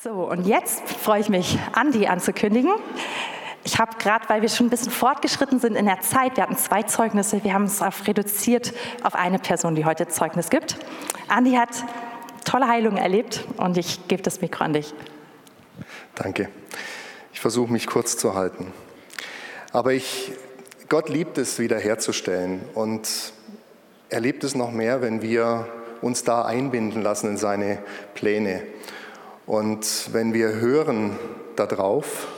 So, 0.00 0.30
und 0.30 0.46
jetzt 0.46 0.88
freue 0.88 1.20
ich 1.20 1.28
mich, 1.28 1.58
Andi 1.72 2.06
anzukündigen. 2.06 2.70
Ich 3.64 3.80
habe 3.80 3.96
gerade, 3.98 4.28
weil 4.28 4.42
wir 4.42 4.48
schon 4.48 4.66
ein 4.66 4.70
bisschen 4.70 4.92
fortgeschritten 4.92 5.58
sind 5.58 5.74
in 5.74 5.86
der 5.86 6.00
Zeit, 6.02 6.36
wir 6.36 6.44
hatten 6.44 6.56
zwei 6.56 6.84
Zeugnisse, 6.84 7.42
wir 7.42 7.52
haben 7.52 7.64
es 7.64 7.82
auf 7.82 8.06
reduziert 8.06 8.72
auf 9.02 9.16
eine 9.16 9.40
Person, 9.40 9.74
die 9.74 9.84
heute 9.84 10.06
Zeugnis 10.06 10.50
gibt. 10.50 10.76
Andi 11.26 11.54
hat 11.54 11.70
tolle 12.44 12.68
Heilungen 12.68 12.98
erlebt 12.98 13.44
und 13.56 13.76
ich 13.76 14.06
gebe 14.06 14.22
das 14.22 14.40
Mikro 14.40 14.62
an 14.62 14.74
dich. 14.74 14.94
Danke. 16.14 16.48
Ich 17.32 17.40
versuche 17.40 17.72
mich 17.72 17.88
kurz 17.88 18.16
zu 18.16 18.36
halten. 18.36 18.72
Aber 19.72 19.94
ich, 19.94 20.30
Gott 20.88 21.08
liebt 21.08 21.38
es, 21.38 21.58
wiederherzustellen 21.58 22.60
und 22.72 23.32
er 24.10 24.20
liebt 24.20 24.44
es 24.44 24.54
noch 24.54 24.70
mehr, 24.70 25.02
wenn 25.02 25.22
wir 25.22 25.66
uns 26.02 26.22
da 26.22 26.44
einbinden 26.44 27.02
lassen 27.02 27.30
in 27.30 27.36
seine 27.36 27.78
Pläne. 28.14 28.62
Und 29.48 30.12
wenn 30.12 30.34
wir 30.34 30.56
hören 30.56 31.18
darauf 31.56 32.28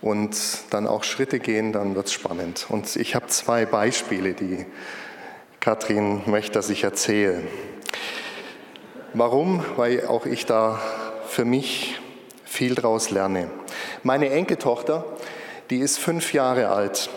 und 0.00 0.36
dann 0.70 0.88
auch 0.88 1.04
Schritte 1.04 1.38
gehen, 1.38 1.72
dann 1.72 1.94
wird 1.94 2.06
es 2.06 2.12
spannend. 2.12 2.66
Und 2.68 2.96
ich 2.96 3.14
habe 3.14 3.28
zwei 3.28 3.64
Beispiele, 3.64 4.34
die 4.34 4.66
Katrin 5.60 6.22
möchte, 6.26 6.54
dass 6.54 6.68
ich 6.68 6.82
erzähle. 6.82 7.42
Warum? 9.14 9.64
Weil 9.76 10.04
auch 10.08 10.26
ich 10.26 10.46
da 10.46 10.80
für 11.28 11.44
mich 11.44 12.00
viel 12.44 12.74
daraus 12.74 13.10
lerne. 13.10 13.48
Meine 14.02 14.28
Enkeltochter, 14.30 15.04
die 15.70 15.78
ist 15.78 15.96
fünf 15.96 16.32
Jahre 16.32 16.70
alt. 16.70 17.08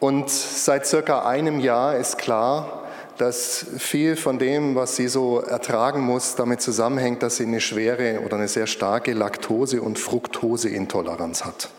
Und 0.00 0.28
seit 0.28 0.88
circa 0.88 1.24
einem 1.24 1.60
Jahr 1.60 1.96
ist 1.96 2.18
klar, 2.18 2.81
dass 3.22 3.64
viel 3.78 4.16
von 4.16 4.40
dem, 4.40 4.74
was 4.74 4.96
sie 4.96 5.06
so 5.06 5.38
ertragen 5.38 6.00
muss, 6.00 6.34
damit 6.34 6.60
zusammenhängt, 6.60 7.22
dass 7.22 7.36
sie 7.36 7.44
eine 7.44 7.60
schwere 7.60 8.20
oder 8.26 8.36
eine 8.36 8.48
sehr 8.48 8.66
starke 8.66 9.12
Laktose- 9.12 9.80
und 9.80 9.96
Fructoseintoleranz 9.96 11.44
hat. 11.44 11.70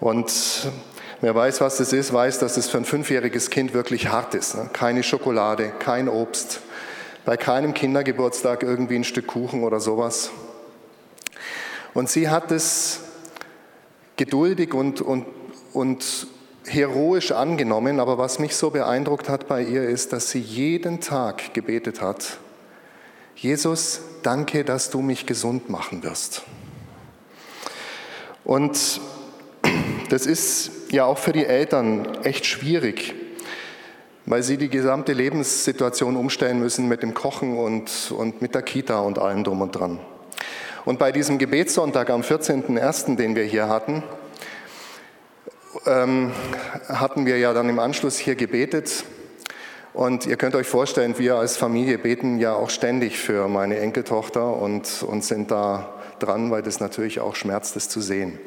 Und 0.00 0.32
wer 1.20 1.34
weiß, 1.34 1.60
was 1.60 1.76
das 1.76 1.92
ist, 1.92 2.14
weiß, 2.14 2.38
dass 2.38 2.56
es 2.56 2.70
für 2.70 2.78
ein 2.78 2.86
fünfjähriges 2.86 3.50
Kind 3.50 3.74
wirklich 3.74 4.08
hart 4.08 4.34
ist. 4.34 4.54
Ne? 4.54 4.70
Keine 4.72 5.02
Schokolade, 5.02 5.70
kein 5.78 6.08
Obst, 6.08 6.60
bei 7.26 7.36
keinem 7.36 7.74
Kindergeburtstag 7.74 8.62
irgendwie 8.62 8.96
ein 8.96 9.04
Stück 9.04 9.26
Kuchen 9.26 9.62
oder 9.64 9.80
sowas. 9.80 10.30
Und 11.92 12.08
sie 12.08 12.30
hat 12.30 12.50
es 12.50 13.00
geduldig 14.16 14.72
und, 14.72 15.02
und, 15.02 15.26
und 15.74 16.26
heroisch 16.66 17.32
angenommen, 17.32 18.00
aber 18.00 18.18
was 18.18 18.38
mich 18.38 18.56
so 18.56 18.70
beeindruckt 18.70 19.28
hat 19.28 19.48
bei 19.48 19.62
ihr 19.62 19.88
ist, 19.88 20.12
dass 20.12 20.30
sie 20.30 20.40
jeden 20.40 21.00
Tag 21.00 21.54
gebetet 21.54 22.00
hat, 22.00 22.38
Jesus, 23.34 24.00
danke, 24.22 24.64
dass 24.64 24.90
du 24.90 25.00
mich 25.00 25.26
gesund 25.26 25.68
machen 25.68 26.02
wirst. 26.02 26.42
Und 28.44 29.00
das 30.10 30.26
ist 30.26 30.70
ja 30.90 31.04
auch 31.04 31.18
für 31.18 31.32
die 31.32 31.46
Eltern 31.46 32.06
echt 32.22 32.46
schwierig, 32.46 33.14
weil 34.26 34.42
sie 34.42 34.58
die 34.58 34.68
gesamte 34.68 35.12
Lebenssituation 35.12 36.16
umstellen 36.16 36.60
müssen 36.60 36.86
mit 36.86 37.02
dem 37.02 37.14
Kochen 37.14 37.56
und, 37.56 38.12
und 38.16 38.42
mit 38.42 38.54
der 38.54 38.62
Kita 38.62 39.00
und 39.00 39.18
allem 39.18 39.42
drum 39.42 39.62
und 39.62 39.72
dran. 39.72 39.98
Und 40.84 40.98
bei 40.98 41.12
diesem 41.12 41.38
Gebetssonntag 41.38 42.10
am 42.10 42.22
14.01., 42.22 43.16
den 43.16 43.36
wir 43.36 43.44
hier 43.44 43.68
hatten, 43.68 44.02
ähm, 45.86 46.32
hatten 46.88 47.26
wir 47.26 47.38
ja 47.38 47.52
dann 47.52 47.68
im 47.68 47.78
Anschluss 47.78 48.18
hier 48.18 48.34
gebetet. 48.34 49.04
Und 49.94 50.26
ihr 50.26 50.36
könnt 50.36 50.54
euch 50.54 50.66
vorstellen, 50.66 51.18
wir 51.18 51.36
als 51.36 51.56
Familie 51.56 51.98
beten 51.98 52.38
ja 52.38 52.54
auch 52.54 52.70
ständig 52.70 53.18
für 53.18 53.48
meine 53.48 53.78
Enkeltochter 53.78 54.56
und, 54.56 55.02
und 55.02 55.22
sind 55.22 55.50
da 55.50 55.92
dran, 56.18 56.50
weil 56.50 56.62
das 56.62 56.80
natürlich 56.80 57.20
auch 57.20 57.34
schmerzt, 57.34 57.76
das 57.76 57.88
zu 57.88 58.00
sehen. 58.00 58.38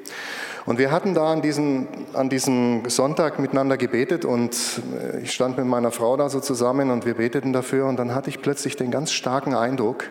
Und 0.65 0.79
wir 0.79 0.91
hatten 0.91 1.13
da 1.13 1.31
an 1.31 1.43
diesem, 1.43 1.87
an 2.13 2.29
diesem 2.29 2.89
Sonntag 2.89 3.37
miteinander 3.37 3.77
gebetet 3.77 4.25
und 4.25 4.55
äh, 4.99 5.21
ich 5.21 5.31
stand 5.31 5.57
mit 5.57 5.67
meiner 5.67 5.91
Frau 5.91 6.17
da 6.17 6.27
so 6.29 6.39
zusammen 6.39 6.89
und 6.89 7.05
wir 7.05 7.13
beteten 7.13 7.53
dafür 7.53 7.85
und 7.85 7.97
dann 7.97 8.15
hatte 8.15 8.31
ich 8.31 8.41
plötzlich 8.41 8.75
den 8.75 8.89
ganz 8.89 9.11
starken 9.11 9.53
Eindruck, 9.53 10.05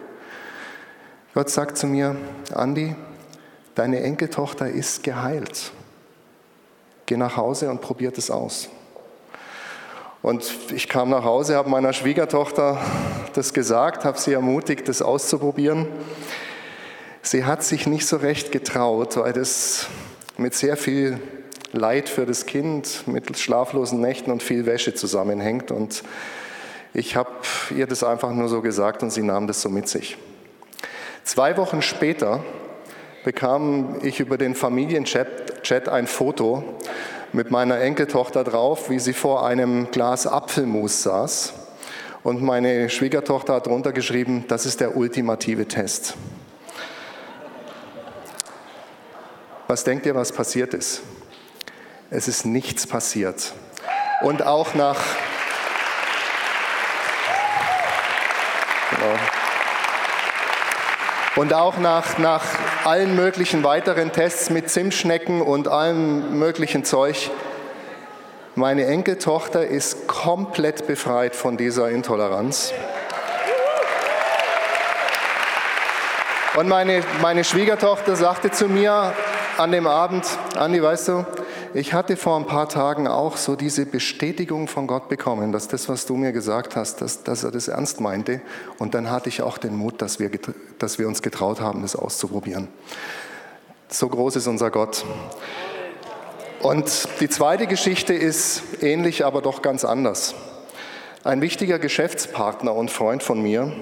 Gott 1.34 1.50
sagt 1.50 1.76
zu 1.76 1.88
mir, 1.88 2.14
Andi, 2.54 2.94
deine 3.74 4.00
Enkeltochter 4.00 4.68
ist 4.68 5.02
geheilt. 5.02 5.72
Geh 7.06 7.16
nach 7.16 7.36
Hause 7.36 7.70
und 7.70 7.80
probiert 7.80 8.18
es 8.18 8.30
aus. 8.30 8.68
Und 10.22 10.50
ich 10.74 10.88
kam 10.88 11.10
nach 11.10 11.24
Hause, 11.24 11.56
habe 11.56 11.68
meiner 11.68 11.92
Schwiegertochter 11.92 12.78
das 13.34 13.52
gesagt, 13.52 14.04
habe 14.04 14.18
sie 14.18 14.32
ermutigt, 14.32 14.88
das 14.88 15.02
auszuprobieren. 15.02 15.86
Sie 17.20 17.44
hat 17.44 17.62
sich 17.62 17.86
nicht 17.86 18.06
so 18.06 18.16
recht 18.16 18.50
getraut, 18.50 19.16
weil 19.16 19.34
das 19.34 19.88
mit 20.38 20.54
sehr 20.54 20.76
viel 20.76 21.20
Leid 21.72 22.08
für 22.08 22.24
das 22.24 22.46
Kind, 22.46 23.06
mit 23.06 23.36
schlaflosen 23.38 24.00
Nächten 24.00 24.30
und 24.30 24.42
viel 24.42 24.64
Wäsche 24.64 24.94
zusammenhängt. 24.94 25.70
Und 25.70 26.04
ich 26.94 27.16
habe 27.16 27.30
ihr 27.76 27.86
das 27.86 28.04
einfach 28.04 28.30
nur 28.30 28.48
so 28.48 28.62
gesagt 28.62 29.02
und 29.02 29.10
sie 29.10 29.22
nahm 29.22 29.46
das 29.46 29.60
so 29.60 29.68
mit 29.68 29.88
sich. 29.88 30.16
Zwei 31.24 31.56
Wochen 31.56 31.82
später 31.82 32.44
bekam 33.24 33.98
ich 34.02 34.20
über 34.20 34.38
den 34.38 34.54
Familienchat 34.54 35.28
ein 35.72 36.06
Foto 36.06 36.62
mit 37.32 37.50
meiner 37.50 37.80
Enkeltochter 37.80 38.44
drauf, 38.44 38.90
wie 38.90 38.98
sie 38.98 39.12
vor 39.12 39.46
einem 39.46 39.90
Glas 39.90 40.26
Apfelmus 40.26 41.02
saß. 41.02 41.54
Und 42.22 42.42
meine 42.42 42.88
Schwiegertochter 42.90 43.54
hat 43.54 43.66
drunter 43.66 43.92
geschrieben, 43.92 44.44
das 44.48 44.66
ist 44.66 44.80
der 44.80 44.96
ultimative 44.96 45.66
Test. 45.66 46.14
Was 49.66 49.84
denkt 49.84 50.06
ihr, 50.06 50.14
was 50.14 50.32
passiert 50.32 50.74
ist? 50.74 51.02
Es 52.10 52.28
ist 52.28 52.44
nichts 52.44 52.86
passiert. 52.86 53.52
Und 54.22 54.44
auch 54.44 54.74
nach... 54.74 54.98
Und 61.36 61.52
auch 61.52 61.78
nach, 61.78 62.18
nach 62.18 62.44
allen 62.84 63.16
möglichen 63.16 63.64
weiteren 63.64 64.12
Tests 64.12 64.50
mit 64.50 64.70
Zimtschnecken 64.70 65.42
und 65.42 65.66
allem 65.66 66.38
möglichen 66.38 66.84
Zeug, 66.84 67.30
meine 68.54 68.86
Enkeltochter 68.86 69.66
ist 69.66 70.06
komplett 70.06 70.86
befreit 70.86 71.34
von 71.34 71.56
dieser 71.56 71.90
Intoleranz. 71.90 72.72
Und 76.56 76.68
meine, 76.68 77.02
meine 77.20 77.42
Schwiegertochter 77.42 78.14
sagte 78.14 78.52
zu 78.52 78.68
mir 78.68 79.12
an 79.58 79.72
dem 79.72 79.88
Abend, 79.88 80.24
Andi, 80.54 80.80
weißt 80.80 81.08
du, 81.08 81.26
ich 81.74 81.92
hatte 81.92 82.16
vor 82.16 82.36
ein 82.36 82.46
paar 82.46 82.68
Tagen 82.68 83.08
auch 83.08 83.36
so 83.36 83.56
diese 83.56 83.84
Bestätigung 83.84 84.68
von 84.68 84.86
Gott 84.86 85.08
bekommen, 85.08 85.50
dass 85.50 85.66
das, 85.66 85.88
was 85.88 86.06
du 86.06 86.14
mir 86.14 86.30
gesagt 86.30 86.76
hast, 86.76 87.00
dass, 87.00 87.24
dass 87.24 87.42
er 87.42 87.50
das 87.50 87.66
ernst 87.66 88.00
meinte. 88.00 88.40
Und 88.78 88.94
dann 88.94 89.10
hatte 89.10 89.28
ich 89.28 89.42
auch 89.42 89.58
den 89.58 89.76
Mut, 89.76 90.00
dass 90.00 90.20
wir, 90.20 90.30
dass 90.78 91.00
wir 91.00 91.08
uns 91.08 91.20
getraut 91.20 91.60
haben, 91.60 91.82
das 91.82 91.96
auszuprobieren. 91.96 92.68
So 93.88 94.08
groß 94.08 94.36
ist 94.36 94.46
unser 94.46 94.70
Gott. 94.70 95.04
Und 96.62 97.08
die 97.18 97.28
zweite 97.28 97.66
Geschichte 97.66 98.14
ist 98.14 98.62
ähnlich, 98.80 99.24
aber 99.24 99.42
doch 99.42 99.60
ganz 99.60 99.84
anders. 99.84 100.36
Ein 101.24 101.42
wichtiger 101.42 101.80
Geschäftspartner 101.80 102.72
und 102.72 102.92
Freund 102.92 103.24
von 103.24 103.42
mir 103.42 103.72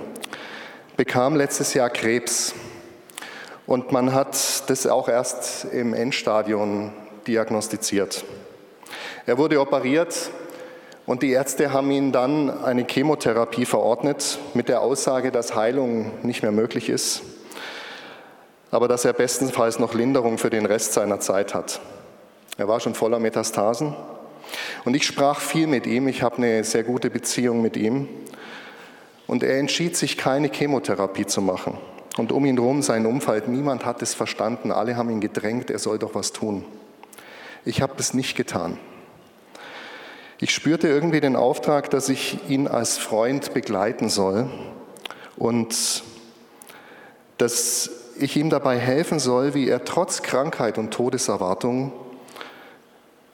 bekam 0.97 1.37
letztes 1.37 1.75
Jahr 1.75 1.91
Krebs. 1.91 2.55
Und 3.67 3.93
man 3.93 4.15
hat 4.15 4.71
das 4.71 4.87
auch 4.87 5.09
erst 5.09 5.67
im 5.67 5.93
Endstadion 5.93 6.93
diagnostiziert. 7.27 8.25
Er 9.27 9.39
wurde 9.39 9.61
operiert 9.61 10.31
und 11.07 11.23
die 11.23 11.31
Ärzte 11.33 11.73
haben 11.73 11.91
ihm 11.91 12.13
dann 12.13 12.63
eine 12.65 12.85
Chemotherapie 12.85 13.65
verordnet 13.65 14.39
mit 14.55 14.69
der 14.69 14.81
Aussage, 14.81 15.31
dass 15.31 15.55
Heilung 15.55 16.11
nicht 16.23 16.43
mehr 16.43 16.53
möglich 16.53 16.89
ist, 16.89 17.23
aber 18.71 18.89
dass 18.89 19.05
er 19.05 19.13
bestenfalls 19.13 19.79
noch 19.79 19.95
Linderung 19.95 20.39
für 20.39 20.51
den 20.51 20.67
Rest 20.67 20.93
seiner 20.93 21.21
Zeit 21.21 21.55
hat. 21.55 21.81
Er 22.59 22.69
war 22.69 22.81
schon 22.81 22.95
voller 22.95 23.19
Metastasen 23.19 23.95
und 24.85 24.95
ich 24.95 25.07
sprach 25.07 25.41
viel 25.41 25.67
mit 25.67 25.87
ihm, 25.87 26.09
ich 26.09 26.23
habe 26.23 26.37
eine 26.37 26.65
sehr 26.65 26.83
gute 26.83 27.11
Beziehung 27.11 27.63
mit 27.63 27.77
ihm 27.77 28.09
und 29.27 29.43
er 29.43 29.59
entschied 29.59 29.97
sich, 29.97 30.19
keine 30.19 30.49
Chemotherapie 30.49 31.27
zu 31.27 31.41
machen. 31.41 31.79
Und 32.19 32.31
um 32.31 32.45
ihn 32.45 32.59
herum 32.59 32.83
sein 32.83 33.07
Umfeld, 33.07 33.49
niemand 33.49 33.87
hat 33.87 34.03
es 34.03 34.13
verstanden, 34.13 34.71
alle 34.71 34.97
haben 34.97 35.09
ihn 35.11 35.21
gedrängt, 35.21 35.71
er 35.71 35.79
soll 35.79 35.99
doch 35.99 36.15
was 36.15 36.33
tun. 36.33 36.65
Ich 37.65 37.81
habe 37.81 37.95
es 37.99 38.13
nicht 38.13 38.37
getan. 38.37 38.79
Ich 40.41 40.53
spürte 40.53 40.89
irgendwie 40.89 41.21
den 41.21 41.37
Auftrag, 41.37 41.91
dass 41.91 42.09
ich 42.09 42.39
ihn 42.49 42.67
als 42.67 42.99
Freund 42.99 43.55
begleiten 43.55 44.09
soll 44.09 44.51
und 45.37 46.03
dass 47.39 47.91
ich 48.19 48.37
ihm 48.37 48.51
dabei 48.51 48.79
helfen 48.79 49.21
soll, 49.21 49.55
wie 49.55 49.69
er 49.69 49.85
trotz 49.85 50.23
Krankheit 50.23 50.77
und 50.77 50.93
Todeserwartung 50.93 51.93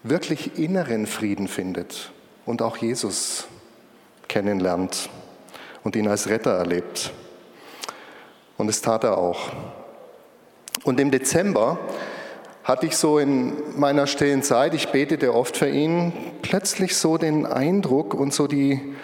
wirklich 0.02 0.58
inneren 0.58 1.06
Frieden 1.06 1.48
findet 1.48 2.12
und 2.44 2.60
auch 2.60 2.76
Jesus 2.76 3.46
kennenlernt 4.28 5.08
und 5.84 5.96
ihn 5.96 6.06
als 6.06 6.28
Retter 6.28 6.52
erlebt. 6.52 7.12
Und 8.58 8.68
es 8.68 8.82
tat 8.82 9.04
er 9.04 9.16
auch. 9.16 9.48
Und 10.84 11.00
im 11.00 11.10
Dezember 11.10 11.78
hatte 12.68 12.84
ich 12.84 12.98
so 12.98 13.18
in 13.18 13.54
meiner 13.78 14.06
stillen 14.06 14.42
Zeit, 14.42 14.74
ich 14.74 14.88
betete 14.88 15.34
oft 15.34 15.56
für 15.56 15.70
ihn, 15.70 16.12
plötzlich 16.42 16.96
so 16.96 17.16
den 17.16 17.46
Eindruck 17.46 18.12
und 18.12 18.34
so 18.34 18.46
die, 18.46 18.94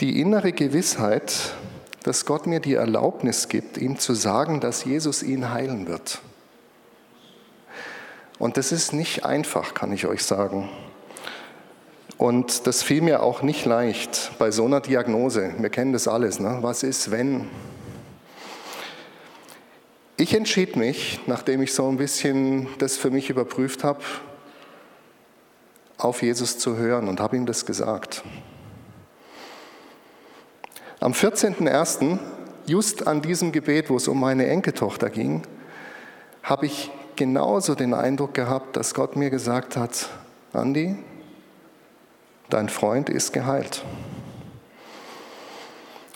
die 0.00 0.20
innere 0.20 0.50
Gewissheit, 0.50 1.54
dass 2.02 2.26
Gott 2.26 2.48
mir 2.48 2.58
die 2.58 2.74
Erlaubnis 2.74 3.48
gibt, 3.48 3.78
ihm 3.78 4.00
zu 4.00 4.14
sagen, 4.14 4.58
dass 4.58 4.84
Jesus 4.84 5.22
ihn 5.22 5.52
heilen 5.52 5.86
wird. 5.86 6.18
Und 8.40 8.56
das 8.56 8.72
ist 8.72 8.92
nicht 8.92 9.24
einfach, 9.24 9.74
kann 9.74 9.92
ich 9.92 10.06
euch 10.06 10.24
sagen. 10.24 10.68
Und 12.18 12.66
das 12.66 12.82
fiel 12.82 13.00
mir 13.00 13.22
auch 13.22 13.42
nicht 13.42 13.64
leicht 13.64 14.32
bei 14.40 14.50
so 14.50 14.64
einer 14.64 14.80
Diagnose. 14.80 15.54
Wir 15.58 15.70
kennen 15.70 15.92
das 15.92 16.08
alles. 16.08 16.40
Ne? 16.40 16.58
Was 16.62 16.82
ist, 16.82 17.12
wenn? 17.12 17.48
Ich 20.18 20.34
entschied 20.34 20.76
mich, 20.76 21.20
nachdem 21.26 21.62
ich 21.62 21.72
so 21.72 21.88
ein 21.88 21.96
bisschen 21.96 22.68
das 22.78 22.98
für 22.98 23.10
mich 23.10 23.30
überprüft 23.30 23.82
habe, 23.82 24.00
auf 25.96 26.22
Jesus 26.22 26.58
zu 26.58 26.76
hören 26.76 27.08
und 27.08 27.18
habe 27.18 27.36
ihm 27.36 27.46
das 27.46 27.64
gesagt. 27.64 28.22
Am 31.00 31.12
14.01., 31.12 32.18
just 32.66 33.06
an 33.06 33.22
diesem 33.22 33.52
Gebet, 33.52 33.88
wo 33.88 33.96
es 33.96 34.06
um 34.06 34.20
meine 34.20 34.46
Enkeltochter 34.46 35.08
ging, 35.08 35.42
habe 36.42 36.66
ich 36.66 36.90
genauso 37.16 37.74
den 37.74 37.94
Eindruck 37.94 38.34
gehabt, 38.34 38.76
dass 38.76 38.94
Gott 38.94 39.16
mir 39.16 39.30
gesagt 39.30 39.76
hat, 39.76 40.10
Andi, 40.52 40.96
dein 42.50 42.68
Freund 42.68 43.08
ist 43.08 43.32
geheilt. 43.32 43.82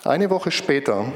Eine 0.04 0.28
Woche 0.28 0.50
später 0.50 1.06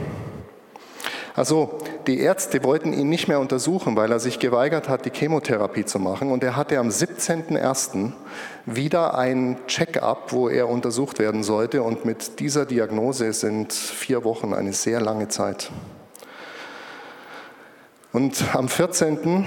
also 1.40 1.78
die 2.10 2.18
Ärzte 2.18 2.64
wollten 2.64 2.92
ihn 2.92 3.08
nicht 3.08 3.28
mehr 3.28 3.38
untersuchen, 3.38 3.94
weil 3.94 4.10
er 4.10 4.18
sich 4.18 4.40
geweigert 4.40 4.88
hat, 4.88 5.04
die 5.04 5.12
Chemotherapie 5.12 5.84
zu 5.84 6.00
machen. 6.00 6.32
Und 6.32 6.42
er 6.42 6.56
hatte 6.56 6.80
am 6.80 6.88
17.01. 6.88 8.10
wieder 8.66 9.16
ein 9.16 9.58
Check-up, 9.68 10.32
wo 10.32 10.48
er 10.48 10.68
untersucht 10.68 11.20
werden 11.20 11.44
sollte. 11.44 11.84
Und 11.84 12.04
mit 12.04 12.40
dieser 12.40 12.66
Diagnose 12.66 13.32
sind 13.32 13.72
vier 13.72 14.24
Wochen 14.24 14.54
eine 14.54 14.72
sehr 14.72 15.00
lange 15.00 15.28
Zeit. 15.28 15.70
Und 18.12 18.44
am 18.56 18.68
14. 18.68 19.46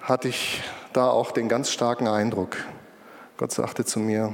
hatte 0.00 0.28
ich 0.28 0.62
da 0.94 1.10
auch 1.10 1.32
den 1.32 1.50
ganz 1.50 1.70
starken 1.70 2.08
Eindruck. 2.08 2.56
Gott 3.36 3.52
sagte 3.52 3.84
zu 3.84 4.00
mir, 4.00 4.32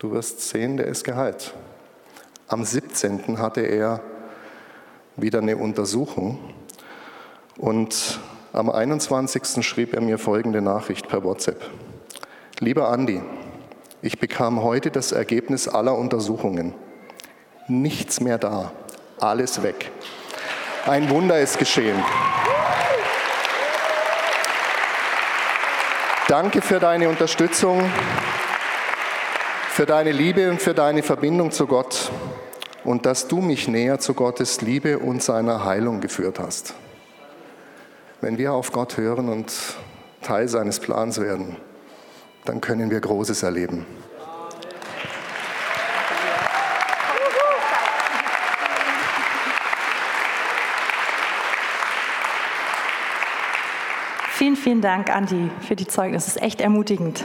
du 0.00 0.10
wirst 0.10 0.40
sehen, 0.40 0.76
der 0.76 0.86
ist 0.86 1.04
geheilt. 1.04 1.54
Am 2.48 2.64
17. 2.64 3.38
hatte 3.38 3.60
er 3.60 4.00
wieder 5.16 5.38
eine 5.40 5.56
Untersuchung. 5.56 6.38
Und 7.58 8.20
am 8.52 8.70
21. 8.70 9.66
schrieb 9.66 9.94
er 9.94 10.00
mir 10.00 10.18
folgende 10.18 10.60
Nachricht 10.60 11.08
per 11.08 11.24
WhatsApp. 11.24 11.70
Lieber 12.60 12.88
Andi, 12.88 13.20
ich 14.02 14.18
bekam 14.18 14.62
heute 14.62 14.90
das 14.90 15.12
Ergebnis 15.12 15.68
aller 15.68 15.96
Untersuchungen. 15.96 16.74
Nichts 17.68 18.20
mehr 18.20 18.38
da, 18.38 18.72
alles 19.18 19.62
weg. 19.62 19.90
Ein 20.86 21.10
Wunder 21.10 21.40
ist 21.40 21.58
geschehen. 21.58 22.02
Danke 26.28 26.60
für 26.60 26.80
deine 26.80 27.08
Unterstützung, 27.08 27.90
für 29.70 29.86
deine 29.86 30.12
Liebe 30.12 30.50
und 30.50 30.60
für 30.60 30.74
deine 30.74 31.02
Verbindung 31.02 31.52
zu 31.52 31.66
Gott 31.66 32.10
und 32.86 33.04
dass 33.04 33.26
du 33.26 33.40
mich 33.40 33.66
näher 33.66 33.98
zu 33.98 34.14
Gottes 34.14 34.60
Liebe 34.60 35.00
und 35.00 35.20
seiner 35.20 35.64
Heilung 35.64 36.00
geführt 36.00 36.38
hast. 36.38 36.74
Wenn 38.20 38.38
wir 38.38 38.52
auf 38.52 38.70
Gott 38.70 38.96
hören 38.96 39.28
und 39.28 39.52
Teil 40.22 40.46
seines 40.48 40.78
Plans 40.78 41.20
werden, 41.20 41.56
dann 42.44 42.60
können 42.60 42.90
wir 42.90 43.00
Großes 43.00 43.42
erleben. 43.42 43.84
Vielen, 54.30 54.54
vielen 54.54 54.80
Dank, 54.80 55.10
Andi, 55.10 55.50
für 55.66 55.74
die 55.74 55.88
Zeugnisse. 55.88 56.28
Es 56.28 56.36
ist 56.36 56.42
echt 56.42 56.60
ermutigend. 56.60 57.24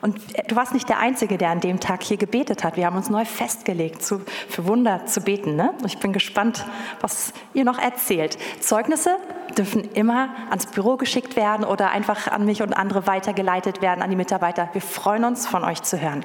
Und 0.00 0.18
du 0.48 0.56
warst 0.56 0.72
nicht 0.72 0.88
der 0.88 0.98
Einzige, 0.98 1.36
der 1.36 1.50
an 1.50 1.60
dem 1.60 1.80
Tag 1.80 2.02
hier 2.02 2.16
gebetet 2.16 2.64
hat. 2.64 2.76
Wir 2.76 2.86
haben 2.86 2.96
uns 2.96 3.10
neu 3.10 3.24
festgelegt, 3.24 4.02
zu, 4.02 4.20
für 4.48 4.66
Wunder 4.66 5.06
zu 5.06 5.20
beten. 5.20 5.56
Ne? 5.56 5.74
Ich 5.86 5.98
bin 5.98 6.12
gespannt, 6.12 6.64
was 7.00 7.32
ihr 7.52 7.64
noch 7.64 7.78
erzählt. 7.78 8.38
Zeugnisse 8.60 9.16
dürfen 9.50 9.90
immer 9.92 10.30
ans 10.48 10.66
Büro 10.66 10.96
geschickt 10.96 11.36
werden 11.36 11.64
oder 11.64 11.90
einfach 11.90 12.28
an 12.28 12.44
mich 12.44 12.62
und 12.62 12.72
andere 12.72 13.06
weitergeleitet 13.06 13.82
werden, 13.82 14.02
an 14.02 14.10
die 14.10 14.16
Mitarbeiter. 14.16 14.68
Wir 14.72 14.82
freuen 14.82 15.24
uns, 15.24 15.46
von 15.46 15.64
euch 15.64 15.82
zu 15.82 16.00
hören. 16.00 16.24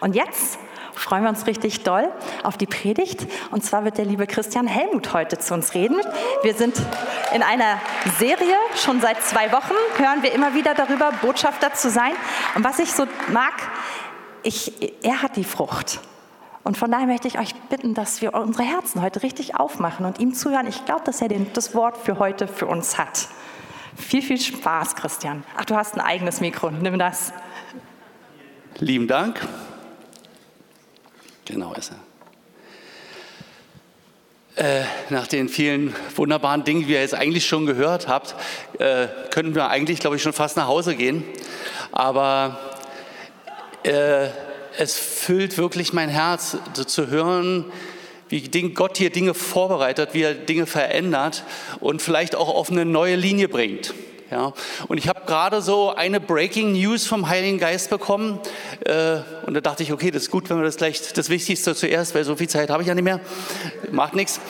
Und 0.00 0.14
jetzt 0.14 0.58
freuen 0.94 1.22
wir 1.22 1.30
uns 1.30 1.46
richtig 1.46 1.82
doll 1.82 2.08
auf 2.42 2.56
die 2.56 2.66
Predigt. 2.66 3.26
Und 3.50 3.64
zwar 3.64 3.84
wird 3.84 3.98
der 3.98 4.04
liebe 4.04 4.26
Christian 4.26 4.66
Helmut 4.66 5.12
heute 5.12 5.38
zu 5.38 5.54
uns 5.54 5.74
reden. 5.74 6.00
Wir 6.42 6.54
sind 6.54 6.80
in 7.34 7.42
einer 7.42 7.80
Serie, 8.18 8.56
schon 8.76 9.00
seit 9.00 9.22
zwei 9.22 9.50
Wochen 9.52 9.74
hören 9.96 10.22
wir 10.22 10.32
immer 10.32 10.54
wieder 10.54 10.74
darüber, 10.74 11.12
Botschafter 11.22 11.72
zu 11.74 11.90
sein. 11.90 12.12
Und 12.54 12.64
was 12.64 12.78
ich 12.78 12.92
so 12.92 13.06
mag, 13.28 13.54
ich, 14.42 14.72
er 15.02 15.22
hat 15.22 15.36
die 15.36 15.44
Frucht. 15.44 16.00
Und 16.62 16.76
von 16.76 16.90
daher 16.90 17.06
möchte 17.06 17.26
ich 17.26 17.38
euch 17.38 17.54
bitten, 17.70 17.94
dass 17.94 18.20
wir 18.20 18.34
unsere 18.34 18.64
Herzen 18.64 19.00
heute 19.02 19.22
richtig 19.22 19.56
aufmachen 19.56 20.04
und 20.04 20.18
ihm 20.18 20.34
zuhören. 20.34 20.66
Ich 20.66 20.84
glaube, 20.84 21.02
dass 21.04 21.22
er 21.22 21.28
den, 21.28 21.50
das 21.54 21.74
Wort 21.74 21.96
für 21.96 22.18
heute 22.18 22.46
für 22.46 22.66
uns 22.66 22.98
hat. 22.98 23.28
Viel, 23.96 24.22
viel 24.22 24.40
Spaß, 24.40 24.94
Christian. 24.96 25.42
Ach, 25.56 25.64
du 25.64 25.74
hast 25.74 25.94
ein 25.94 26.00
eigenes 26.00 26.40
Mikro. 26.40 26.70
Nimm 26.70 26.98
das. 26.98 27.32
Lieben 28.78 29.08
Dank. 29.08 29.40
Genau 31.46 31.72
ist 31.74 31.92
er. 31.92 31.98
Äh, 34.56 34.84
nach 35.08 35.26
den 35.26 35.48
vielen 35.48 35.94
wunderbaren 36.14 36.64
Dingen, 36.64 36.86
die 36.86 36.92
ihr 36.92 37.00
jetzt 37.00 37.14
eigentlich 37.14 37.46
schon 37.46 37.66
gehört 37.66 38.08
habt, 38.08 38.34
äh, 38.78 39.06
könnten 39.30 39.54
wir 39.54 39.68
eigentlich, 39.68 40.00
glaube 40.00 40.16
ich, 40.16 40.22
schon 40.22 40.34
fast 40.34 40.56
nach 40.56 40.66
Hause 40.66 40.96
gehen. 40.96 41.24
Aber 41.92 42.58
äh, 43.82 44.28
es 44.80 44.98
füllt 44.98 45.58
wirklich 45.58 45.92
mein 45.92 46.08
Herz 46.08 46.56
zu 46.86 47.08
hören, 47.08 47.66
wie 48.30 48.40
Gott 48.72 48.96
hier 48.96 49.10
Dinge 49.10 49.34
vorbereitet, 49.34 50.10
wie 50.14 50.22
er 50.22 50.32
Dinge 50.32 50.64
verändert 50.64 51.44
und 51.80 52.00
vielleicht 52.00 52.34
auch 52.34 52.48
auf 52.48 52.70
eine 52.70 52.86
neue 52.86 53.16
Linie 53.16 53.48
bringt. 53.48 53.92
Ja, 54.30 54.54
und 54.88 54.96
ich 54.96 55.08
habe 55.08 55.22
gerade 55.26 55.60
so 55.60 55.92
eine 55.94 56.18
Breaking 56.18 56.72
News 56.72 57.06
vom 57.06 57.28
Heiligen 57.28 57.58
Geist 57.58 57.90
bekommen. 57.90 58.38
Äh, 58.84 59.18
und 59.44 59.54
da 59.54 59.60
dachte 59.60 59.82
ich, 59.82 59.92
okay, 59.92 60.12
das 60.12 60.22
ist 60.22 60.30
gut, 60.30 60.48
wenn 60.48 60.56
wir 60.58 60.64
das 60.64 60.76
gleich, 60.76 61.12
das 61.12 61.28
Wichtigste 61.28 61.74
zuerst, 61.74 62.14
weil 62.14 62.24
so 62.24 62.36
viel 62.36 62.48
Zeit 62.48 62.70
habe 62.70 62.82
ich 62.82 62.88
ja 62.88 62.94
nicht 62.94 63.04
mehr. 63.04 63.20
Macht 63.90 64.14
nichts. 64.14 64.40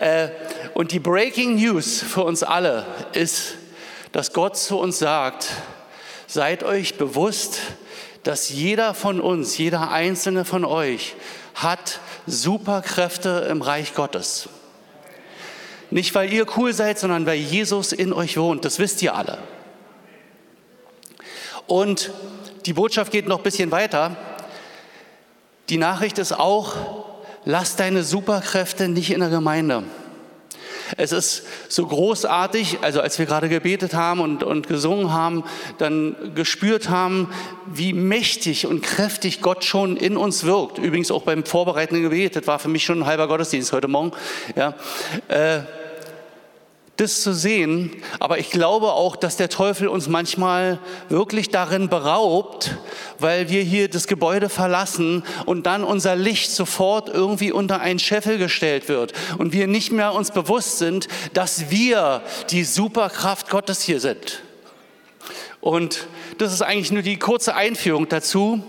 Äh, 0.00 0.30
und 0.72 0.90
die 0.90 1.00
Breaking 1.00 1.56
News 1.56 2.02
für 2.02 2.24
uns 2.24 2.42
alle 2.42 2.86
ist, 3.12 3.56
dass 4.10 4.32
Gott 4.32 4.56
zu 4.56 4.78
uns 4.78 4.98
sagt, 4.98 5.48
seid 6.26 6.64
euch 6.64 6.96
bewusst, 6.96 7.60
dass 8.26 8.48
jeder 8.48 8.94
von 8.94 9.20
uns, 9.20 9.56
jeder 9.56 9.90
einzelne 9.90 10.44
von 10.44 10.64
euch 10.64 11.14
hat 11.54 12.00
Superkräfte 12.26 13.46
im 13.50 13.62
Reich 13.62 13.94
Gottes. 13.94 14.48
Nicht, 15.90 16.14
weil 16.14 16.32
ihr 16.32 16.46
cool 16.56 16.72
seid, 16.72 16.98
sondern 16.98 17.26
weil 17.26 17.38
Jesus 17.38 17.92
in 17.92 18.12
euch 18.12 18.36
wohnt. 18.36 18.64
Das 18.64 18.78
wisst 18.78 19.00
ihr 19.02 19.14
alle. 19.14 19.38
Und 21.66 22.10
die 22.66 22.72
Botschaft 22.72 23.12
geht 23.12 23.28
noch 23.28 23.38
ein 23.38 23.44
bisschen 23.44 23.70
weiter. 23.70 24.16
Die 25.68 25.78
Nachricht 25.78 26.18
ist 26.18 26.32
auch, 26.32 26.74
lass 27.44 27.76
deine 27.76 28.02
Superkräfte 28.02 28.88
nicht 28.88 29.12
in 29.12 29.20
der 29.20 29.30
Gemeinde. 29.30 29.84
Es 30.96 31.12
ist 31.12 31.42
so 31.68 31.86
großartig, 31.86 32.78
also 32.82 33.00
als 33.00 33.18
wir 33.18 33.26
gerade 33.26 33.48
gebetet 33.48 33.94
haben 33.94 34.20
und, 34.20 34.42
und 34.42 34.68
gesungen 34.68 35.12
haben, 35.12 35.44
dann 35.78 36.16
gespürt 36.34 36.88
haben, 36.88 37.28
wie 37.66 37.92
mächtig 37.92 38.66
und 38.66 38.82
kräftig 38.82 39.40
Gott 39.40 39.64
schon 39.64 39.96
in 39.96 40.16
uns 40.16 40.44
wirkt. 40.44 40.78
Übrigens 40.78 41.10
auch 41.10 41.22
beim 41.22 41.44
vorbereitenden 41.44 42.02
Gebet, 42.02 42.36
das 42.36 42.46
war 42.46 42.58
für 42.58 42.68
mich 42.68 42.84
schon 42.84 43.00
ein 43.00 43.06
halber 43.06 43.28
Gottesdienst 43.28 43.72
heute 43.72 43.88
Morgen. 43.88 44.12
Ja, 44.54 44.74
äh, 45.28 45.60
das 46.96 47.22
zu 47.22 47.34
sehen, 47.34 47.90
aber 48.20 48.38
ich 48.38 48.50
glaube 48.50 48.92
auch, 48.92 49.16
dass 49.16 49.36
der 49.36 49.48
Teufel 49.48 49.88
uns 49.88 50.08
manchmal 50.08 50.78
wirklich 51.08 51.50
darin 51.50 51.88
beraubt, 51.88 52.76
weil 53.18 53.50
wir 53.50 53.62
hier 53.62 53.88
das 53.88 54.06
Gebäude 54.06 54.48
verlassen 54.48 55.22
und 55.44 55.66
dann 55.66 55.84
unser 55.84 56.16
Licht 56.16 56.50
sofort 56.50 57.08
irgendwie 57.08 57.52
unter 57.52 57.80
einen 57.80 57.98
Scheffel 57.98 58.38
gestellt 58.38 58.88
wird 58.88 59.12
und 59.36 59.52
wir 59.52 59.66
nicht 59.66 59.92
mehr 59.92 60.14
uns 60.14 60.30
bewusst 60.30 60.78
sind, 60.78 61.08
dass 61.34 61.70
wir 61.70 62.22
die 62.50 62.64
Superkraft 62.64 63.50
Gottes 63.50 63.82
hier 63.82 64.00
sind. 64.00 64.42
Und 65.60 66.06
das 66.38 66.52
ist 66.52 66.62
eigentlich 66.62 66.92
nur 66.92 67.02
die 67.02 67.18
kurze 67.18 67.54
Einführung 67.54 68.08
dazu. 68.08 68.62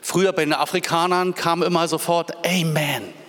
Früher 0.00 0.32
bei 0.32 0.44
den 0.44 0.54
Afrikanern 0.54 1.34
kam 1.34 1.62
immer 1.62 1.88
sofort 1.88 2.32
Amen. 2.46 3.19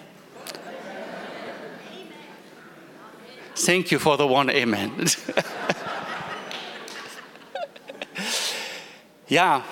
Thank 3.64 3.92
you 3.92 4.00
for 4.00 4.18
the 4.18 4.24
one 4.24 4.52
Amen. 4.52 4.92
ja, 9.28 9.64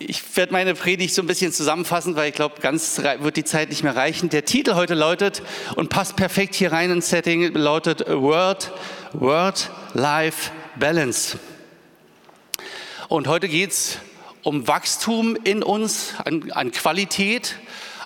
ich 0.00 0.36
werde 0.36 0.52
meine 0.52 0.74
Predigt 0.74 1.14
so 1.14 1.22
ein 1.22 1.28
bisschen 1.28 1.52
zusammenfassen, 1.52 2.16
weil 2.16 2.30
ich 2.30 2.34
glaube, 2.34 2.56
ganz 2.60 3.00
wird 3.20 3.36
die 3.36 3.44
Zeit 3.44 3.68
nicht 3.68 3.84
mehr 3.84 3.94
reichen. 3.94 4.30
Der 4.30 4.44
Titel 4.44 4.74
heute 4.74 4.94
lautet 4.94 5.42
und 5.76 5.90
passt 5.90 6.16
perfekt 6.16 6.56
hier 6.56 6.72
rein 6.72 6.90
ins 6.90 7.08
Setting, 7.08 7.54
lautet 7.54 8.04
Word, 8.08 8.72
Word, 9.12 9.70
Life, 9.92 10.50
Balance. 10.74 11.38
Und 13.08 13.28
heute 13.28 13.48
geht 13.48 13.70
es 13.70 13.98
um 14.42 14.66
Wachstum 14.66 15.36
in 15.44 15.62
uns, 15.62 16.14
an, 16.24 16.50
an 16.50 16.72
Qualität, 16.72 17.54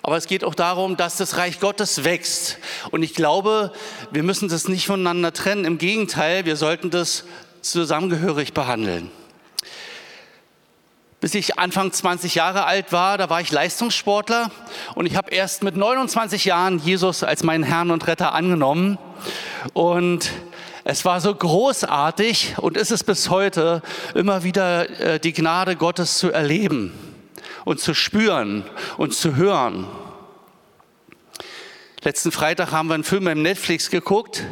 aber 0.01 0.17
es 0.17 0.27
geht 0.27 0.43
auch 0.43 0.55
darum, 0.55 0.97
dass 0.97 1.17
das 1.17 1.37
Reich 1.37 1.59
Gottes 1.59 2.03
wächst. 2.03 2.57
Und 2.91 3.03
ich 3.03 3.13
glaube, 3.13 3.71
wir 4.11 4.23
müssen 4.23 4.49
das 4.49 4.67
nicht 4.67 4.87
voneinander 4.87 5.33
trennen. 5.33 5.65
Im 5.65 5.77
Gegenteil, 5.77 6.45
wir 6.45 6.55
sollten 6.55 6.89
das 6.89 7.25
zusammengehörig 7.61 8.53
behandeln. 8.53 9.11
Bis 11.19 11.35
ich 11.35 11.59
Anfang 11.59 11.91
20 11.91 12.35
Jahre 12.35 12.63
alt 12.63 12.93
war, 12.93 13.17
da 13.17 13.29
war 13.29 13.41
ich 13.41 13.51
Leistungssportler 13.51 14.51
und 14.95 15.05
ich 15.05 15.17
habe 15.17 15.31
erst 15.31 15.63
mit 15.63 15.75
29 15.75 16.45
Jahren 16.45 16.79
Jesus 16.79 17.23
als 17.23 17.43
meinen 17.43 17.65
Herrn 17.65 17.91
und 17.91 18.07
Retter 18.07 18.33
angenommen. 18.33 18.97
Und 19.73 20.31
es 20.85 21.03
war 21.03 21.19
so 21.19 21.35
großartig 21.35 22.55
und 22.57 22.77
ist 22.77 22.91
es 22.91 23.03
bis 23.03 23.29
heute, 23.29 23.81
immer 24.15 24.45
wieder 24.45 24.89
äh, 25.01 25.19
die 25.19 25.33
Gnade 25.33 25.75
Gottes 25.75 26.17
zu 26.17 26.31
erleben 26.31 27.08
und 27.65 27.79
zu 27.79 27.93
spüren 27.93 28.63
und 28.97 29.13
zu 29.13 29.35
hören. 29.35 29.87
Letzten 32.01 32.31
Freitag 32.31 32.71
haben 32.71 32.87
wir 32.87 32.93
einen 32.93 33.03
Film 33.03 33.27
im 33.27 33.41
Netflix 33.41 33.89
geguckt 33.89 34.43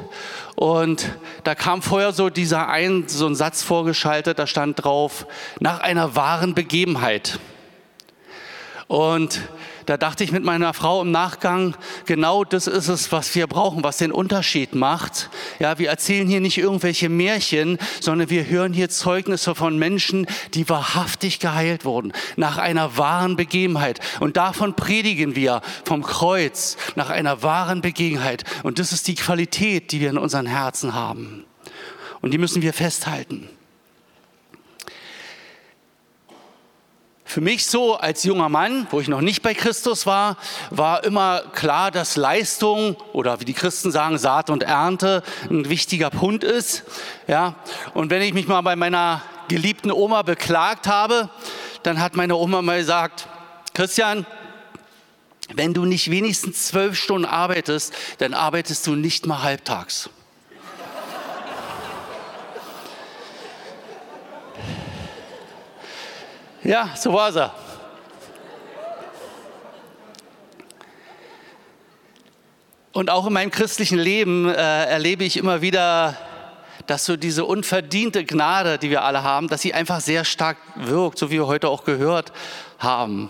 und 0.55 1.09
da 1.45 1.55
kam 1.55 1.81
vorher 1.81 2.11
so 2.11 2.29
dieser 2.29 2.67
ein, 2.67 3.07
so 3.07 3.25
ein 3.25 3.35
Satz 3.35 3.63
vorgeschaltet, 3.63 4.37
da 4.37 4.47
stand 4.47 4.83
drauf, 4.83 5.25
nach 5.59 5.79
einer 5.79 6.15
wahren 6.15 6.55
Begebenheit. 6.55 7.39
Und 8.87 9.41
da 9.87 9.95
dachte 9.95 10.25
ich 10.25 10.33
mit 10.33 10.43
meiner 10.43 10.73
Frau 10.73 11.01
im 11.01 11.11
Nachgang, 11.11 11.73
genau 12.05 12.43
das 12.43 12.67
ist 12.67 12.89
es, 12.89 13.13
was 13.13 13.33
wir 13.35 13.47
brauchen, 13.47 13.85
was 13.85 13.97
den 13.97 14.11
Unterschied 14.11 14.75
macht. 14.75 15.29
Ja, 15.59 15.79
wir 15.79 15.89
erzählen 15.89 16.27
hier 16.27 16.41
nicht 16.41 16.57
irgendwelche 16.57 17.07
Märchen, 17.07 17.77
sondern 18.01 18.29
wir 18.29 18.47
hören 18.47 18.73
hier 18.73 18.89
Zeugnisse 18.89 19.55
von 19.55 19.79
Menschen, 19.79 20.27
die 20.53 20.67
wahrhaftig 20.67 21.39
geheilt 21.39 21.85
wurden, 21.85 22.11
nach 22.35 22.57
einer 22.57 22.97
wahren 22.97 23.37
Begebenheit. 23.37 24.01
Und 24.19 24.35
davon 24.35 24.75
predigen 24.75 25.37
wir 25.37 25.61
vom 25.85 26.03
Kreuz, 26.03 26.75
nach 26.95 27.09
einer 27.09 27.41
wahren 27.41 27.81
Begebenheit. 27.81 28.43
Und 28.63 28.79
das 28.79 28.91
ist 28.91 29.07
die 29.07 29.15
Qualität, 29.15 29.93
die 29.93 30.01
wir 30.01 30.09
in 30.09 30.17
unseren 30.17 30.47
Herzen 30.47 30.93
haben. 30.93 31.45
Und 32.19 32.31
die 32.31 32.37
müssen 32.37 32.61
wir 32.61 32.73
festhalten. 32.73 33.47
Für 37.27 37.41
mich 37.41 37.65
so 37.65 37.97
als 37.97 38.23
junger 38.23 38.47
Mann, 38.47 38.87
wo 38.89 39.01
ich 39.01 39.09
noch 39.09 39.19
nicht 39.19 39.41
bei 39.41 39.53
Christus 39.53 40.05
war, 40.05 40.37
war 40.69 41.03
immer 41.03 41.41
klar, 41.51 41.91
dass 41.91 42.15
Leistung 42.15 42.95
oder 43.11 43.41
wie 43.41 43.45
die 43.45 43.53
Christen 43.53 43.91
sagen, 43.91 44.17
Saat 44.17 44.49
und 44.49 44.63
Ernte 44.63 45.23
ein 45.49 45.67
wichtiger 45.69 46.09
Punkt 46.09 46.45
ist. 46.45 46.85
Ja, 47.27 47.55
und 47.93 48.11
wenn 48.11 48.21
ich 48.21 48.33
mich 48.33 48.47
mal 48.47 48.61
bei 48.61 48.77
meiner 48.77 49.21
geliebten 49.49 49.91
Oma 49.91 50.21
beklagt 50.21 50.87
habe, 50.87 51.29
dann 51.83 51.99
hat 51.99 52.15
meine 52.15 52.37
Oma 52.37 52.61
mal 52.61 52.79
gesagt, 52.79 53.27
Christian, 53.73 54.25
wenn 55.53 55.73
du 55.73 55.83
nicht 55.83 56.09
wenigstens 56.09 56.67
zwölf 56.67 56.97
Stunden 56.97 57.25
arbeitest, 57.25 57.93
dann 58.19 58.33
arbeitest 58.33 58.87
du 58.87 58.95
nicht 58.95 59.25
mal 59.25 59.43
halbtags. 59.43 60.09
Ja, 66.63 66.89
so 66.95 67.13
war 67.13 67.35
er. 67.35 67.53
Und 72.93 73.11
auch 73.11 73.27
in 73.27 73.33
meinem 73.33 73.51
christlichen 73.51 73.99
Leben 73.99 74.49
äh, 74.49 74.53
erlebe 74.85 75.23
ich 75.23 75.37
immer 75.37 75.61
wieder, 75.61 76.17
dass 76.87 77.05
so 77.05 77.15
diese 77.15 77.45
unverdiente 77.45 78.25
Gnade, 78.25 78.79
die 78.79 78.89
wir 78.89 79.03
alle 79.03 79.21
haben, 79.21 79.49
dass 79.49 79.61
sie 79.61 79.73
einfach 79.73 79.99
sehr 79.99 80.25
stark 80.25 80.57
wirkt, 80.75 81.19
so 81.19 81.29
wie 81.29 81.35
wir 81.35 81.45
heute 81.45 81.69
auch 81.69 81.83
gehört 81.83 82.33
haben. 82.79 83.29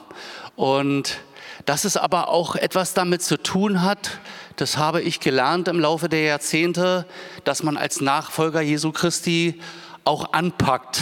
Und 0.55 1.17
dass 1.65 1.83
es 1.83 1.97
aber 1.97 2.29
auch 2.29 2.55
etwas 2.55 2.93
damit 2.93 3.21
zu 3.23 3.37
tun 3.37 3.81
hat, 3.81 4.19
das 4.55 4.77
habe 4.77 5.01
ich 5.01 5.19
gelernt 5.19 5.67
im 5.67 5.81
Laufe 5.81 6.07
der 6.07 6.21
Jahrzehnte, 6.21 7.05
dass 7.43 7.61
man 7.61 7.75
als 7.75 7.99
Nachfolger 7.99 8.61
Jesu 8.61 8.93
Christi 8.93 9.59
auch 10.05 10.31
anpackt 10.31 11.01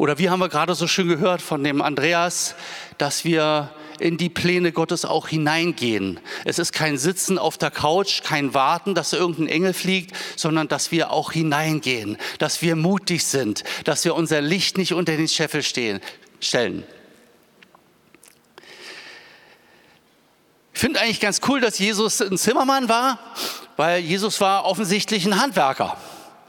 oder 0.00 0.16
wie 0.16 0.30
haben 0.30 0.40
wir 0.40 0.48
gerade 0.48 0.74
so 0.74 0.86
schön 0.86 1.08
gehört 1.08 1.42
von 1.42 1.62
dem 1.62 1.82
Andreas, 1.82 2.54
dass 2.96 3.22
wir 3.26 3.68
in 3.98 4.16
die 4.16 4.30
Pläne 4.30 4.72
Gottes 4.72 5.04
auch 5.04 5.28
hineingehen. 5.28 6.18
Es 6.46 6.58
ist 6.58 6.72
kein 6.72 6.96
Sitzen 6.96 7.36
auf 7.36 7.58
der 7.58 7.70
Couch, 7.70 8.22
kein 8.22 8.54
Warten, 8.54 8.94
dass 8.94 9.12
irgendein 9.12 9.48
Engel 9.48 9.74
fliegt, 9.74 10.16
sondern 10.36 10.68
dass 10.68 10.90
wir 10.90 11.10
auch 11.10 11.32
hineingehen, 11.32 12.16
dass 12.38 12.62
wir 12.62 12.76
mutig 12.76 13.26
sind, 13.26 13.62
dass 13.84 14.02
wir 14.06 14.14
unser 14.14 14.40
Licht 14.40 14.78
nicht 14.78 14.94
unter 14.94 15.14
den 15.14 15.28
Scheffel 15.28 15.62
stehen, 15.62 16.00
stellen. 16.40 16.82
Ich 20.72 20.80
finde 20.80 20.98
eigentlich 21.02 21.20
ganz 21.20 21.42
cool, 21.46 21.60
dass 21.60 21.78
Jesus 21.78 22.22
ein 22.22 22.38
Zimmermann 22.38 22.88
war, 22.88 23.18
weil 23.76 24.00
Jesus 24.00 24.40
war 24.40 24.64
offensichtlich 24.64 25.26
ein 25.26 25.38
Handwerker. 25.38 25.98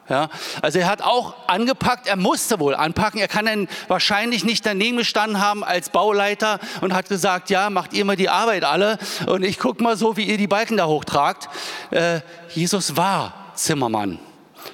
Ja, 0.09 0.29
also 0.61 0.79
er 0.79 0.87
hat 0.87 1.01
auch 1.01 1.35
angepackt, 1.47 2.07
er 2.07 2.17
musste 2.17 2.59
wohl 2.59 2.75
anpacken. 2.75 3.19
Er 3.19 3.27
kann 3.27 3.45
dann 3.45 3.67
wahrscheinlich 3.87 4.43
nicht 4.43 4.65
daneben 4.65 4.97
gestanden 4.97 5.39
haben 5.39 5.63
als 5.63 5.89
Bauleiter 5.89 6.59
und 6.81 6.93
hat 6.93 7.07
gesagt, 7.07 7.49
ja, 7.49 7.69
macht 7.69 7.93
ihr 7.93 8.03
mal 8.03 8.15
die 8.15 8.29
Arbeit 8.29 8.63
alle 8.63 8.97
und 9.27 9.43
ich 9.43 9.57
gucke 9.59 9.81
mal 9.81 9.95
so, 9.95 10.17
wie 10.17 10.23
ihr 10.23 10.37
die 10.37 10.47
Balken 10.47 10.77
da 10.77 10.85
hochtragt. 10.87 11.47
Äh, 11.91 12.21
Jesus 12.49 12.97
war 12.97 13.33
Zimmermann. 13.55 14.19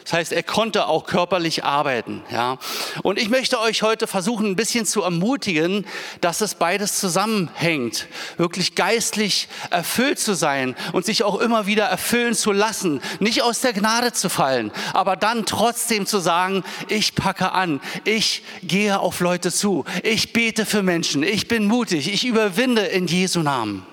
Das 0.08 0.14
heißt, 0.14 0.32
er 0.32 0.44
konnte 0.44 0.88
auch 0.88 1.06
körperlich 1.06 1.66
arbeiten. 1.66 2.24
Ja. 2.32 2.60
Und 3.04 3.20
ich 3.20 3.28
möchte 3.28 3.60
euch 3.60 3.82
heute 3.82 4.08
versuchen, 4.08 4.46
ein 4.46 4.56
bisschen 4.56 4.86
zu 4.86 5.04
ermutigen, 5.04 5.86
dass 6.22 6.40
es 6.40 6.56
beides 6.56 6.98
zusammenhängt. 6.98 8.08
Wirklich 8.38 8.76
geistlich 8.76 9.50
erfüllt 9.70 10.18
zu 10.18 10.34
sein 10.34 10.78
und 10.94 11.06
sich 11.06 11.26
auch 11.26 11.42
immer 11.42 11.68
wieder 11.68 11.84
erfüllen 11.88 12.36
zu 12.36 12.54
lassen. 12.54 13.02
Nicht 13.20 13.42
aus 13.42 13.60
der 13.60 13.74
Gnade 13.74 14.14
zu 14.14 14.30
fallen, 14.30 14.72
aber 14.94 15.18
dann 15.18 15.46
trotzdem 15.46 16.06
zu 16.06 16.20
sagen, 16.20 16.64
ich 16.88 17.14
packe 17.14 17.52
an, 17.52 17.82
ich 18.06 18.44
gehe 18.64 19.02
auf 19.02 19.20
Leute 19.20 19.52
zu, 19.52 19.84
ich 20.04 20.32
bete 20.32 20.66
für 20.66 20.84
Menschen, 20.84 21.22
ich 21.22 21.50
bin 21.50 21.66
mutig, 21.66 22.14
ich 22.14 22.26
überwinde 22.26 22.84
in 22.84 23.08
Jesu 23.08 23.42
Namen. 23.42 23.86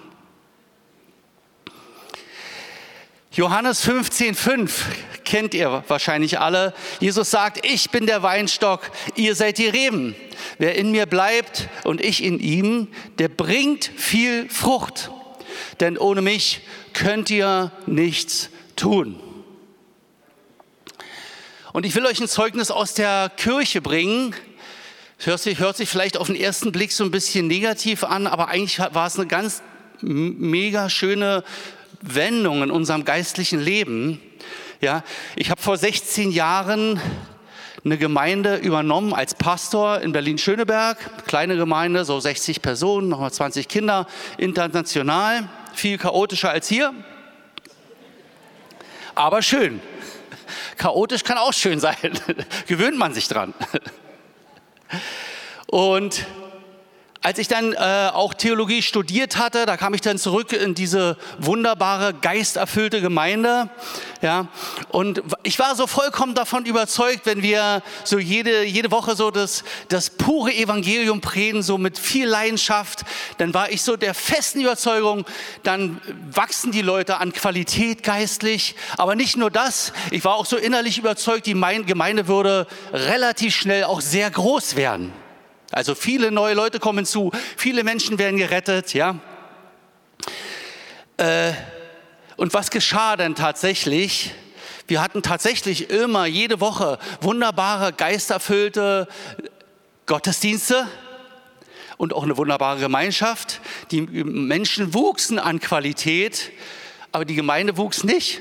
Johannes 3.35 3.85
15,5 3.85 4.71
kennt 5.25 5.55
ihr 5.55 5.83
wahrscheinlich 5.89 6.39
alle. 6.39 6.73
Jesus 7.01 7.33
sagt, 7.33 7.67
ich 7.67 7.91
bin 7.91 8.07
der 8.07 8.23
Weinstock, 8.23 8.93
ihr 9.17 9.35
seid 9.35 9.59
die 9.59 9.67
Reben. 9.67 10.15
Wer 10.59 10.77
in 10.77 10.93
mir 10.93 11.07
bleibt 11.07 11.69
und 11.83 12.01
ich 12.01 12.23
in 12.23 12.39
ihm, 12.39 12.87
der 13.19 13.29
bringt 13.29 13.91
viel 13.97 14.49
Frucht. 14.49 15.11
Denn 15.81 15.99
ohne 15.99 16.23
mich 16.23 16.61
könnt 16.93 17.29
ihr 17.29 17.73
nichts 17.87 18.51
tun. 18.77 19.19
Und 21.73 21.85
ich 21.87 21.95
will 21.97 22.07
euch 22.07 22.21
ein 22.21 22.29
Zeugnis 22.29 22.71
aus 22.71 22.95
der 22.95 23.33
Kirche 23.37 23.81
bringen. 23.81 24.33
Hört 25.19 25.41
sich, 25.41 25.59
hört 25.59 25.77
sich 25.77 25.89
vielleicht 25.89 26.19
auf 26.19 26.29
den 26.29 26.37
ersten 26.37 26.71
Blick 26.71 26.93
so 26.93 27.03
ein 27.03 27.11
bisschen 27.11 27.49
negativ 27.49 28.05
an, 28.05 28.29
aber 28.29 28.47
eigentlich 28.47 28.79
war 28.79 29.09
es 29.09 29.19
eine 29.19 29.27
ganz 29.27 29.61
mega 30.01 30.89
schöne 30.89 31.43
Wendung 32.05 32.63
in 32.63 32.71
unserem 32.71 33.05
geistlichen 33.05 33.61
Leben. 33.61 34.21
Ja, 34.81 35.03
ich 35.37 35.51
habe 35.51 35.61
vor 35.61 35.79
16 35.79 36.33
Jahren 36.33 37.01
eine 37.85 37.99
Gemeinde 37.99 38.57
übernommen 38.57 39.15
als 39.15 39.35
Pastor 39.35 40.01
in 40.01 40.13
Berlin-Schöneberg. 40.13 41.27
Kleine 41.27 41.57
Gemeinde, 41.57 42.05
so 42.05 42.21
60 42.21 42.61
Personen, 42.61 43.09
nochmal 43.09 43.33
20 43.33 43.69
Kinder, 43.69 44.07
international, 44.37 45.49
viel 45.73 45.99
chaotischer 45.99 46.51
als 46.51 46.69
hier. 46.69 46.93
Aber 49.15 49.43
schön. 49.43 49.81
Chaotisch 50.77 51.25
kann 51.25 51.39
auch 51.39 51.53
schön 51.53 51.81
sein. 51.81 51.97
Gewöhnt 52.67 52.99
man 52.99 53.15
sich 53.15 53.29
dran. 53.29 53.55
Und 55.67 56.27
als 57.25 57.39
ich 57.39 57.49
dann 57.49 57.73
äh, 57.73 58.11
auch 58.13 58.35
Theologie 58.35 58.83
studiert 58.83 59.39
hatte, 59.39 59.65
da 59.65 59.79
kam 59.79 59.95
ich 59.95 60.03
dann 60.03 60.19
zurück 60.19 60.53
in 60.53 60.75
diese 60.75 61.17
wunderbare, 61.39 62.13
geisterfüllte 62.13 63.01
Gemeinde. 63.01 63.71
Ja, 64.21 64.49
und 64.91 65.23
ich 65.43 65.59
war 65.59 65.75
so 65.75 65.87
vollkommen 65.87 66.35
davon 66.35 66.67
überzeugt, 66.67 67.25
wenn 67.25 67.41
wir 67.41 67.83
so 68.05 68.19
jede, 68.19 68.65
jede 68.65 68.91
Woche 68.91 69.17
so 69.17 69.31
das, 69.31 69.65
das 69.89 70.11
pure 70.11 70.53
Evangelium 70.53 71.23
predigen, 71.23 71.63
so 71.63 71.79
mit 71.79 71.99
viel 71.99 72.27
Leidenschaft, 72.27 73.05
dann 73.39 73.55
war 73.55 73.71
ich 73.71 73.81
so 73.81 73.97
der 73.97 74.13
festen 74.13 74.61
Überzeugung, 74.61 75.25
dann 75.63 76.03
wachsen 76.31 76.73
die 76.73 76.83
Leute 76.83 77.17
an 77.21 77.33
Qualität 77.33 78.03
geistlich. 78.03 78.77
Aber 78.99 79.15
nicht 79.15 79.39
nur 79.39 79.51
das, 79.51 79.95
ich 80.11 80.27
war 80.27 80.35
auch 80.35 80.47
so 80.47 80.59
innerlich 80.59 80.99
überzeugt, 80.99 81.47
die 81.47 81.55
Gemeinde 81.55 82.29
würde 82.29 82.67
relativ 82.93 83.57
schnell 83.57 83.85
auch 83.85 84.03
sehr 84.03 84.31
groß 84.31 84.77
werden. 84.77 85.24
Also 85.75 85.97
viele 85.97 86.31
neue 86.31 86.55
Leute 86.55 86.79
kommen 86.79 87.05
zu, 87.05 87.33
viele 87.57 87.83
Menschen 87.83 88.17
werden 88.21 88.37
gerettet, 88.37 88.95
ja. 88.95 89.17
Äh, 91.17 91.53
und 92.37 92.55
was 92.55 92.71
geschah 92.71 93.17
denn 93.17 93.35
tatsächlich? 93.35 94.31
Wir 94.87 95.03
hatten 95.03 95.25
tatsächlich 95.25 95.91
immer 95.91 96.27
jede 96.27 96.61
Woche 96.61 97.01
wunderbare, 97.21 97.93
geisterfüllte 97.93 99.09
Gottesdienste 100.07 100.87
und 101.97 102.13
auch 102.13 102.23
eine 102.23 102.37
wunderbare 102.37 102.79
Gemeinschaft. 102.79 103.61
Die 103.91 104.03
Menschen 104.03 104.95
wuchsen 104.95 105.41
an 105.41 105.59
Qualität, 105.59 106.53
aber 107.11 107.25
die 107.25 107.35
Gemeinde 107.35 107.77
wuchs 107.77 108.05
nicht. 108.05 108.41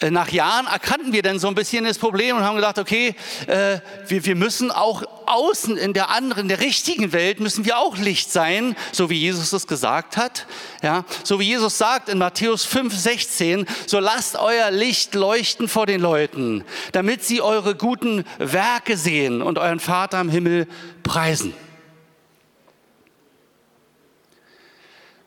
Äh, 0.00 0.10
nach 0.10 0.30
Jahren 0.30 0.66
erkannten 0.66 1.12
wir 1.12 1.22
dann 1.22 1.38
so 1.38 1.48
ein 1.48 1.54
bisschen 1.54 1.84
das 1.84 1.98
Problem 1.98 2.36
und 2.36 2.42
haben 2.42 2.56
gedacht, 2.56 2.78
okay, 2.78 3.14
äh, 3.46 3.80
wir, 4.08 4.24
wir 4.24 4.34
müssen 4.34 4.70
auch 4.70 5.02
außen 5.26 5.76
in 5.76 5.92
der 5.92 6.10
anderen, 6.10 6.48
der 6.48 6.60
richtigen 6.60 7.12
Welt, 7.12 7.38
müssen 7.38 7.64
wir 7.64 7.78
auch 7.78 7.96
Licht 7.98 8.32
sein, 8.32 8.76
so 8.92 9.10
wie 9.10 9.18
Jesus 9.18 9.52
es 9.52 9.66
gesagt 9.66 10.16
hat. 10.16 10.46
Ja, 10.82 11.04
so 11.22 11.38
wie 11.38 11.44
Jesus 11.44 11.76
sagt 11.76 12.08
in 12.08 12.18
Matthäus 12.18 12.64
5, 12.64 12.96
16, 12.96 13.66
so 13.86 14.00
lasst 14.00 14.36
euer 14.36 14.70
Licht 14.70 15.14
leuchten 15.14 15.68
vor 15.68 15.86
den 15.86 16.00
Leuten, 16.00 16.64
damit 16.92 17.22
sie 17.22 17.42
eure 17.42 17.74
guten 17.74 18.24
Werke 18.38 18.96
sehen 18.96 19.42
und 19.42 19.58
euren 19.58 19.80
Vater 19.80 20.20
im 20.20 20.30
Himmel 20.30 20.66
preisen. 21.02 21.52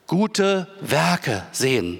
Gute 0.07 0.67
Werke 0.81 1.43
sehen. 1.51 1.99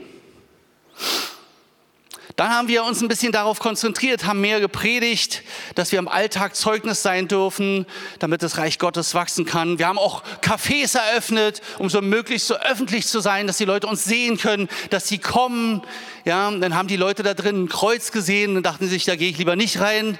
Dann 2.36 2.50
haben 2.50 2.68
wir 2.68 2.84
uns 2.84 3.00
ein 3.02 3.08
bisschen 3.08 3.32
darauf 3.32 3.60
konzentriert, 3.60 4.26
haben 4.26 4.42
mehr 4.42 4.60
gepredigt, 4.60 5.44
dass 5.76 5.92
wir 5.92 6.00
im 6.00 6.08
Alltag 6.08 6.56
Zeugnis 6.56 7.04
sein 7.04 7.28
dürfen, 7.28 7.86
damit 8.18 8.42
das 8.42 8.58
Reich 8.58 8.80
Gottes 8.80 9.14
wachsen 9.14 9.46
kann. 9.46 9.78
Wir 9.78 9.88
haben 9.88 10.00
auch 10.00 10.24
Cafés 10.42 10.98
eröffnet, 10.98 11.62
um 11.78 11.92
so 11.92 12.02
möglichst 12.02 12.48
so 12.48 12.56
öffentlich 12.56 13.06
zu 13.06 13.20
sein, 13.20 13.46
dass 13.46 13.58
die 13.58 13.66
Leute 13.66 13.86
uns 13.86 14.04
sehen 14.04 14.38
können, 14.38 14.68
dass 14.90 15.08
sie 15.08 15.20
kommen. 15.20 15.84
Ja, 16.26 16.50
dann 16.50 16.74
haben 16.74 16.88
die 16.88 16.98
Leute 16.98 17.22
da 17.22 17.36
drin 17.36 17.66
ein 17.66 17.70
Kreuz 17.70 18.12
gesehen 18.12 18.58
und 18.58 18.64
dachten 18.64 18.88
sich, 18.88 19.06
da 19.06 19.16
gehe 19.16 19.30
ich 19.30 19.38
lieber 19.38 19.56
nicht 19.56 19.80
rein. 19.80 20.18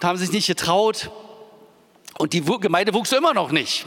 Da 0.00 0.08
haben 0.08 0.16
sie 0.16 0.24
sich 0.24 0.34
nicht 0.34 0.46
getraut. 0.46 1.10
Und 2.16 2.32
die 2.32 2.42
Gemeinde 2.42 2.94
wuchs 2.94 3.12
immer 3.12 3.34
noch 3.34 3.50
nicht 3.50 3.86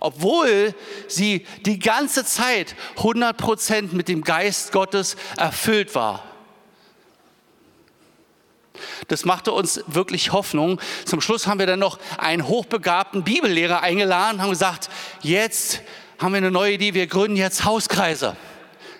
obwohl 0.00 0.74
sie 1.06 1.46
die 1.66 1.78
ganze 1.78 2.24
Zeit 2.24 2.74
100 2.96 3.36
Prozent 3.36 3.92
mit 3.92 4.08
dem 4.08 4.22
Geist 4.22 4.72
Gottes 4.72 5.16
erfüllt 5.36 5.94
war. 5.94 6.31
Das 9.08 9.24
machte 9.24 9.52
uns 9.52 9.82
wirklich 9.86 10.32
Hoffnung. 10.32 10.80
Zum 11.04 11.20
Schluss 11.20 11.46
haben 11.46 11.58
wir 11.58 11.66
dann 11.66 11.78
noch 11.78 11.98
einen 12.18 12.46
hochbegabten 12.46 13.24
Bibellehrer 13.24 13.82
eingeladen, 13.82 14.40
haben 14.40 14.50
gesagt, 14.50 14.88
jetzt 15.20 15.80
haben 16.18 16.32
wir 16.32 16.38
eine 16.38 16.50
neue 16.50 16.74
Idee, 16.74 16.94
wir 16.94 17.06
gründen 17.06 17.36
jetzt 17.36 17.64
Hauskreise. 17.64 18.36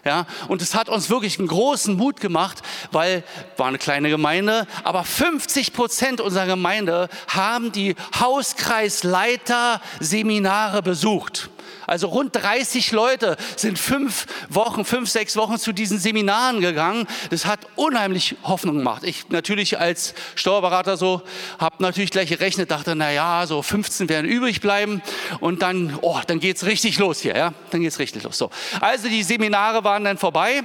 Ja, 0.05 0.27
und 0.49 0.61
es 0.63 0.75
hat 0.75 0.89
uns 0.89 1.11
wirklich 1.11 1.39
einen 1.39 1.47
großen 1.47 1.97
Mut 1.97 2.21
gemacht, 2.21 2.61
weil 2.91 3.23
war 3.57 3.69
eine 3.69 3.79
kleine 3.79 4.11
Gemeinde, 4.11 4.67
aber 4.83 5.05
50 5.05 5.73
Prozent 5.73 6.21
unserer 6.21 6.47
Gemeinde 6.47 7.09
haben 7.29 7.71
die 7.71 7.95
Hauskreisleiter 8.19 9.81
Seminare 10.01 10.83
besucht. 10.83 11.51
Also 11.87 12.09
rund 12.09 12.35
30 12.35 12.93
Leute 12.93 13.37
sind 13.57 13.79
fünf 13.79 14.27
Wochen, 14.49 14.85
fünf, 14.85 15.11
sechs 15.11 15.37
Wochen 15.37 15.59
zu 15.59 15.73
diesen 15.73 15.99
Seminaren 15.99 16.61
gegangen. 16.61 17.07
Das 17.31 17.47
hat 17.47 17.61
unheimlich 17.77 18.37
Hoffnung 18.45 18.79
gemacht. 18.79 19.03
Ich 19.05 19.29
natürlich 19.29 19.79
als 19.79 20.15
Steuerberater 20.35 20.97
so 20.97 21.23
habe 21.59 21.83
natürlich 21.83 22.11
gleich 22.11 22.29
gerechnet, 22.29 22.71
dachte, 22.71 22.95
na 22.95 23.11
ja, 23.11 23.47
so 23.47 23.63
15 23.63 24.09
werden 24.09 24.31
übrig 24.31 24.61
bleiben 24.61 25.03
und 25.41 25.63
dann, 25.63 25.99
oh, 26.01 26.19
dann 26.27 26.41
geht's 26.41 26.65
richtig 26.65 26.99
los 26.99 27.21
hier, 27.21 27.37
ja, 27.37 27.55
dann 27.71 27.81
geht's 27.81 27.99
richtig 27.99 28.23
los. 28.23 28.39
So, 28.39 28.51
also 28.81 29.09
die 29.09 29.23
Seminare 29.23 29.85
waren 29.85 30.05
dann 30.05 30.19
vorbei 30.19 30.63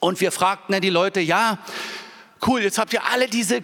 und 0.00 0.20
wir 0.20 0.32
fragten 0.32 0.72
dann 0.72 0.82
die 0.82 0.90
Leute, 0.90 1.20
ja, 1.20 1.58
cool, 2.46 2.62
jetzt 2.62 2.78
habt 2.78 2.92
ihr 2.92 3.04
alle 3.12 3.28
diese 3.28 3.62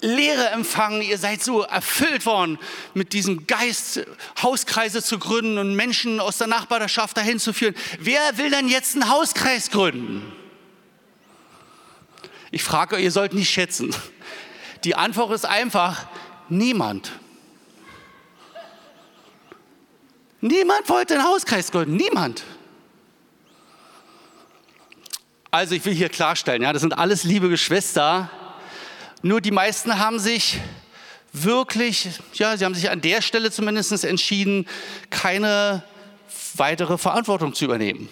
Lehre 0.00 0.50
empfangen, 0.50 1.00
ihr 1.00 1.16
seid 1.16 1.42
so 1.42 1.62
erfüllt 1.62 2.26
worden 2.26 2.58
mit 2.94 3.12
diesem 3.12 3.46
Geist, 3.46 4.04
Hauskreise 4.42 5.02
zu 5.02 5.18
gründen 5.18 5.58
und 5.58 5.74
Menschen 5.74 6.20
aus 6.20 6.38
der 6.38 6.46
Nachbarschaft 6.46 7.16
dahin 7.16 7.38
zu 7.38 7.52
führen. 7.52 7.74
Wer 7.98 8.36
will 8.36 8.50
denn 8.50 8.68
jetzt 8.68 8.94
einen 8.94 9.08
Hauskreis 9.08 9.70
gründen? 9.70 10.32
Ich 12.50 12.62
frage 12.62 12.96
euch, 12.96 13.04
ihr 13.04 13.10
sollt 13.10 13.32
nicht 13.32 13.50
schätzen. 13.50 13.94
Die 14.84 14.94
Antwort 14.94 15.32
ist 15.32 15.46
einfach, 15.46 16.06
niemand. 16.48 17.12
Niemand 20.40 20.88
wollte 20.88 21.14
einen 21.14 21.24
Hauskreis 21.24 21.72
gründen, 21.72 21.96
niemand. 21.96 22.44
Also 25.50 25.74
ich 25.74 25.84
will 25.86 25.94
hier 25.94 26.10
klarstellen, 26.10 26.62
ja, 26.62 26.72
das 26.72 26.82
sind 26.82 26.98
alles 26.98 27.24
liebe 27.24 27.48
Geschwister, 27.48 28.30
nur 29.26 29.40
die 29.40 29.50
meisten 29.50 29.98
haben 29.98 30.18
sich 30.18 30.58
wirklich, 31.32 32.08
ja, 32.34 32.56
sie 32.56 32.64
haben 32.64 32.74
sich 32.74 32.90
an 32.90 33.00
der 33.00 33.22
Stelle 33.22 33.50
zumindest 33.50 34.04
entschieden, 34.04 34.66
keine 35.10 35.82
weitere 36.54 36.98
Verantwortung 36.98 37.54
zu 37.54 37.64
übernehmen. 37.64 38.08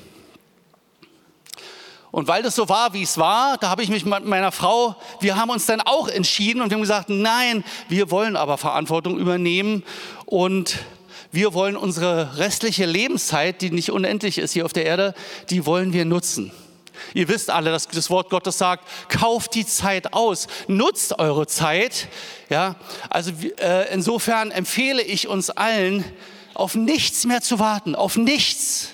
Und 2.11 2.29
weil 2.29 2.43
das 2.45 2.55
so 2.55 2.69
war, 2.69 2.93
wie 2.93 3.03
es 3.03 3.19
war, 3.19 3.59
da 3.59 3.71
habe 3.71 3.83
ich 3.83 3.89
mich 3.89 4.05
mit 4.05 4.25
meiner 4.25 4.53
Frau, 4.53 4.95
wir 5.21 5.37
haben 5.37 5.51
uns 5.51 5.67
dann 5.67 5.81
auch 5.81 6.07
entschieden 6.07 6.63
und 6.63 6.71
wir 6.71 6.77
haben 6.77 6.83
gesagt, 6.83 7.09
nein, 7.09 7.65
wir 7.89 8.11
wollen 8.11 8.37
aber 8.37 8.57
Verantwortung 8.57 9.19
übernehmen 9.19 9.83
und 10.27 10.79
wir 11.33 11.55
wollen 11.55 11.77
unsere 11.77 12.39
restliche 12.39 12.87
Lebenszeit, 12.87 13.63
die 13.63 13.73
nicht 13.73 13.91
unendlich 13.91 14.39
ist 14.39 14.53
hier 14.53 14.65
auf 14.65 14.73
der 14.73 14.87
Erde, 14.87 15.15
die 15.51 15.67
wollen 15.67 15.93
wir 15.93 16.05
nutzen. 16.05 16.53
Ihr 17.13 17.29
wisst 17.29 17.51
alle, 17.51 17.71
dass 17.71 17.89
das 17.89 18.11
Wort 18.11 18.31
Gottes 18.31 18.59
sagt, 18.59 18.89
kauft 19.09 19.55
die 19.55 19.67
Zeit 19.67 20.13
aus, 20.13 20.47
nutzt 20.69 21.19
eure 21.19 21.47
Zeit. 21.47 22.09
Ja, 22.49 22.77
also 23.11 23.33
äh, 23.59 23.93
insofern 23.93 24.51
empfehle 24.51 25.03
ich 25.03 25.29
uns 25.29 25.51
allen, 25.51 26.05
auf 26.55 26.75
nichts 26.75 27.25
mehr 27.25 27.43
zu 27.43 27.59
warten, 27.59 27.95
auf 27.95 28.17
nichts. 28.17 28.91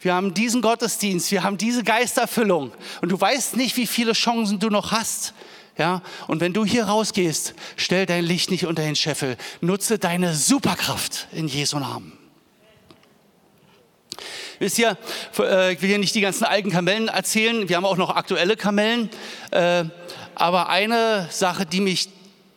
Wir 0.00 0.14
haben 0.14 0.32
diesen 0.32 0.62
Gottesdienst, 0.62 1.30
wir 1.30 1.42
haben 1.42 1.58
diese 1.58 1.84
Geisterfüllung 1.84 2.72
und 3.02 3.10
du 3.10 3.20
weißt 3.20 3.56
nicht, 3.56 3.76
wie 3.76 3.86
viele 3.86 4.12
Chancen 4.12 4.58
du 4.58 4.70
noch 4.70 4.92
hast. 4.92 5.34
Ja, 5.76 6.02
und 6.26 6.40
wenn 6.40 6.52
du 6.52 6.64
hier 6.64 6.84
rausgehst, 6.84 7.54
stell 7.76 8.04
dein 8.06 8.24
Licht 8.24 8.50
nicht 8.50 8.66
unter 8.66 8.82
den 8.82 8.96
Scheffel, 8.96 9.36
nutze 9.60 9.98
deine 9.98 10.34
Superkraft 10.34 11.28
in 11.32 11.48
Jesu 11.48 11.78
Namen. 11.78 12.19
Wisst 14.60 14.78
ihr, 14.78 14.98
äh, 15.38 15.72
ich 15.72 15.80
will 15.80 15.88
hier 15.88 15.98
nicht 15.98 16.14
die 16.14 16.20
ganzen 16.20 16.44
alten 16.44 16.70
Kamellen 16.70 17.08
erzählen, 17.08 17.70
wir 17.70 17.76
haben 17.76 17.86
auch 17.86 17.96
noch 17.96 18.14
aktuelle 18.14 18.58
Kamellen, 18.58 19.08
äh, 19.52 19.84
aber 20.34 20.68
eine 20.68 21.28
Sache, 21.30 21.64
die 21.64 21.80
mich 21.80 22.10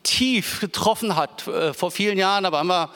tief 0.04 0.60
getroffen 0.60 1.16
hat, 1.16 1.48
äh, 1.48 1.74
vor 1.74 1.92
vielen 1.92 2.18
Jahren, 2.18 2.46
aber 2.46 2.66
wir 2.66 2.90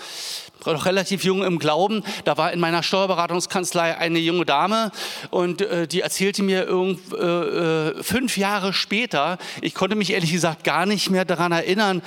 noch 0.65 0.85
relativ 0.85 1.23
jung 1.23 1.45
im 1.45 1.57
Glauben. 1.57 2.03
Da 2.25 2.35
war 2.35 2.51
in 2.51 2.59
meiner 2.59 2.83
Steuerberatungskanzlei 2.83 3.97
eine 3.97 4.19
junge 4.19 4.43
Dame 4.43 4.91
und 5.29 5.61
äh, 5.61 5.87
die 5.87 6.01
erzählte 6.01 6.43
mir 6.43 6.65
irgend, 6.65 7.13
äh, 7.13 8.03
fünf 8.03 8.35
Jahre 8.35 8.73
später, 8.73 9.37
ich 9.61 9.73
konnte 9.73 9.95
mich 9.95 10.11
ehrlich 10.11 10.33
gesagt 10.33 10.65
gar 10.65 10.85
nicht 10.85 11.09
mehr 11.09 11.23
daran 11.23 11.53
erinnern, 11.53 12.01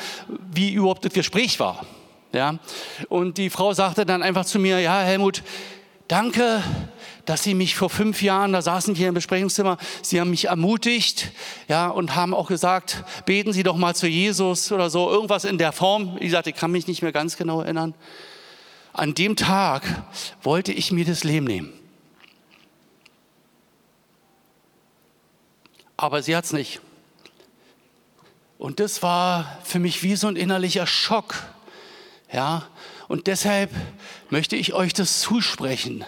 wie 0.53 0.75
überhaupt 0.75 1.07
das 1.07 1.15
Gespräch 1.15 1.59
war. 1.61 1.87
Ja? 2.35 2.59
Und 3.09 3.39
die 3.39 3.49
Frau 3.49 3.73
sagte 3.73 4.05
dann 4.05 4.23
einfach 4.23 4.45
zu 4.45 4.59
mir, 4.59 4.81
ja 4.81 5.01
Helmut, 5.01 5.43
Danke, 6.11 6.61
dass 7.25 7.44
Sie 7.44 7.55
mich 7.55 7.77
vor 7.77 7.88
fünf 7.88 8.20
Jahren, 8.20 8.53
da 8.53 8.62
saßen 8.62 8.96
wir 8.96 9.07
im 9.07 9.14
Besprechungszimmer, 9.14 9.79
Sie 10.03 10.20
haben 10.20 10.31
mich 10.31 10.46
ermutigt, 10.46 11.31
ja, 11.68 11.87
und 11.87 12.16
haben 12.16 12.35
auch 12.35 12.49
gesagt, 12.49 13.05
beten 13.27 13.53
Sie 13.53 13.62
doch 13.62 13.77
mal 13.77 13.94
zu 13.94 14.09
Jesus 14.09 14.73
oder 14.73 14.90
so, 14.90 15.09
irgendwas 15.09 15.44
in 15.44 15.57
der 15.57 15.70
Form. 15.70 16.16
Wie 16.18 16.25
gesagt, 16.25 16.49
ich 16.49 16.57
kann 16.57 16.73
mich 16.73 16.88
nicht 16.88 17.03
mehr 17.03 17.12
ganz 17.12 17.37
genau 17.37 17.61
erinnern. 17.61 17.94
An 18.92 19.14
dem 19.14 19.37
Tag 19.37 19.85
wollte 20.42 20.73
ich 20.73 20.90
mir 20.90 21.05
das 21.05 21.23
Leben 21.23 21.46
nehmen. 21.46 21.73
Aber 25.96 26.25
sie 26.25 26.35
hat 26.35 26.44
es 26.44 26.53
nicht. 26.53 26.81
Und 28.59 28.81
das 28.81 29.01
war 29.05 29.61
für 29.62 29.79
mich 29.79 30.03
wie 30.03 30.16
so 30.16 30.27
ein 30.27 30.35
innerlicher 30.35 30.88
Schock. 30.88 31.37
Ja, 32.33 32.66
und 33.11 33.27
deshalb 33.27 33.73
möchte 34.29 34.55
ich 34.55 34.73
euch 34.73 34.92
das 34.92 35.18
zusprechen. 35.18 36.05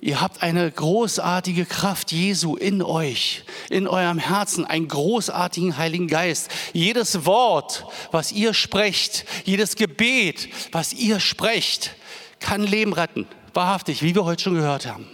Ihr 0.00 0.20
habt 0.20 0.42
eine 0.42 0.68
großartige 0.68 1.64
Kraft 1.64 2.10
Jesu 2.10 2.56
in 2.56 2.82
euch, 2.82 3.44
in 3.70 3.86
eurem 3.86 4.18
Herzen, 4.18 4.64
einen 4.64 4.88
großartigen 4.88 5.76
Heiligen 5.76 6.08
Geist. 6.08 6.50
Jedes 6.72 7.26
Wort, 7.26 7.86
was 8.10 8.32
ihr 8.32 8.54
sprecht, 8.54 9.24
jedes 9.44 9.76
Gebet, 9.76 10.48
was 10.72 10.92
ihr 10.92 11.20
sprecht, 11.20 11.94
kann 12.40 12.64
Leben 12.64 12.92
retten. 12.92 13.28
Wahrhaftig, 13.54 14.02
wie 14.02 14.16
wir 14.16 14.24
heute 14.24 14.42
schon 14.42 14.54
gehört 14.54 14.86
haben. 14.86 15.06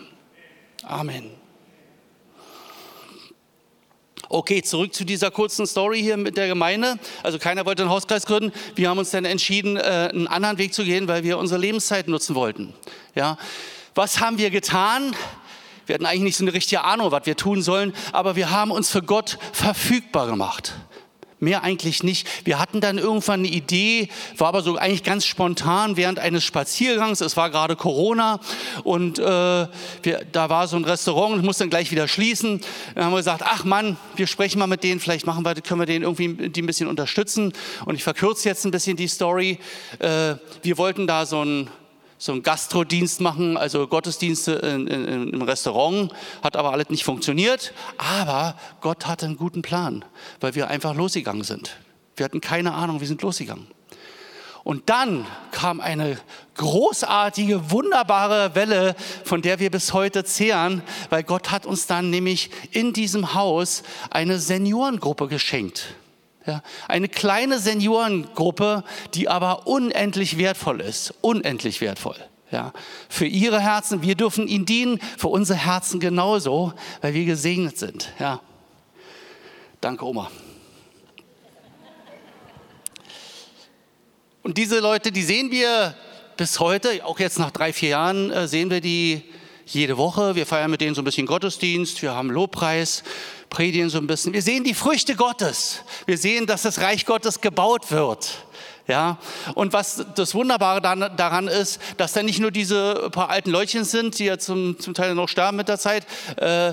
Amen. 0.83 1.31
Okay, 4.31 4.63
zurück 4.63 4.93
zu 4.93 5.05
dieser 5.05 5.31
kurzen 5.31 5.67
Story 5.67 6.03
hier 6.03 6.19
mit 6.19 6.37
der 6.37 6.49
Gemeinde. 6.49 6.99
Also 7.23 7.39
keiner 7.39 7.65
wollte 7.65 7.83
einen 7.83 7.91
Hauskreis 7.91 8.27
gründen. 8.27 8.53
Wir 8.75 8.91
haben 8.91 8.99
uns 8.99 9.11
dann 9.11 9.25
entschieden, 9.25 9.79
äh, 9.79 10.11
einen 10.13 10.27
anderen 10.27 10.59
Weg 10.59 10.75
zu 10.75 10.85
gehen, 10.85 11.09
weil 11.09 11.25
wir 11.25 11.39
unsere 11.39 11.59
Lebenszeit 11.59 12.09
nutzen 12.09 12.35
wollten. 12.35 12.75
Ja, 13.15 13.39
was 13.95 14.21
haben 14.21 14.37
wir 14.37 14.51
getan? 14.51 15.17
Wir 15.87 15.95
hatten 15.95 16.05
eigentlich 16.05 16.23
nicht 16.25 16.37
so 16.37 16.45
eine 16.45 16.53
richtige 16.53 16.85
Ahnung, 16.85 17.11
was 17.11 17.25
wir 17.25 17.37
tun 17.37 17.63
sollen, 17.63 17.95
aber 18.13 18.37
wir 18.37 18.51
haben 18.51 18.71
uns 18.71 18.91
für 18.91 19.01
Gott 19.01 19.39
verfügbar 19.55 20.27
gemacht. 20.27 20.75
Mehr 21.41 21.63
eigentlich 21.63 22.03
nicht. 22.03 22.27
Wir 22.45 22.59
hatten 22.59 22.81
dann 22.81 22.99
irgendwann 22.99 23.41
eine 23.41 23.49
Idee, 23.49 24.09
war 24.37 24.49
aber 24.49 24.63
so 24.63 24.77
eigentlich 24.77 25.05
ganz 25.05 25.25
spontan 25.25 25.97
während 25.97 26.19
eines 26.19 26.43
Spaziergangs. 26.43 27.21
Es 27.21 27.37
war 27.37 27.51
gerade 27.51 27.77
Corona 27.77 28.41
und 28.83 29.21
äh, 29.21 29.23
wir, 29.23 30.27
da 30.33 30.51
war 30.51 30.67
so 30.67 30.77
ein 30.77 30.85
Restaurant 30.85 31.35
und 31.35 31.45
musste 31.45 31.63
dann 31.63 31.71
gleich 31.71 31.93
wieder 31.93 32.09
schließen. 32.09 32.61
Dann 32.95 33.05
haben 33.05 33.13
wir 33.13 33.19
gesagt, 33.19 33.43
ach 33.45 33.65
Mann, 33.65 33.97
wir 34.17 34.27
sprechen 34.27 34.59
mal 34.59 34.67
mit 34.67 34.83
denen, 34.83 34.99
vielleicht 34.99 35.27
machen 35.27 35.45
wir, 35.45 35.55
können 35.55 35.81
wir 35.81 35.87
denen 35.87 36.03
irgendwie 36.03 36.49
die 36.49 36.63
ein 36.63 36.67
bisschen 36.67 36.89
unterstützen. 36.89 37.53
Und 37.85 37.95
ich 37.95 38.03
verkürze 38.03 38.49
jetzt 38.49 38.65
ein 38.65 38.73
bisschen 38.73 38.97
die 38.97 39.09
Story. 39.09 39.59
Äh, 40.01 40.35
wir 40.63 40.77
wollten 40.77 41.07
da 41.07 41.25
so 41.25 41.45
ein 41.45 41.71
so 42.19 42.33
einen 42.33 42.43
Gastrodienst 42.43 43.21
machen, 43.21 43.57
also 43.57 43.87
Gottesdienste 43.87 44.53
in, 44.53 44.87
in, 44.89 45.33
im 45.33 45.43
Restaurant, 45.43 46.13
hat 46.43 46.57
aber 46.57 46.73
alles 46.73 46.91
nicht 46.91 47.05
funktioniert. 47.05 47.73
Aber 47.97 48.57
Gott 48.81 49.07
hatte 49.07 49.27
einen 49.27 49.37
guten 49.37 49.63
Plan, 49.63 50.05
weil 50.41 50.55
wir 50.55 50.69
einfach 50.69 50.95
losgegangen 50.95 51.45
sind. 51.45 51.77
Wir 52.17 52.25
hatten 52.25 52.41
keine 52.41 52.75
Ahnung, 52.75 53.01
wir 53.01 53.07
sind 53.07 53.23
losgegangen. 53.23 53.69
Und 54.65 54.91
dann 54.91 55.25
kam 55.53 55.81
eine 55.81 56.19
großartige, 56.57 57.71
wunderbare 57.71 58.55
Welle, 58.55 58.97
von 59.25 59.41
der 59.41 59.61
wir 59.61 59.71
bis 59.71 59.95
heute 59.95 60.25
zehren, 60.25 60.83
weil 61.09 61.23
Gott 61.23 61.51
hat 61.51 61.65
uns 61.65 61.87
dann 61.87 62.11
nämlich 62.11 62.51
in 62.73 62.93
diesem 62.93 63.33
Haus 63.35 63.83
eine 64.11 64.39
Seniorengruppe 64.39 65.29
geschenkt. 65.29 65.95
Ja, 66.49 66.63
eine 66.89 67.11
kleine 67.11 67.59
Seniorengruppe, 67.59 68.83
die 69.13 69.29
aber 69.29 69.67
unendlich 69.67 70.39
wertvoll 70.39 70.81
ist, 70.81 71.13
unendlich 71.21 71.83
wertvoll. 71.83 72.17
Ja, 72.51 72.73
für 73.11 73.27
ihre 73.27 73.61
Herzen, 73.61 74.01
wir 74.01 74.15
dürfen 74.15 74.49
ihnen 74.49 74.65
dienen, 74.65 74.99
für 75.19 75.29
unsere 75.29 75.59
Herzen 75.59 76.01
genauso, 76.01 76.73
weil 77.03 77.13
wir 77.13 77.27
gesegnet 77.27 77.77
sind. 77.77 78.11
Ja. 78.19 78.41
Danke, 79.83 80.07
Oma. 80.07 80.31
Und 84.43 84.57
diese 84.57 84.79
Leute, 84.79 85.13
die 85.13 85.25
sehen 85.25 85.51
wir 85.51 85.95
bis 86.39 86.61
heute, 86.61 87.05
auch 87.05 87.19
jetzt 87.19 87.39
nach 87.39 87.51
drei, 87.51 87.75
vier 87.75 87.91
Jahren, 87.91 88.31
äh, 88.31 88.49
sehen 88.49 88.71
wir 88.71 88.81
die 88.81 89.23
jede 89.67 89.99
Woche. 89.99 90.35
Wir 90.35 90.47
feiern 90.47 90.71
mit 90.71 90.81
denen 90.81 90.95
so 90.95 91.03
ein 91.03 91.05
bisschen 91.05 91.27
Gottesdienst, 91.27 92.01
wir 92.01 92.15
haben 92.15 92.31
Lobpreis, 92.31 93.03
predigen 93.51 93.91
so 93.91 93.99
ein 93.99 94.07
bisschen. 94.07 94.33
Wir 94.33 94.43
sehen 94.43 94.65
die 94.65 94.75
Früchte 94.75 95.15
Gottes. 95.15 95.83
Wir 96.07 96.19
sehen, 96.19 96.47
dass 96.47 96.63
das 96.63 96.81
Reich 96.81 97.07
Gottes 97.07 97.41
gebaut 97.41 97.91
wird. 97.91 98.45
Ja, 98.87 99.19
und 99.55 99.75
was 99.75 100.07
das 100.15 100.35
Wunderbare 100.35 100.81
daran 100.81 101.47
ist, 101.47 101.79
dass 101.99 102.15
da 102.15 102.23
nicht 102.23 102.41
nur 102.41 102.51
diese 102.51 103.11
paar 103.13 103.29
alten 103.29 103.51
Leutchen 103.51 103.85
sind, 103.85 104.19
die 104.19 104.25
ja 104.25 104.39
zum, 104.39 104.79
zum 104.81 104.95
Teil 104.95 105.15
noch 105.15 105.29
sterben 105.29 105.59
mit 105.59 105.69
der 105.69 105.79
Zeit, 105.79 106.07
äh, 106.37 106.73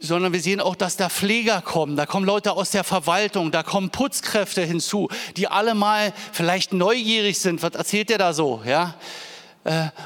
sondern 0.00 0.32
wir 0.32 0.40
sehen 0.40 0.60
auch, 0.60 0.74
dass 0.74 0.96
da 0.96 1.08
Pfleger 1.08 1.62
kommen, 1.62 1.96
da 1.96 2.04
kommen 2.04 2.26
Leute 2.26 2.52
aus 2.52 2.72
der 2.72 2.82
Verwaltung, 2.82 3.52
da 3.52 3.62
kommen 3.62 3.90
Putzkräfte 3.90 4.62
hinzu, 4.62 5.08
die 5.36 5.46
alle 5.46 5.76
mal 5.76 6.12
vielleicht 6.32 6.72
neugierig 6.72 7.38
sind. 7.38 7.62
Was 7.62 7.74
erzählt 7.76 8.10
der 8.10 8.18
da 8.18 8.32
so? 8.32 8.62
Ja, 8.66 8.96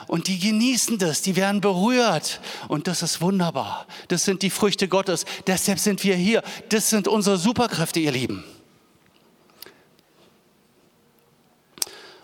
und 0.07 0.29
die 0.29 0.39
genießen 0.39 0.99
das, 0.99 1.23
die 1.23 1.37
werden 1.37 1.61
berührt 1.61 2.41
und 2.69 2.87
das 2.87 3.03
ist 3.03 3.21
wunderbar. 3.21 3.87
Das 4.09 4.25
sind 4.25 4.43
die 4.43 4.51
Früchte 4.51 4.89
Gottes. 4.89 5.25
Deshalb 5.47 5.79
sind 5.79 6.03
wir 6.03 6.17
hier. 6.17 6.43
Das 6.71 6.89
sind 6.91 7.09
unsere 7.09 7.37
Superkräfte, 7.37 8.01
ihr 8.01 8.13
Lieben. 8.13 8.45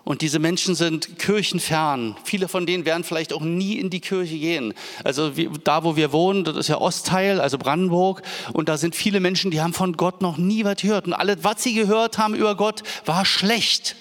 Und 0.07 0.23
diese 0.23 0.39
Menschen 0.39 0.77
sind 0.77 1.19
kirchenfern. 1.19 2.17
Viele 2.23 2.47
von 2.47 2.65
denen 2.65 2.85
werden 2.85 3.03
vielleicht 3.03 3.33
auch 3.33 3.41
nie 3.41 3.77
in 3.77 3.91
die 3.91 3.99
Kirche 3.99 4.39
gehen. 4.39 4.73
Also 5.03 5.33
da, 5.65 5.83
wo 5.83 5.97
wir 5.97 6.13
wohnen, 6.13 6.45
das 6.45 6.57
ist 6.57 6.69
ja 6.69 6.79
Ostteil, 6.79 7.41
also 7.41 7.59
Brandenburg. 7.59 8.23
Und 8.53 8.69
da 8.69 8.79
sind 8.79 8.95
viele 8.95 9.19
Menschen, 9.19 9.51
die 9.51 9.61
haben 9.61 9.73
von 9.73 9.97
Gott 9.97 10.23
noch 10.23 10.37
nie 10.37 10.65
was 10.65 10.77
gehört. 10.77 11.09
Und 11.09 11.13
alles, 11.13 11.39
was 11.43 11.61
sie 11.61 11.75
gehört 11.75 12.19
haben 12.19 12.37
über 12.37 12.55
Gott, 12.55 12.85
war 13.05 13.25
schlecht. 13.25 13.97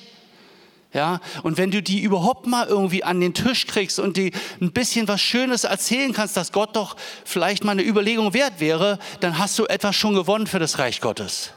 Ja, 0.96 1.20
und 1.44 1.58
wenn 1.58 1.72
du 1.72 1.84
die 1.84 2.00
überhaupt 2.00 2.48
mal 2.48 2.68
irgendwie 2.68 3.04
an 3.04 3.20
den 3.20 3.34
Tisch 3.34 3.68
kriegst 3.68 4.00
und 4.00 4.16
die 4.16 4.32
ein 4.62 4.72
bisschen 4.72 5.10
was 5.10 5.20
Schönes 5.20 5.66
erzählen 5.66 6.14
kannst, 6.14 6.38
dass 6.38 6.54
Gott 6.54 6.78
doch 6.78 6.96
vielleicht 7.26 7.66
mal 7.66 7.74
eine 7.74 7.84
Überlegung 7.84 8.34
wert 8.34 8.62
wäre, 8.62 8.98
dann 9.20 9.38
hast 9.38 9.60
du 9.60 9.66
etwas 9.66 9.94
schon 9.98 10.14
gewonnen 10.14 10.48
für 10.48 10.58
das 10.58 10.80
Reich 10.80 11.02
Gottes. 11.02 11.52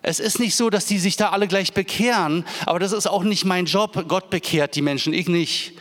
Es 0.00 0.20
ist 0.20 0.40
nicht 0.40 0.56
so, 0.56 0.70
dass 0.70 0.86
die 0.86 0.98
sich 0.98 1.16
da 1.16 1.32
alle 1.32 1.48
gleich 1.48 1.74
bekehren, 1.74 2.46
aber 2.64 2.78
das 2.78 2.92
ist 2.92 3.06
auch 3.06 3.24
nicht 3.24 3.44
mein 3.44 3.66
Job. 3.66 4.06
Gott 4.08 4.30
bekehrt 4.30 4.74
die 4.74 4.80
Menschen, 4.80 5.12
ich 5.12 5.28
nicht. 5.28 5.74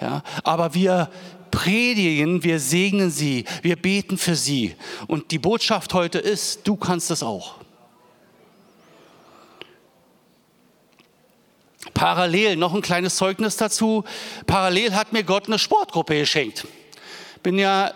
Ja, 0.00 0.22
aber 0.44 0.72
wir 0.74 1.10
predigen, 1.50 2.44
wir 2.44 2.60
segnen 2.60 3.10
sie, 3.10 3.44
wir 3.62 3.74
beten 3.74 4.18
für 4.18 4.36
sie. 4.36 4.76
Und 5.08 5.32
die 5.32 5.40
Botschaft 5.40 5.92
heute 5.94 6.20
ist, 6.20 6.60
du 6.68 6.76
kannst 6.76 7.10
es 7.10 7.24
auch. 7.24 7.63
Parallel, 12.04 12.56
noch 12.56 12.74
ein 12.74 12.82
kleines 12.82 13.16
Zeugnis 13.16 13.56
dazu. 13.56 14.04
Parallel 14.46 14.94
hat 14.94 15.14
mir 15.14 15.22
Gott 15.22 15.46
eine 15.46 15.58
Sportgruppe 15.58 16.18
geschenkt. 16.18 16.66
Bin 17.42 17.58
ja 17.58 17.92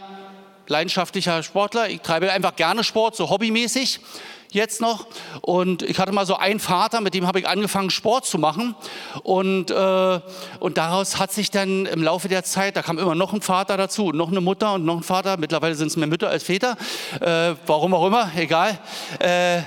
leidenschaftlicher 0.67 1.43
Sportler. 1.43 1.91
Ich 1.91 2.01
treibe 2.01 2.33
einfach 2.33 2.57
gerne 2.57 2.85
Sport, 2.85 3.17
so 3.17 3.29
hobbymäßig 3.29 4.01
jetzt 4.51 4.81
noch. 4.81 5.09
Und 5.43 5.83
ich 5.83 5.99
hatte 5.99 6.13
mal 6.13 6.25
so 6.25 6.39
einen 6.39 6.59
Vater, 6.59 7.03
mit 7.03 7.13
dem 7.13 7.27
habe 7.27 7.41
ich 7.41 7.47
angefangen, 7.47 7.91
Sport 7.91 8.25
zu 8.25 8.39
machen. 8.39 8.75
Und, 9.25 9.71
äh, 9.71 10.21
und 10.59 10.79
daraus 10.79 11.19
hat 11.19 11.31
sich 11.31 11.51
dann 11.51 11.85
im 11.85 12.03
Laufe 12.03 12.29
der 12.29 12.45
Zeit, 12.45 12.79
da 12.79 12.83
kam 12.83 12.97
immer 12.97 13.15
noch 13.15 13.35
ein 13.35 13.43
Vater 13.43 13.77
dazu, 13.77 14.07
und 14.07 14.17
noch 14.17 14.31
eine 14.31 14.41
Mutter 14.41 14.73
und 14.73 14.87
noch 14.87 14.97
ein 14.97 15.03
Vater. 15.03 15.37
Mittlerweile 15.37 15.75
sind 15.75 15.89
es 15.89 15.99
mehr 15.99 16.09
Mütter 16.09 16.31
als 16.31 16.45
Väter. 16.45 16.79
Äh, 17.21 17.57
warum 17.67 17.93
auch 17.93 18.07
immer, 18.07 18.33
egal. 18.37 18.79
Äh, 19.19 19.61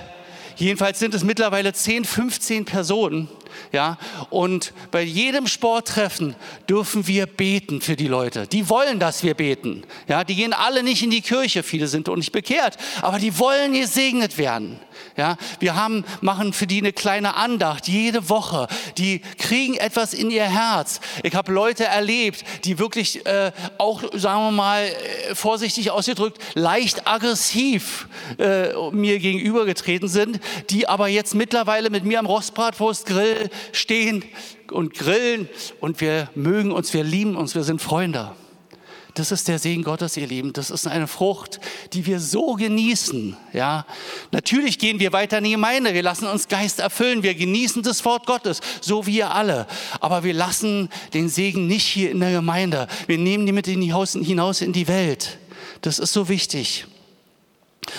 jedenfalls 0.56 0.98
sind 0.98 1.14
es 1.14 1.24
mittlerweile 1.24 1.74
10, 1.74 2.06
15 2.06 2.66
Personen, 2.66 3.30
ja, 3.72 3.98
und 4.30 4.74
bei 4.92 5.02
jedem 5.02 5.48
Sporttreffen 5.48 6.36
dürfen 6.70 7.08
wir 7.08 7.26
beten 7.26 7.82
für 7.82 7.96
die 7.96 8.08
Leute. 8.08 8.48
Die 8.48 8.70
wollen, 8.70 9.00
dass 9.00 9.24
wir 9.24 9.34
beten. 9.34 9.84
Ja, 10.08 10.24
die 10.24 10.36
gehen 10.36 10.54
alle 10.54 10.84
nicht 10.84 11.04
in 11.04 11.10
die 11.10 11.22
Kirche, 11.22 11.64
viele 11.64 11.88
sind 11.88 12.10
auch 12.10 12.16
nicht 12.16 12.32
bekehrt, 12.32 12.78
aber 13.02 13.20
die 13.20 13.38
wollen 13.38 13.74
gesegnet 13.74 14.38
werden. 14.38 14.80
Ja, 15.18 15.38
wir 15.60 15.76
haben, 15.76 16.06
machen 16.22 16.54
für 16.54 16.68
die 16.68 16.80
eine 16.80 16.94
kleine 16.94 17.36
Andacht 17.36 17.88
jede 17.88 18.30
Woche. 18.30 18.68
Die 18.98 19.20
kriegen 19.38 19.76
etwas 19.76 20.14
in 20.14 20.32
ihr 20.32 20.44
Herz. 20.44 21.00
Ich 21.24 21.36
habe 21.36 21.52
Leute 21.52 21.86
erlebt, 21.86 22.44
die 22.64 22.80
wirklich 22.80 23.26
äh, 23.26 23.52
auch, 23.78 24.04
sagen 24.14 24.42
wir 24.48 24.52
mal, 24.52 24.84
äh, 24.84 25.36
vorsichtig 25.36 25.92
ausgedrückt, 25.92 26.40
leicht 26.54 27.08
aggressiv 27.08 28.08
äh, 28.38 28.70
mir 28.92 29.20
gegenübergetreten 29.20 30.08
sind, 30.08 30.40
die 30.70 30.88
aber 30.88 31.08
jetzt 31.08 31.36
mittlerweile 31.36 31.90
mit 31.90 32.06
mir 32.06 32.20
am 32.20 32.26
Rostbratwurstgrill 32.26 33.50
stehen 33.72 34.24
und 34.72 34.94
grillen 34.94 35.50
und 35.80 36.02
wir 36.02 36.30
mögen 36.36 36.72
uns, 36.72 36.94
wir 36.94 37.04
lieben 37.04 37.36
uns, 37.36 37.56
wir 37.56 37.64
sind 37.64 37.82
Freunde. 37.82 38.32
Das 39.14 39.32
ist 39.32 39.48
der 39.48 39.60
Segen 39.60 39.84
Gottes, 39.84 40.16
ihr 40.16 40.28
Lieben. 40.28 40.54
Das 40.54 40.70
ist 40.70 40.88
eine 40.88 41.08
Frucht, 41.08 41.60
die 41.92 42.06
wir 42.06 42.20
so 42.20 42.54
genießen. 42.54 43.36
Ja, 43.52 43.86
natürlich 44.32 44.80
gehen 44.80 45.00
wir 45.00 45.12
weiter 45.12 45.40
in 45.40 45.44
die 45.44 45.52
Gemeinde. 45.52 45.94
Wir 45.94 46.04
lassen 46.04 46.28
uns 46.28 46.48
Geist 46.48 46.80
erfüllen. 46.80 47.22
Wir 47.22 47.36
genießen 47.36 47.84
das 47.84 48.06
Wort 48.06 48.26
Gottes, 48.26 48.62
so 48.80 49.06
wie 49.06 49.18
ihr 49.18 49.34
alle. 49.34 49.68
Aber 50.00 50.24
wir 50.24 50.34
lassen 50.34 50.90
den 51.14 51.28
Segen 51.28 51.68
nicht 51.68 51.86
hier 51.86 52.12
in 52.12 52.22
der 52.22 52.32
Gemeinde. 52.32 52.88
Wir 53.08 53.18
nehmen 53.18 53.46
die 53.46 53.52
mit 53.52 53.66
hinaus 53.66 54.16
in 54.16 54.74
die 54.74 54.88
Welt. 54.88 55.40
Das 55.82 56.00
ist 56.00 56.14
so 56.14 56.30
wichtig. 56.30 56.86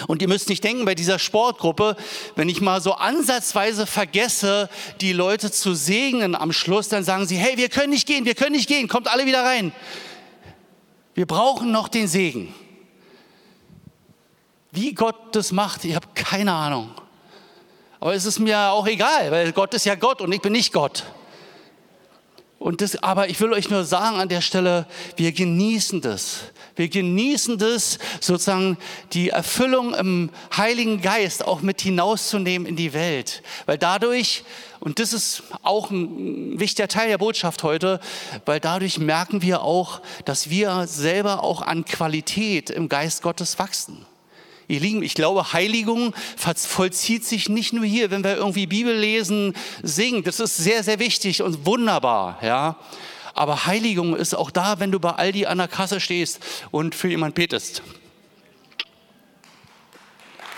Und 0.07 0.23
ihr 0.23 0.29
müsst 0.29 0.49
nicht 0.49 0.65
denken, 0.65 0.85
bei 0.85 0.95
dieser 0.95 1.19
Sportgruppe, 1.19 1.97
wenn 2.37 2.49
ich 2.49 2.61
mal 2.61 2.81
so 2.81 2.93
ansatzweise 2.95 3.87
vergesse, 3.87 4.71
die 5.01 5.13
Leute 5.13 5.51
zu 5.51 5.75
segnen 5.75 6.35
am 6.35 6.53
Schluss, 6.53 6.89
dann 6.89 7.05
sagen 7.05 7.27
sie, 7.27 7.37
hey, 7.37 7.57
wir 7.57 7.69
können 7.69 7.91
nicht 7.91 8.07
gehen, 8.07 8.25
wir 8.25 8.35
können 8.35 8.55
nicht 8.55 8.69
gehen, 8.69 8.89
kommt 8.89 9.09
alle 9.09 9.27
wieder 9.27 9.43
rein. 9.43 9.73
Wir 11.15 11.27
brauchen 11.27 11.73
noch 11.73 11.89
den 11.89 12.09
Segen. 12.09 12.55
Wie 14.71 14.95
Gott 14.95 15.17
das 15.37 15.53
macht, 15.53 15.85
ich 15.85 15.95
habe 15.95 16.07
keine 16.15 16.53
Ahnung. 16.53 16.91
Aber 18.01 18.15
es 18.15 18.25
ist 18.25 18.39
mir 18.39 18.59
auch 18.71 18.87
egal, 18.87 19.31
weil 19.31 19.53
Gott 19.53 19.75
ist 19.75 19.85
ja 19.85 19.95
Gott 19.95 20.21
und 20.21 20.33
ich 20.33 20.41
bin 20.41 20.53
nicht 20.53 20.73
Gott. 20.73 21.05
Und 22.63 22.81
das, 22.81 23.03
aber 23.03 23.29
ich 23.29 23.41
will 23.41 23.53
euch 23.53 23.71
nur 23.71 23.85
sagen 23.85 24.19
an 24.19 24.29
der 24.29 24.41
Stelle, 24.41 24.87
wir 25.17 25.33
genießen 25.33 26.01
das. 26.01 26.43
Wir 26.77 26.89
genießen 26.89 27.59
das, 27.59 27.99
sozusagen 28.21 28.79
die 29.13 29.31
Erfüllung 29.31 29.95
im 29.95 30.31
Heiligen 30.57 31.03
Geist 31.03 31.45
auch 31.45 31.61
mit 31.61 31.81
hinauszunehmen 31.81 32.69
in 32.69 32.77
die 32.77 32.93
Welt. 32.93 33.43
Weil 33.67 33.79
dadurch, 33.79 34.45
und 34.79 35.01
das 35.01 35.13
ist 35.13 35.43
auch 35.63 35.91
ein 35.91 36.61
wichtiger 36.61 36.87
Teil 36.87 37.09
der 37.09 37.19
Botschaft 37.19 37.65
heute, 37.65 37.99
weil 38.45 38.61
dadurch 38.61 38.99
merken 38.99 39.43
wir 39.43 39.63
auch, 39.63 40.01
dass 40.25 40.49
wir 40.49 40.87
selber 40.87 41.43
auch 41.43 41.63
an 41.63 41.85
Qualität 41.85 42.71
im 42.71 42.89
Geist 42.89 43.23
Gottes 43.23 43.59
wachsen. 43.59 44.07
Ihr 44.73 44.81
Lieben, 44.81 45.03
ich 45.03 45.13
glaube, 45.13 45.53
Heiligung 45.53 46.15
vollzieht 46.39 47.27
sich 47.27 47.51
nicht 47.51 47.75
nur 47.75 47.85
hier, 47.85 48.11
wenn 48.11 48.25
wir 48.25 48.39
irgendwie 48.39 48.67
Bibel 48.67 48.97
lesen, 48.97 49.55
singen. 49.83 50.25
Das 50.25 50.41
ist 50.41 50.57
sehr, 50.57 50.83
sehr 50.83 50.99
wichtig 50.99 51.43
und 51.43 51.67
wunderbar, 51.67 52.39
ja. 52.41 52.77
Aber 53.35 53.67
Heiligung 53.67 54.17
ist 54.17 54.33
auch 54.33 54.51
da, 54.51 54.81
wenn 54.81 54.91
du 54.91 54.99
bei 54.99 55.11
Aldi 55.11 55.45
an 55.45 55.59
der 55.59 55.69
Kasse 55.69 56.01
stehst 56.01 56.41
und 56.71 56.95
für 56.95 57.09
jemand 57.09 57.35
betest. 57.35 57.83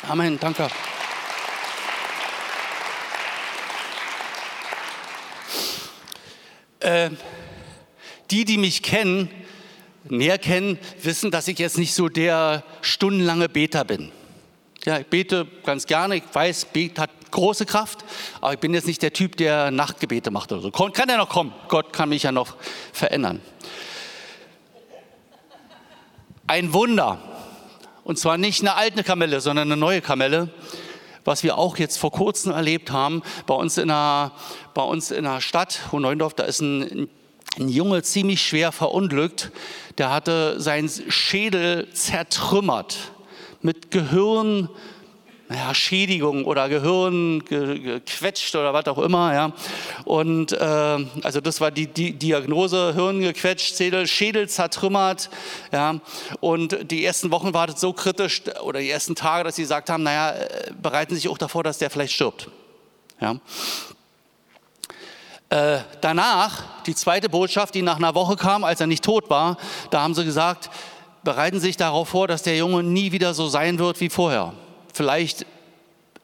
Amen, 0.08 0.38
danke. 0.38 0.68
Äh, 6.78 7.10
die, 8.30 8.44
die 8.44 8.58
mich 8.58 8.84
kennen, 8.84 9.28
näher 10.08 10.38
kennen, 10.38 10.78
wissen, 11.02 11.30
dass 11.30 11.48
ich 11.48 11.58
jetzt 11.58 11.78
nicht 11.78 11.94
so 11.94 12.08
der 12.08 12.64
stundenlange 12.82 13.48
Beter 13.48 13.84
bin. 13.84 14.10
Ja, 14.84 14.98
ich 14.98 15.06
bete 15.06 15.46
ganz 15.64 15.86
gerne. 15.86 16.16
Ich 16.16 16.24
weiß, 16.30 16.66
Bet 16.66 16.98
hat 16.98 17.10
große 17.30 17.64
Kraft, 17.64 18.04
aber 18.40 18.52
ich 18.52 18.58
bin 18.58 18.74
jetzt 18.74 18.86
nicht 18.86 19.00
der 19.00 19.14
Typ, 19.14 19.36
der 19.36 19.70
Nachtgebete 19.70 20.30
macht 20.30 20.52
oder 20.52 20.60
so. 20.60 20.70
Kann 20.70 21.08
ja 21.08 21.16
noch 21.16 21.30
kommen. 21.30 21.54
Gott 21.68 21.92
kann 21.92 22.10
mich 22.10 22.24
ja 22.24 22.32
noch 22.32 22.56
verändern. 22.92 23.40
Ein 26.46 26.74
Wunder. 26.74 27.18
Und 28.04 28.18
zwar 28.18 28.36
nicht 28.36 28.60
eine 28.60 28.74
alte 28.74 29.02
Kamelle, 29.02 29.40
sondern 29.40 29.72
eine 29.72 29.80
neue 29.80 30.02
Kamelle. 30.02 30.50
Was 31.24 31.42
wir 31.42 31.56
auch 31.56 31.78
jetzt 31.78 31.96
vor 31.96 32.12
kurzem 32.12 32.52
erlebt 32.52 32.90
haben, 32.90 33.22
bei 33.46 33.54
uns 33.54 33.78
in 33.78 33.90
einer, 33.90 34.32
bei 34.74 34.82
uns 34.82 35.10
in 35.10 35.26
einer 35.26 35.40
Stadt, 35.40 35.80
Hohneundorf, 35.90 36.34
da 36.34 36.44
ist 36.44 36.60
ein 36.60 37.08
ein 37.58 37.68
Junge 37.68 38.02
ziemlich 38.02 38.42
schwer 38.42 38.72
verunglückt. 38.72 39.50
Der 39.98 40.10
hatte 40.10 40.60
seinen 40.60 40.90
Schädel 41.08 41.88
zertrümmert 41.92 43.12
mit 43.62 43.90
Gehirn, 43.90 44.68
naja, 45.48 45.74
Schädigung 45.74 46.44
oder 46.46 46.68
Gehirn 46.68 47.44
gequetscht 47.44 48.54
oder 48.56 48.72
was 48.74 48.86
auch 48.86 48.98
immer. 48.98 49.32
Ja. 49.34 49.52
Und 50.04 50.52
äh, 50.52 50.56
also 51.22 51.40
das 51.40 51.60
war 51.60 51.70
die, 51.70 51.86
die 51.86 52.12
Diagnose, 52.12 52.94
Hirn 52.94 53.20
gequetscht, 53.20 53.76
Schädel, 53.76 54.06
Schädel 54.06 54.48
zertrümmert. 54.48 55.30
Ja. 55.72 56.00
Und 56.40 56.90
die 56.90 57.04
ersten 57.04 57.30
Wochen 57.30 57.54
war 57.54 57.68
das 57.68 57.80
so 57.80 57.92
kritisch 57.92 58.42
oder 58.62 58.80
die 58.80 58.90
ersten 58.90 59.14
Tage, 59.14 59.44
dass 59.44 59.56
sie 59.56 59.62
gesagt 59.62 59.90
haben, 59.90 60.02
naja, 60.02 60.32
äh, 60.32 60.72
bereiten 60.80 61.14
sich 61.14 61.28
auch 61.28 61.38
davor, 61.38 61.62
dass 61.62 61.78
der 61.78 61.90
vielleicht 61.90 62.14
stirbt. 62.14 62.48
Ja. 63.20 63.36
Äh, 65.54 65.84
danach, 66.00 66.64
die 66.84 66.96
zweite 66.96 67.28
Botschaft, 67.28 67.76
die 67.76 67.82
nach 67.82 67.98
einer 67.98 68.16
Woche 68.16 68.34
kam, 68.34 68.64
als 68.64 68.80
er 68.80 68.88
nicht 68.88 69.04
tot 69.04 69.30
war, 69.30 69.56
da 69.90 70.02
haben 70.02 70.12
sie 70.12 70.24
gesagt, 70.24 70.68
bereiten 71.22 71.60
Sie 71.60 71.66
sich 71.68 71.76
darauf 71.76 72.08
vor, 72.08 72.26
dass 72.26 72.42
der 72.42 72.56
Junge 72.56 72.82
nie 72.82 73.12
wieder 73.12 73.34
so 73.34 73.46
sein 73.46 73.78
wird 73.78 74.00
wie 74.00 74.08
vorher. 74.08 74.52
Vielleicht 74.92 75.46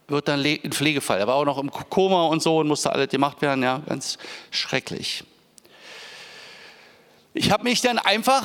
wird 0.09 0.27
dann 0.27 0.45
ein 0.45 0.73
Pflegefall. 0.73 1.21
Er 1.21 1.29
war 1.29 1.37
auch 1.37 1.45
noch 1.45 1.59
im 1.59 1.71
Koma 1.71 2.25
und 2.25 2.43
so 2.43 2.59
und 2.59 2.67
musste 2.67 2.93
alles 2.93 3.09
gemacht 3.09 3.41
werden. 3.41 3.63
Ja, 3.63 3.81
ganz 3.87 4.19
schrecklich. 4.51 5.23
Ich 7.33 7.53
habe 7.53 7.63
mich 7.63 7.81
dann 7.83 8.01
einfach 8.01 8.43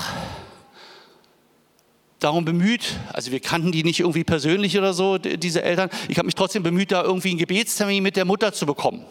darum 2.20 2.46
bemüht, 2.46 2.94
also 3.12 3.32
wir 3.32 3.40
kannten 3.40 3.72
die 3.72 3.84
nicht 3.84 4.02
irgendwie 4.02 4.24
persönlich 4.24 4.78
oder 4.78 4.94
so, 4.94 5.18
diese 5.18 5.64
Eltern, 5.64 5.90
ich 6.10 6.20
habe 6.20 6.28
mich 6.28 6.36
trotzdem 6.36 6.62
bemüht, 6.62 6.92
da 6.92 7.02
irgendwie 7.02 7.30
einen 7.30 7.40
Gebetstermin 7.40 8.04
mit 8.04 8.18
der 8.18 8.26
Mutter 8.26 8.54
zu 8.54 8.68
bekommen. 8.68 9.04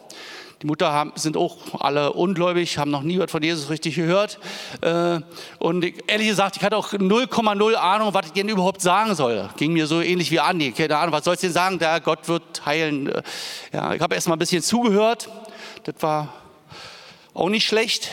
Die 0.64 0.68
Mutter 0.68 0.90
haben, 0.94 1.12
sind 1.14 1.36
auch 1.36 1.58
alle 1.78 2.14
ungläubig, 2.14 2.78
haben 2.78 2.90
noch 2.90 3.02
nie 3.02 3.18
was 3.18 3.30
von 3.30 3.42
Jesus 3.42 3.68
richtig 3.68 3.96
gehört. 3.96 4.38
Äh, 4.80 5.20
und 5.58 5.84
ehrlich 6.08 6.28
gesagt, 6.28 6.56
ich 6.56 6.62
hatte 6.62 6.78
auch 6.78 6.94
0,0 6.94 7.74
Ahnung, 7.74 8.14
was 8.14 8.24
ich 8.28 8.32
denn 8.32 8.48
überhaupt 8.48 8.80
sagen 8.80 9.14
soll. 9.14 9.50
Ging 9.58 9.74
mir 9.74 9.86
so 9.86 10.00
ähnlich 10.00 10.30
wie 10.30 10.40
Andi. 10.40 10.72
Keine 10.72 10.96
Ahnung, 10.96 11.12
was 11.12 11.24
soll 11.24 11.34
ich 11.34 11.40
denn 11.40 11.52
sagen? 11.52 11.78
Der 11.78 12.00
Gott 12.00 12.28
wird 12.28 12.64
heilen. 12.64 13.10
Äh, 13.10 13.22
ja, 13.74 13.92
ich 13.92 14.00
habe 14.00 14.14
erst 14.14 14.26
mal 14.26 14.36
ein 14.36 14.38
bisschen 14.38 14.62
zugehört. 14.62 15.28
Das 15.82 15.96
war 16.00 16.32
auch 17.34 17.50
nicht 17.50 17.66
schlecht. 17.66 18.08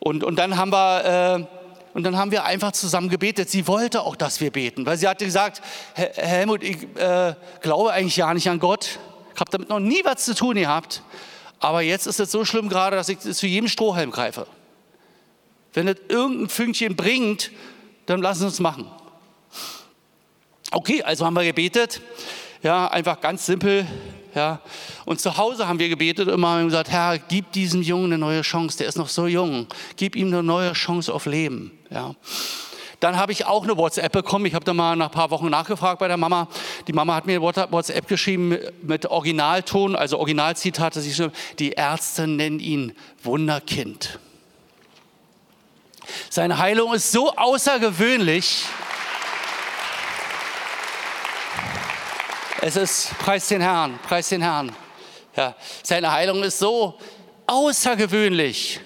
Und, 0.00 0.24
und 0.24 0.40
dann 0.40 0.56
haben 0.56 0.72
wir... 0.72 1.38
Äh, 1.38 1.56
und 1.94 2.04
dann 2.04 2.16
haben 2.16 2.30
wir 2.30 2.44
einfach 2.44 2.70
zusammen 2.70 3.08
gebetet. 3.08 3.50
Sie 3.50 3.66
wollte 3.66 4.02
auch, 4.02 4.14
dass 4.14 4.40
wir 4.40 4.52
beten, 4.52 4.86
weil 4.86 4.96
sie 4.96 5.08
hatte 5.08 5.24
gesagt, 5.24 5.60
Helmut, 5.94 6.62
ich 6.62 6.84
äh, 6.96 7.34
glaube 7.62 7.92
eigentlich 7.92 8.16
ja 8.16 8.32
nicht 8.32 8.48
an 8.48 8.60
Gott. 8.60 9.00
Ich 9.34 9.40
habe 9.40 9.50
damit 9.50 9.68
noch 9.68 9.80
nie 9.80 10.00
was 10.04 10.24
zu 10.24 10.36
tun 10.36 10.54
gehabt. 10.54 11.02
Aber 11.60 11.82
jetzt 11.82 12.06
ist 12.06 12.18
es 12.18 12.32
so 12.32 12.44
schlimm 12.44 12.68
gerade, 12.68 12.96
dass 12.96 13.08
ich 13.08 13.20
zu 13.20 13.46
jedem 13.46 13.68
Strohhalm 13.68 14.10
greife. 14.10 14.46
Wenn 15.72 15.86
es 15.86 15.96
irgendein 16.08 16.48
Fünkchen 16.48 16.96
bringt, 16.96 17.52
dann 18.06 18.20
lassen 18.20 18.40
Sie 18.40 18.46
uns 18.46 18.60
machen. 18.60 18.90
Okay, 20.72 21.02
also 21.02 21.26
haben 21.26 21.34
wir 21.34 21.44
gebetet. 21.44 22.00
Ja, 22.62 22.88
einfach 22.88 23.20
ganz 23.20 23.46
simpel. 23.46 23.86
Ja. 24.34 24.60
Und 25.04 25.20
zu 25.20 25.36
Hause 25.36 25.68
haben 25.68 25.78
wir 25.78 25.88
gebetet 25.88 26.28
immer 26.28 26.58
und 26.58 26.66
gesagt, 26.66 26.90
Herr, 26.90 27.18
gib 27.18 27.52
diesem 27.52 27.82
Jungen 27.82 28.06
eine 28.06 28.18
neue 28.18 28.42
Chance. 28.42 28.78
Der 28.78 28.88
ist 28.88 28.96
noch 28.96 29.08
so 29.08 29.26
jung. 29.26 29.66
Gib 29.96 30.16
ihm 30.16 30.28
eine 30.28 30.42
neue 30.42 30.72
Chance 30.72 31.12
auf 31.12 31.26
Leben. 31.26 31.72
Ja. 31.90 32.14
Dann 33.00 33.16
habe 33.16 33.32
ich 33.32 33.46
auch 33.46 33.64
eine 33.64 33.78
WhatsApp 33.78 34.12
bekommen. 34.12 34.44
Ich 34.44 34.54
habe 34.54 34.64
da 34.64 34.74
mal 34.74 34.94
nach 34.94 35.06
ein 35.06 35.12
paar 35.12 35.30
Wochen 35.30 35.48
nachgefragt 35.48 35.98
bei 35.98 36.08
der 36.08 36.18
Mama. 36.18 36.48
Die 36.86 36.92
Mama 36.92 37.14
hat 37.14 37.26
mir 37.26 37.40
WhatsApp 37.40 38.06
geschrieben 38.06 38.58
mit 38.82 39.06
Originalton, 39.06 39.96
also 39.96 40.18
Originalzitat. 40.18 40.98
Die 41.58 41.70
Ärzte 41.70 42.26
nennen 42.26 42.60
ihn 42.60 42.94
Wunderkind. 43.22 44.18
Seine 46.28 46.58
Heilung 46.58 46.92
ist 46.92 47.10
so 47.10 47.34
außergewöhnlich. 47.34 48.64
Es 52.60 52.76
ist, 52.76 53.18
preis 53.18 53.48
den 53.48 53.62
Herrn, 53.62 53.98
preis 54.06 54.28
den 54.28 54.42
Herrn. 54.42 54.76
Ja, 55.36 55.54
seine 55.82 56.12
Heilung 56.12 56.42
ist 56.42 56.58
so 56.58 56.98
außergewöhnlich 57.46 58.80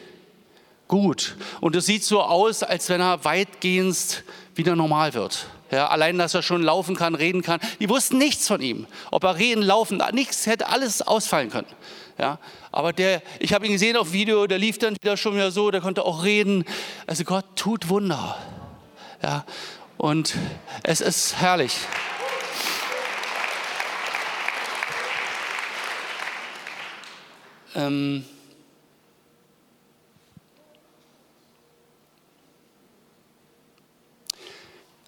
gut. 0.88 1.36
Und 1.60 1.76
es 1.76 1.86
sieht 1.86 2.04
so 2.04 2.22
aus, 2.22 2.62
als 2.62 2.88
wenn 2.88 3.00
er 3.00 3.24
weitgehend 3.24 4.24
wieder 4.54 4.76
normal 4.76 5.14
wird. 5.14 5.46
Ja, 5.70 5.88
allein, 5.88 6.18
dass 6.18 6.34
er 6.34 6.42
schon 6.42 6.62
laufen 6.62 6.94
kann, 6.94 7.14
reden 7.14 7.42
kann. 7.42 7.58
Die 7.80 7.88
wussten 7.88 8.18
nichts 8.18 8.46
von 8.46 8.60
ihm. 8.60 8.86
Ob 9.10 9.24
er 9.24 9.36
reden, 9.38 9.62
laufen, 9.62 10.00
nichts, 10.12 10.46
hätte 10.46 10.68
alles 10.68 11.02
ausfallen 11.02 11.50
können. 11.50 11.66
Ja, 12.18 12.38
aber 12.70 12.92
der, 12.92 13.22
ich 13.40 13.52
habe 13.52 13.66
ihn 13.66 13.72
gesehen 13.72 13.96
auf 13.96 14.12
Video, 14.12 14.46
der 14.46 14.58
lief 14.58 14.78
dann 14.78 14.94
wieder 15.02 15.16
schon 15.16 15.34
wieder 15.34 15.50
so, 15.50 15.72
der 15.72 15.80
konnte 15.80 16.04
auch 16.04 16.22
reden. 16.22 16.64
Also 17.06 17.24
Gott 17.24 17.44
tut 17.56 17.88
Wunder. 17.88 18.36
Ja, 19.20 19.44
und 19.96 20.34
es 20.84 21.00
ist 21.00 21.40
herrlich. 21.40 21.74
Ähm, 27.74 28.24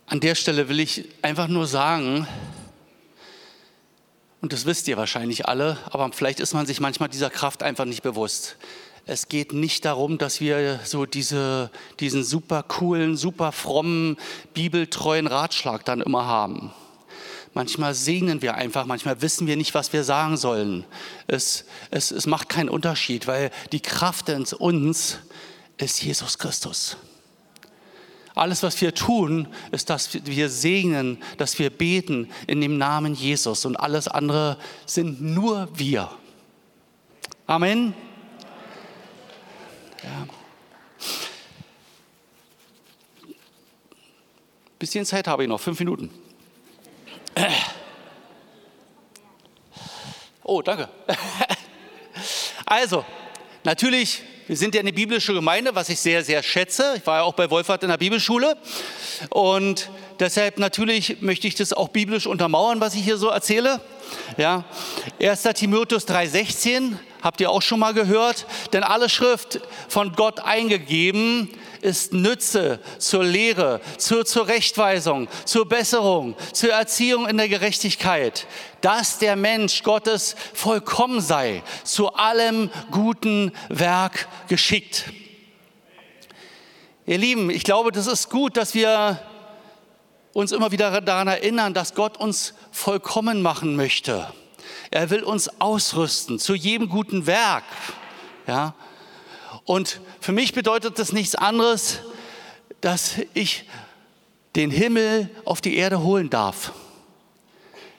An 0.07 0.21
der 0.21 0.37
Stelle 0.37 0.69
will 0.69 0.79
ich 0.79 1.05
einfach 1.23 1.49
nur 1.49 1.67
sagen, 1.67 2.29
und 4.41 4.53
das 4.53 4.65
wisst 4.65 4.87
ihr 4.87 4.97
wahrscheinlich 4.97 5.49
alle, 5.49 5.79
aber 5.87 6.13
vielleicht 6.13 6.39
ist 6.39 6.55
man 6.55 6.65
sich 6.65 6.79
manchmal 6.79 7.09
dieser 7.09 7.29
Kraft 7.29 7.65
einfach 7.65 7.85
nicht 7.85 8.03
bewusst. 8.03 8.57
Es 9.05 9.29
geht 9.29 9.53
nicht 9.53 9.85
darum, 9.85 10.19
dass 10.19 10.41
wir 10.41 10.79
so 10.85 11.07
diese, 11.07 11.71
diesen 11.99 12.23
super 12.23 12.63
coolen, 12.63 13.17
super 13.17 13.51
frommen, 13.51 14.17
bibeltreuen 14.55 15.27
Ratschlag 15.27 15.85
dann 15.85 16.01
immer 16.01 16.27
haben. 16.27 16.73
Manchmal 17.53 17.95
segnen 17.95 18.43
wir 18.43 18.55
einfach, 18.55 18.87
manchmal 18.87 19.23
wissen 19.23 19.49
wir 19.49 19.57
nicht, 19.57 19.75
was 19.75 19.93
wir 19.93 20.05
sagen 20.05 20.37
sollen. 20.37 20.85
Es, 21.27 21.65
es, 21.91 22.13
es 22.13 22.27
macht 22.27 22.49
keinen 22.49 22.69
Unterschied, 22.69 23.27
weil 23.27 23.51
die 23.73 23.81
Kraft 23.81 24.29
in 24.29 24.45
uns 24.45 25.19
ist 25.79 26.03
Jesus 26.03 26.39
Christus. 26.39 26.97
Alles, 28.37 28.63
was 28.63 28.79
wir 28.83 28.95
tun, 28.95 29.49
ist, 29.73 29.89
dass 29.89 30.11
wir 30.27 30.51
segnen, 30.51 31.23
dass 31.39 31.59
wir 31.59 31.71
beten 31.71 32.31
in 32.47 32.61
dem 32.61 32.77
Namen 32.77 33.15
Jesus 33.15 33.65
und 33.65 33.77
alles 33.77 34.09
andere 34.09 34.59
sind 34.85 35.23
nur 35.23 35.71
wir. 35.73 36.11
Amen. 37.47 37.95
Ja. 40.03 40.27
Bisschen 44.79 45.07
Zeit 45.07 45.27
habe 45.27 45.45
ich 45.45 45.49
noch, 45.49 45.59
fünf 45.61 45.79
Minuten. 45.79 46.11
Oh, 50.43 50.63
danke. 50.63 50.89
Also, 52.69 53.05
natürlich 53.63 54.25
Wir 54.49 54.57
sind 54.57 54.77
ja 54.77 54.81
eine 54.81 54.93
biblische 54.93 55.35
Gemeinde, 55.35 55.75
was 55.75 55.89
ich 55.89 55.99
sehr, 55.99 56.23
sehr 56.23 56.41
schätze. 56.41 56.95
Ich 56.97 57.05
war 57.05 57.17
ja 57.17 57.23
auch 57.25 57.35
bei 57.35 57.51
Wolfhard 57.51 57.83
in 57.83 57.89
der 57.89 57.97
Bibelschule. 57.97 58.57
Und 59.31 59.91
deshalb 60.21 60.59
natürlich 60.59 61.21
möchte 61.21 61.49
ich 61.49 61.57
das 61.57 61.73
auch 61.73 61.89
biblisch 61.89 62.29
untermauern, 62.29 62.81
was 62.81 62.95
ich 62.95 63.03
hier 63.03 63.17
so 63.17 63.29
erzähle. 63.29 63.81
Ja. 64.37 64.65
1. 65.21 65.43
Timotheus 65.55 66.07
3,16 66.07 66.93
habt 67.23 67.41
ihr 67.41 67.51
auch 67.51 67.61
schon 67.61 67.81
mal 67.81 67.93
gehört. 67.93 68.47
Denn 68.73 68.85
alle 68.85 69.09
Schrift 69.09 69.61
von 69.89 70.13
Gott 70.13 70.39
eingegeben 70.39 71.51
ist 71.87 72.13
Nütze 72.13 72.81
zur 72.99 73.25
Lehre, 73.25 73.81
zur 73.97 74.27
Zurechtweisung, 74.27 75.29
zur 75.45 75.69
Besserung, 75.69 76.35
zur 76.53 76.73
Erziehung 76.73 77.29
in 77.29 77.37
der 77.37 77.49
Gerechtigkeit, 77.49 78.47
dass 78.81 79.19
der 79.19 79.37
Mensch 79.37 79.83
Gottes 79.85 80.35
vollkommen 80.53 81.21
sei, 81.21 81.63
zu 81.85 82.13
allem 82.13 82.71
guten 82.91 83.53
Werk 83.69 84.29
geschickt. 84.49 85.05
Ihr 87.07 87.19
Lieben, 87.19 87.51
ich 87.51 87.63
glaube, 87.63 87.93
das 87.93 88.09
ist 88.09 88.31
gut, 88.31 88.57
dass 88.57 88.75
wir 88.75 89.21
uns 90.33 90.51
immer 90.51 90.73
wieder 90.73 91.01
daran 91.01 91.29
erinnern, 91.29 91.73
dass 91.73 91.95
Gott 91.95 92.19
uns 92.19 92.53
vollkommen 92.73 93.43
machen 93.43 93.77
möchte. 93.77 94.27
Er 94.91 95.09
will 95.11 95.23
uns 95.23 95.61
ausrüsten 95.61 96.41
zu 96.41 96.55
jedem 96.55 96.89
guten 96.89 97.27
Werk. 97.27 97.65
Ja? 98.47 98.75
Und 99.67 100.01
für 100.21 100.33
mich 100.33 100.55
bedeutet 100.55 100.99
das 100.99 101.13
nichts 101.13 101.35
anderes, 101.35 101.99
dass 102.81 103.17
ich 103.35 103.65
den 104.55 104.71
Himmel 104.71 105.29
auf 105.45 105.61
die 105.61 105.77
Erde 105.77 106.03
holen 106.03 106.31
darf. 106.31 106.73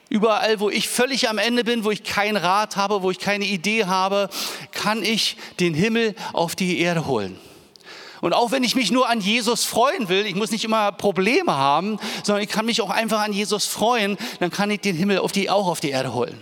Überall, 0.08 0.58
wo 0.60 0.70
ich 0.70 0.88
völlig 0.88 1.28
am 1.28 1.36
Ende 1.36 1.64
bin, 1.64 1.84
wo 1.84 1.90
ich 1.90 2.02
keinen 2.02 2.38
Rat 2.38 2.76
habe, 2.76 3.02
wo 3.02 3.10
ich 3.10 3.18
keine 3.18 3.44
Idee 3.44 3.84
habe, 3.84 4.30
kann 4.72 5.02
ich 5.02 5.36
den 5.60 5.74
Himmel 5.74 6.14
auf 6.32 6.56
die 6.56 6.80
Erde 6.80 7.06
holen. 7.06 7.38
Und 8.22 8.32
auch 8.32 8.50
wenn 8.50 8.64
ich 8.64 8.74
mich 8.74 8.90
nur 8.90 9.08
an 9.08 9.20
Jesus 9.20 9.64
freuen 9.64 10.08
will, 10.08 10.26
ich 10.26 10.34
muss 10.34 10.50
nicht 10.50 10.64
immer 10.64 10.90
Probleme 10.90 11.54
haben, 11.54 12.00
sondern 12.24 12.42
ich 12.42 12.48
kann 12.48 12.64
mich 12.64 12.80
auch 12.80 12.90
einfach 12.90 13.20
an 13.20 13.34
Jesus 13.34 13.66
freuen, 13.66 14.16
dann 14.40 14.50
kann 14.50 14.70
ich 14.70 14.80
den 14.80 14.96
Himmel 14.96 15.18
auf 15.18 15.30
die, 15.30 15.50
auch 15.50 15.68
auf 15.68 15.80
die 15.80 15.90
Erde 15.90 16.14
holen. 16.14 16.40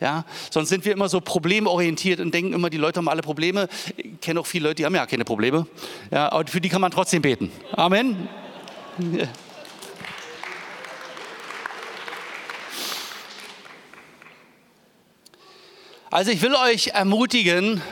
Ja, 0.00 0.24
sonst 0.50 0.68
sind 0.68 0.84
wir 0.84 0.92
immer 0.92 1.08
so 1.08 1.20
problemorientiert 1.20 2.20
und 2.20 2.34
denken 2.34 2.52
immer, 2.52 2.68
die 2.68 2.76
Leute 2.76 2.98
haben 2.98 3.08
alle 3.08 3.22
Probleme. 3.22 3.68
Ich 3.96 4.20
kenne 4.20 4.40
auch 4.40 4.46
viele 4.46 4.68
Leute, 4.68 4.76
die 4.76 4.84
haben 4.84 4.94
ja 4.94 5.06
keine 5.06 5.24
Probleme. 5.24 5.66
Ja, 6.10 6.30
aber 6.30 6.46
für 6.48 6.60
die 6.60 6.68
kann 6.68 6.82
man 6.82 6.90
trotzdem 6.90 7.22
beten. 7.22 7.50
Amen. 7.72 8.28
Also 16.10 16.30
ich 16.30 16.40
will 16.42 16.54
euch 16.54 16.88
ermutigen, 16.88 17.82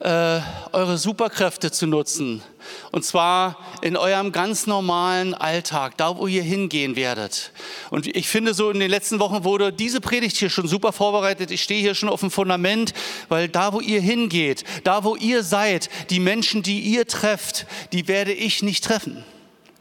äh, 0.00 0.40
eure 0.72 0.98
Superkräfte 0.98 1.70
zu 1.70 1.86
nutzen. 1.86 2.42
Und 2.90 3.04
zwar 3.04 3.56
in 3.82 3.96
eurem 3.96 4.32
ganz 4.32 4.66
normalen 4.66 5.34
Alltag, 5.34 5.96
da 5.96 6.16
wo 6.16 6.26
ihr 6.26 6.42
hingehen 6.42 6.96
werdet. 6.96 7.52
Und 7.90 8.06
ich 8.06 8.28
finde, 8.28 8.54
so 8.54 8.70
in 8.70 8.80
den 8.80 8.90
letzten 8.90 9.20
Wochen 9.20 9.44
wurde 9.44 9.72
diese 9.72 10.00
Predigt 10.00 10.36
hier 10.36 10.50
schon 10.50 10.68
super 10.68 10.92
vorbereitet. 10.92 11.50
Ich 11.50 11.62
stehe 11.62 11.80
hier 11.80 11.94
schon 11.94 12.08
auf 12.08 12.20
dem 12.20 12.30
Fundament, 12.30 12.94
weil 13.28 13.48
da 13.48 13.72
wo 13.72 13.80
ihr 13.80 14.00
hingeht, 14.00 14.64
da 14.84 15.04
wo 15.04 15.16
ihr 15.16 15.42
seid, 15.42 15.90
die 16.10 16.20
Menschen, 16.20 16.62
die 16.62 16.80
ihr 16.80 17.06
trefft, 17.06 17.66
die 17.92 18.08
werde 18.08 18.32
ich 18.32 18.62
nicht 18.62 18.84
treffen. 18.84 19.24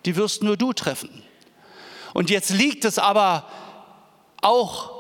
Die 0.06 0.16
wirst 0.16 0.44
nur 0.44 0.58
du 0.58 0.74
treffen. 0.74 1.10
Und 2.14 2.30
jetzt 2.30 2.50
liegt 2.50 2.86
es 2.86 3.00
aber 3.00 3.48
auch 4.42 4.97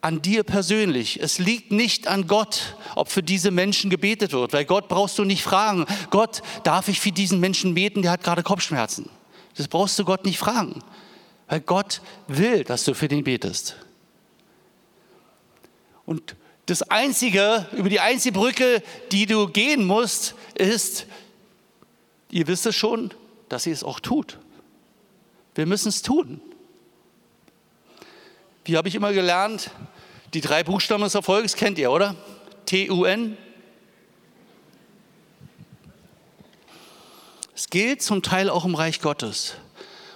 an 0.00 0.22
dir 0.22 0.44
persönlich. 0.44 1.20
Es 1.20 1.38
liegt 1.38 1.72
nicht 1.72 2.06
an 2.06 2.26
Gott, 2.26 2.76
ob 2.94 3.10
für 3.10 3.22
diese 3.22 3.50
Menschen 3.50 3.90
gebetet 3.90 4.32
wird, 4.32 4.52
weil 4.52 4.64
Gott 4.64 4.88
brauchst 4.88 5.18
du 5.18 5.24
nicht 5.24 5.42
fragen. 5.42 5.86
Gott, 6.10 6.42
darf 6.64 6.88
ich 6.88 7.00
für 7.00 7.12
diesen 7.12 7.40
Menschen 7.40 7.74
beten, 7.74 8.02
der 8.02 8.12
hat 8.12 8.22
gerade 8.22 8.42
Kopfschmerzen? 8.42 9.08
Das 9.56 9.68
brauchst 9.68 9.98
du 9.98 10.04
Gott 10.04 10.24
nicht 10.24 10.38
fragen, 10.38 10.82
weil 11.48 11.60
Gott 11.60 12.02
will, 12.28 12.62
dass 12.62 12.84
du 12.84 12.94
für 12.94 13.08
den 13.08 13.24
betest. 13.24 13.76
Und 16.04 16.36
das 16.66 16.82
einzige, 16.82 17.66
über 17.72 17.88
die 17.88 18.00
einzige 18.00 18.38
Brücke, 18.38 18.82
die 19.12 19.26
du 19.26 19.48
gehen 19.48 19.84
musst, 19.84 20.34
ist, 20.54 21.06
ihr 22.30 22.46
wisst 22.46 22.66
es 22.66 22.76
schon, 22.76 23.12
dass 23.48 23.64
sie 23.64 23.70
es 23.70 23.82
auch 23.82 24.00
tut. 24.00 24.38
Wir 25.54 25.66
müssen 25.66 25.88
es 25.88 26.02
tun. 26.02 26.40
Wie 28.66 28.76
habe 28.76 28.88
ich 28.88 28.96
immer 28.96 29.12
gelernt, 29.12 29.70
die 30.34 30.40
drei 30.40 30.64
Buchstaben 30.64 31.04
des 31.04 31.14
Erfolgs 31.14 31.54
kennt 31.54 31.78
ihr, 31.78 31.92
oder? 31.92 32.16
T-U-N. 32.64 33.38
Es 37.54 37.70
gilt 37.70 38.02
zum 38.02 38.22
Teil 38.22 38.50
auch 38.50 38.64
im 38.64 38.74
Reich 38.74 39.00
Gottes. 39.00 39.54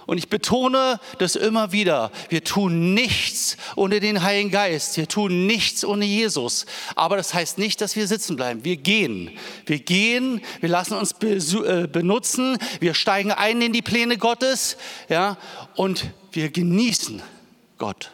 Und 0.05 0.17
ich 0.17 0.27
betone 0.27 0.99
das 1.17 1.37
immer 1.37 1.71
wieder. 1.71 2.11
Wir 2.27 2.43
tun 2.43 2.93
nichts 2.93 3.55
ohne 3.77 4.01
den 4.01 4.21
Heiligen 4.21 4.51
Geist. 4.51 4.97
Wir 4.97 5.07
tun 5.07 5.47
nichts 5.47 5.85
ohne 5.85 6.03
Jesus. 6.03 6.65
Aber 6.97 7.15
das 7.15 7.33
heißt 7.33 7.57
nicht, 7.57 7.79
dass 7.79 7.95
wir 7.95 8.05
sitzen 8.05 8.35
bleiben. 8.35 8.65
Wir 8.65 8.75
gehen. 8.75 9.31
Wir 9.65 9.79
gehen. 9.79 10.41
Wir 10.59 10.67
lassen 10.67 10.95
uns 10.95 11.13
äh, 11.21 11.87
benutzen. 11.87 12.57
Wir 12.81 12.95
steigen 12.95 13.31
ein 13.31 13.61
in 13.61 13.71
die 13.71 13.81
Pläne 13.81 14.17
Gottes. 14.17 14.75
Ja, 15.07 15.37
und 15.75 16.11
wir 16.33 16.49
genießen 16.51 17.21
Gott. 17.77 18.11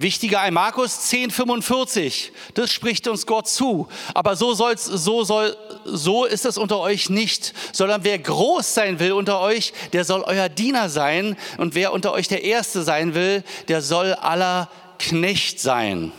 Wichtiger 0.00 0.40
ein 0.40 0.54
Markus 0.54 1.10
10,45. 1.10 2.30
Das 2.54 2.72
spricht 2.72 3.08
uns 3.08 3.26
Gott 3.26 3.48
zu. 3.48 3.88
Aber 4.14 4.36
so, 4.36 4.54
soll's, 4.54 4.84
so, 4.84 5.24
soll, 5.24 5.56
so 5.84 6.24
ist 6.24 6.44
es 6.44 6.56
unter 6.56 6.78
euch 6.78 7.10
nicht, 7.10 7.52
sondern 7.72 8.04
wer 8.04 8.16
groß 8.16 8.74
sein 8.74 9.00
will 9.00 9.10
unter 9.10 9.40
euch, 9.40 9.72
der 9.92 10.04
soll 10.04 10.22
euer 10.22 10.48
Diener 10.48 10.88
sein. 10.88 11.36
Und 11.56 11.74
wer 11.74 11.92
unter 11.92 12.12
euch 12.12 12.28
der 12.28 12.44
Erste 12.44 12.84
sein 12.84 13.14
will, 13.14 13.42
der 13.66 13.82
soll 13.82 14.14
aller 14.14 14.70
Knecht 15.00 15.58
sein. 15.58 16.12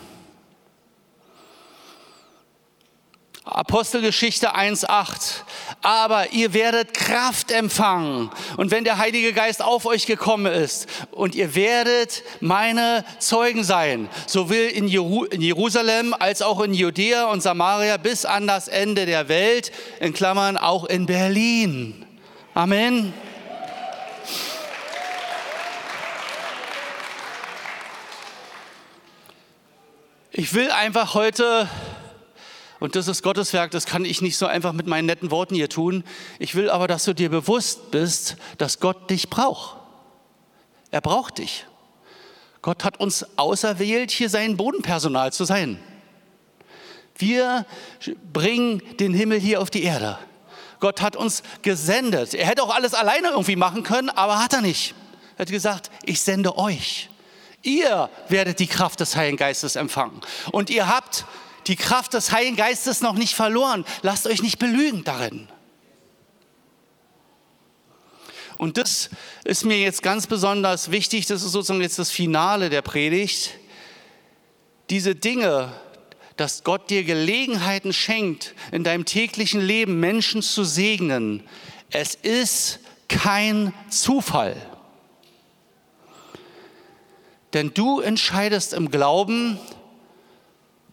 Apostelgeschichte 3.46 4.56
1.8. 4.56 5.42
Aber 5.82 6.32
ihr 6.34 6.54
werdet 6.54 6.94
Kraft 6.94 7.52
empfangen. 7.52 8.30
Und 8.58 8.72
wenn 8.72 8.84
der 8.84 8.98
Heilige 8.98 9.34
Geist 9.34 9.64
auf 9.64 9.86
euch 9.86 10.06
gekommen 10.06 10.46
ist 10.46 10.88
und 11.12 11.36
ihr 11.36 11.56
werdet 11.56 12.24
meine 12.42 13.06
Zeugen 13.20 13.64
sein, 13.64 14.10
sowohl 14.28 14.58
in, 14.58 14.88
Jerusalem 14.88 16.14
als 16.18 16.42
auch 16.42 16.62
in 16.62 16.74
Judäa 16.74 17.26
und 17.26 17.42
Samaria 17.42 17.98
bis 17.98 18.26
an 18.26 18.46
das 18.46 18.68
Ende 18.68 19.06
der 19.06 19.30
Welt, 19.30 19.72
in 20.00 20.14
Klammern 20.14 20.58
auch 20.58 20.86
in 20.86 21.06
Berlin. 21.06 22.06
Amen. 22.54 23.14
Ich 30.32 30.54
will 30.54 30.72
einfach 30.72 31.16
heute 31.16 31.68
und 32.80 32.96
das 32.96 33.08
ist 33.08 33.24
Gottes 33.24 33.52
Werk, 33.54 33.72
das 33.72 33.86
kann 33.86 34.06
ich 34.06 34.22
nicht 34.22 34.38
so 34.38 34.46
einfach 34.46 34.74
mit 34.74 34.88
meinen 34.88 35.06
netten 35.06 35.32
Worten 35.32 35.56
hier 35.56 35.70
tun. 35.70 36.04
Ich 36.40 36.56
will 36.56 36.70
aber, 36.70 36.88
dass 36.88 37.04
du 37.04 37.14
dir 37.14 37.30
bewusst 37.30 37.92
bist, 37.92 38.38
dass 38.58 38.80
Gott 38.80 39.10
dich 39.10 39.30
braucht. 39.30 39.78
Er 40.92 41.02
braucht 41.02 41.40
dich. 41.40 41.66
Gott 42.62 42.84
hat 42.84 43.00
uns 43.00 43.26
auserwählt, 43.38 44.12
hier 44.12 44.30
sein 44.30 44.58
Bodenpersonal 44.58 45.32
zu 45.34 45.46
sein. 45.46 45.80
Wir 47.18 47.66
bringen 48.32 48.82
den 48.98 49.14
Himmel 49.14 49.40
hier 49.40 49.62
auf 49.62 49.70
die 49.70 49.84
Erde. 49.84 50.18
Gott 50.80 51.02
hat 51.02 51.18
uns 51.18 51.44
gesendet. 51.62 52.34
Er 52.34 52.48
hätte 52.48 52.64
auch 52.64 52.74
alles 52.74 52.94
alleine 52.94 53.30
irgendwie 53.30 53.58
machen 53.58 53.84
können, 53.84 54.10
aber 54.10 54.40
hat 54.40 54.54
er 54.54 54.62
nicht. 54.62 54.96
Er 55.38 55.42
hat 55.42 55.52
gesagt, 55.52 55.92
ich 56.06 56.22
sende 56.22 56.58
euch. 56.58 57.10
Ihr 57.62 58.10
werdet 58.30 58.60
die 58.60 58.68
Kraft 58.68 59.02
des 59.02 59.18
Heiligen 59.18 59.36
Geistes 59.36 59.76
empfangen. 59.76 60.22
Und 60.52 60.70
ihr 60.70 60.88
habt 60.88 61.26
die 61.70 61.76
Kraft 61.76 62.14
des 62.14 62.32
Heiligen 62.32 62.58
Geistes 62.58 63.02
noch 63.02 63.14
nicht 63.14 63.36
verloren. 63.36 63.86
Lasst 64.02 64.28
euch 64.28 64.42
nicht 64.42 64.60
belügen 64.60 65.04
darin. 65.04 65.48
Und 68.58 68.76
das 68.76 69.10
ist 69.46 69.64
mir 69.64 69.80
jetzt 69.80 70.04
ganz 70.04 70.28
besonders 70.28 70.92
wichtig, 70.92 71.26
das 71.28 71.44
ist 71.44 71.54
sozusagen 71.54 71.82
jetzt 71.82 71.98
das 71.98 72.12
Finale 72.12 72.70
der 72.70 72.82
Predigt. 72.82 73.52
Diese 74.90 75.16
Dinge, 75.16 75.72
dass 76.36 76.66
Gott 76.66 76.90
dir 76.90 77.06
Gelegenheiten 77.06 77.94
schenkt, 77.94 78.56
in 78.74 78.84
deinem 78.84 79.06
täglichen 79.06 79.62
Leben 79.62 80.02
Menschen 80.02 80.42
zu 80.42 80.66
segnen, 80.66 81.44
es 81.92 82.16
ist 82.16 82.80
kein 83.08 83.74
Zufall. 83.90 84.58
Denn 87.54 87.74
du 87.74 88.02
entscheidest 88.02 88.74
im 88.74 88.92
Glauben, 88.92 89.58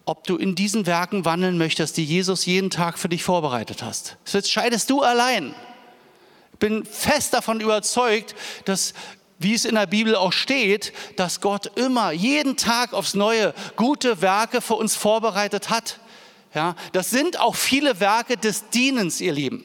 ob 0.07 0.23
du 0.25 0.37
in 0.37 0.55
diesen 0.55 0.85
Werken 0.85 1.25
wandeln 1.25 1.57
möchtest, 1.57 1.97
die 1.97 2.05
Jesus 2.05 2.45
jeden 2.45 2.69
Tag 2.69 2.97
für 2.97 3.09
dich 3.09 3.23
vorbereitet 3.23 3.83
hast. 3.83 4.17
Das 4.23 4.35
entscheidest 4.35 4.89
du 4.89 5.01
allein. 5.01 5.53
Ich 6.53 6.59
bin 6.59 6.85
fest 6.85 7.33
davon 7.33 7.59
überzeugt, 7.59 8.33
dass 8.65 8.93
wie 9.39 9.53
es 9.53 9.65
in 9.65 9.75
der 9.75 9.85
Bibel 9.85 10.15
auch 10.15 10.33
steht, 10.33 10.93
dass 11.15 11.41
Gott 11.41 11.77
immer, 11.77 12.11
jeden 12.11 12.57
Tag 12.57 12.93
aufs 12.93 13.13
Neue 13.13 13.53
gute 13.75 14.21
Werke 14.21 14.61
für 14.61 14.73
uns 14.73 14.95
vorbereitet 14.95 15.69
hat. 15.69 15.99
Ja, 16.55 16.75
das 16.93 17.11
sind 17.11 17.39
auch 17.39 17.55
viele 17.55 17.99
Werke 17.99 18.37
des 18.37 18.69
Dienens, 18.69 19.21
ihr 19.21 19.33
Lieben. 19.33 19.63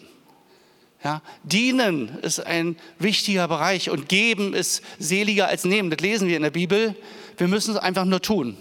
Ja, 1.02 1.22
dienen 1.42 2.18
ist 2.20 2.40
ein 2.40 2.76
wichtiger 2.98 3.48
Bereich 3.48 3.90
und 3.90 4.08
geben 4.08 4.54
ist 4.54 4.82
seliger 4.98 5.48
als 5.48 5.64
nehmen. 5.64 5.88
Das 5.88 6.00
lesen 6.00 6.28
wir 6.28 6.36
in 6.36 6.42
der 6.42 6.50
Bibel. 6.50 6.94
Wir 7.38 7.48
müssen 7.48 7.74
es 7.74 7.80
einfach 7.80 8.04
nur 8.04 8.20
tun. 8.20 8.56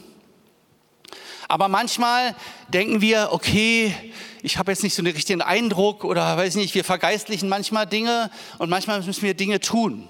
Aber 1.52 1.68
manchmal 1.68 2.34
denken 2.70 3.02
wir, 3.02 3.28
okay, 3.34 3.94
ich 4.42 4.58
habe 4.58 4.72
jetzt 4.72 4.84
nicht 4.84 4.96
so 4.96 5.02
einen 5.02 5.12
richtigen 5.12 5.42
Eindruck 5.42 6.06
oder 6.06 6.38
weiß 6.38 6.56
nicht, 6.56 6.74
wir 6.76 6.86
vergeistlichen 6.86 7.50
manchmal 7.50 7.86
Dinge 7.86 8.32
und 8.58 8.70
manchmal 8.70 9.02
müssen 9.02 9.24
wir 9.24 9.34
Dinge 9.34 9.60
tun. 9.60 10.08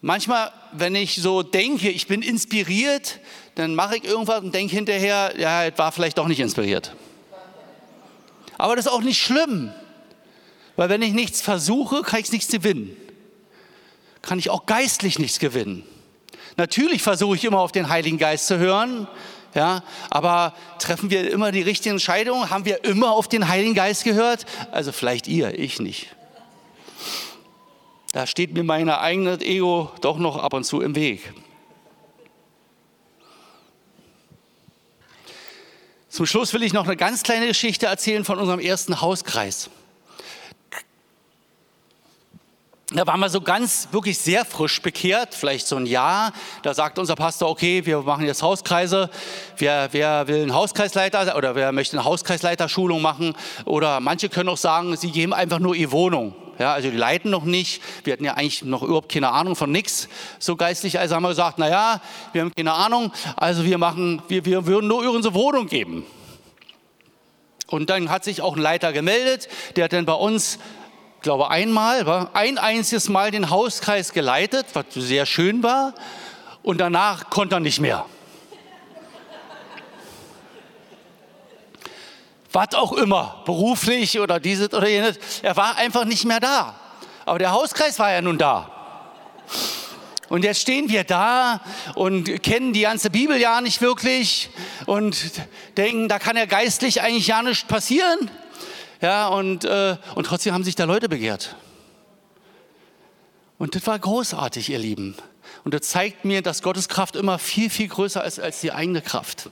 Manchmal, 0.00 0.50
wenn 0.72 0.96
ich 0.96 1.22
so 1.22 1.44
denke, 1.44 1.90
ich 1.90 2.08
bin 2.08 2.22
inspiriert, 2.22 3.20
dann 3.54 3.76
mache 3.76 3.98
ich 3.98 4.04
irgendwas 4.04 4.42
und 4.42 4.52
denke 4.52 4.74
hinterher, 4.74 5.34
ja, 5.38 5.64
es 5.64 5.78
war 5.78 5.92
vielleicht 5.92 6.18
doch 6.18 6.26
nicht 6.26 6.40
inspiriert. 6.40 6.96
Aber 8.58 8.74
das 8.74 8.86
ist 8.86 8.92
auch 8.92 9.00
nicht 9.00 9.22
schlimm, 9.22 9.72
weil 10.74 10.88
wenn 10.88 11.02
ich 11.02 11.12
nichts 11.12 11.40
versuche, 11.40 12.02
kann 12.02 12.18
ich 12.18 12.32
nichts 12.32 12.50
gewinnen. 12.50 12.96
Kann 14.22 14.40
ich 14.40 14.50
auch 14.50 14.66
geistlich 14.66 15.20
nichts 15.20 15.38
gewinnen. 15.38 15.84
Natürlich 16.60 17.00
versuche 17.00 17.36
ich 17.36 17.44
immer 17.46 17.60
auf 17.60 17.72
den 17.72 17.88
Heiligen 17.88 18.18
Geist 18.18 18.46
zu 18.46 18.58
hören, 18.58 19.08
ja, 19.54 19.82
aber 20.10 20.52
treffen 20.78 21.08
wir 21.08 21.30
immer 21.32 21.52
die 21.52 21.62
richtigen 21.62 21.94
Entscheidungen? 21.94 22.50
Haben 22.50 22.66
wir 22.66 22.84
immer 22.84 23.12
auf 23.12 23.28
den 23.28 23.48
Heiligen 23.48 23.72
Geist 23.72 24.04
gehört? 24.04 24.44
Also 24.70 24.92
vielleicht 24.92 25.26
ihr, 25.26 25.58
ich 25.58 25.80
nicht. 25.80 26.14
Da 28.12 28.26
steht 28.26 28.52
mir 28.52 28.62
mein 28.62 28.90
eigenes 28.90 29.40
Ego 29.40 29.90
doch 30.02 30.18
noch 30.18 30.36
ab 30.36 30.52
und 30.52 30.64
zu 30.64 30.82
im 30.82 30.94
Weg. 30.94 31.32
Zum 36.10 36.26
Schluss 36.26 36.52
will 36.52 36.62
ich 36.62 36.74
noch 36.74 36.84
eine 36.84 36.98
ganz 36.98 37.22
kleine 37.22 37.46
Geschichte 37.46 37.86
erzählen 37.86 38.22
von 38.22 38.38
unserem 38.38 38.60
ersten 38.60 39.00
Hauskreis. 39.00 39.70
Da 43.00 43.06
waren 43.06 43.20
wir 43.20 43.30
so 43.30 43.40
ganz, 43.40 43.88
wirklich 43.92 44.18
sehr 44.18 44.44
frisch 44.44 44.82
bekehrt, 44.82 45.34
vielleicht 45.34 45.66
so 45.66 45.76
ein 45.76 45.86
Jahr. 45.86 46.34
Da 46.62 46.74
sagt 46.74 46.98
unser 46.98 47.16
Pastor, 47.16 47.48
okay, 47.48 47.86
wir 47.86 48.02
machen 48.02 48.26
jetzt 48.26 48.42
Hauskreise. 48.42 49.08
Wer, 49.56 49.88
wer 49.92 50.28
will 50.28 50.42
einen 50.42 50.52
Hauskreisleiter 50.52 51.34
oder 51.34 51.54
wer 51.54 51.72
möchte 51.72 51.96
eine 51.96 52.04
Hauskreisleiterschulung 52.04 53.00
machen? 53.00 53.34
Oder 53.64 54.00
manche 54.00 54.28
können 54.28 54.50
auch 54.50 54.58
sagen, 54.58 54.98
sie 54.98 55.12
geben 55.12 55.32
einfach 55.32 55.60
nur 55.60 55.74
ihre 55.74 55.92
Wohnung. 55.92 56.34
Ja, 56.58 56.74
also 56.74 56.90
die 56.90 56.96
leiten 56.98 57.30
noch 57.30 57.44
nicht. 57.44 57.80
Wir 58.04 58.12
hatten 58.12 58.24
ja 58.26 58.34
eigentlich 58.34 58.64
noch 58.64 58.82
überhaupt 58.82 59.10
keine 59.10 59.30
Ahnung 59.30 59.56
von 59.56 59.72
nichts. 59.72 60.10
So 60.38 60.56
geistlich, 60.56 60.98
also 60.98 61.14
haben 61.14 61.22
wir 61.22 61.30
gesagt, 61.30 61.58
na 61.58 61.70
ja, 61.70 62.02
wir 62.34 62.42
haben 62.42 62.52
keine 62.54 62.74
Ahnung. 62.74 63.12
Also 63.34 63.64
wir 63.64 63.78
machen, 63.78 64.20
wir, 64.28 64.44
wir 64.44 64.66
würden 64.66 64.88
nur 64.88 65.10
unsere 65.10 65.32
Wohnung 65.32 65.68
geben. 65.68 66.04
Und 67.66 67.88
dann 67.88 68.10
hat 68.10 68.24
sich 68.24 68.42
auch 68.42 68.56
ein 68.56 68.62
Leiter 68.62 68.92
gemeldet, 68.92 69.48
der 69.76 69.84
hat 69.84 69.94
dann 69.94 70.04
bei 70.04 70.12
uns 70.12 70.58
ich 71.20 71.22
glaube 71.22 71.50
einmal, 71.50 72.30
ein 72.32 72.56
einziges 72.56 73.10
Mal 73.10 73.30
den 73.30 73.50
Hauskreis 73.50 74.14
geleitet, 74.14 74.68
was 74.72 74.86
sehr 74.94 75.26
schön 75.26 75.62
war, 75.62 75.92
und 76.62 76.78
danach 76.78 77.28
konnte 77.28 77.56
er 77.56 77.60
nicht 77.60 77.78
mehr. 77.78 78.06
was 82.52 82.74
auch 82.74 82.94
immer, 82.94 83.42
beruflich 83.44 84.18
oder 84.18 84.40
dieses 84.40 84.72
oder 84.72 84.88
jenes, 84.88 85.18
er 85.42 85.56
war 85.58 85.76
einfach 85.76 86.06
nicht 86.06 86.24
mehr 86.24 86.40
da. 86.40 86.74
Aber 87.26 87.38
der 87.38 87.52
Hauskreis 87.52 87.98
war 87.98 88.10
ja 88.10 88.22
nun 88.22 88.38
da. 88.38 88.70
Und 90.30 90.42
jetzt 90.42 90.62
stehen 90.62 90.88
wir 90.88 91.04
da 91.04 91.60
und 91.96 92.42
kennen 92.42 92.72
die 92.72 92.80
ganze 92.80 93.10
Bibel 93.10 93.36
ja 93.36 93.60
nicht 93.60 93.82
wirklich 93.82 94.48
und 94.86 95.16
denken, 95.76 96.08
da 96.08 96.18
kann 96.18 96.38
ja 96.38 96.46
geistlich 96.46 97.02
eigentlich 97.02 97.26
ja 97.26 97.42
nichts 97.42 97.64
passieren. 97.64 98.30
Ja, 99.00 99.28
und, 99.28 99.64
äh, 99.64 99.96
und 100.14 100.26
trotzdem 100.26 100.52
haben 100.52 100.64
sich 100.64 100.74
da 100.74 100.84
Leute 100.84 101.08
begehrt. 101.08 101.56
Und 103.58 103.74
das 103.74 103.86
war 103.86 103.98
großartig, 103.98 104.70
ihr 104.70 104.78
Lieben. 104.78 105.16
Und 105.64 105.74
das 105.74 105.82
zeigt 105.82 106.24
mir, 106.24 106.42
dass 106.42 106.62
Gottes 106.62 106.88
Kraft 106.88 107.16
immer 107.16 107.38
viel, 107.38 107.70
viel 107.70 107.88
größer 107.88 108.24
ist 108.24 108.40
als 108.40 108.60
die 108.60 108.72
eigene 108.72 109.02
Kraft. 109.02 109.50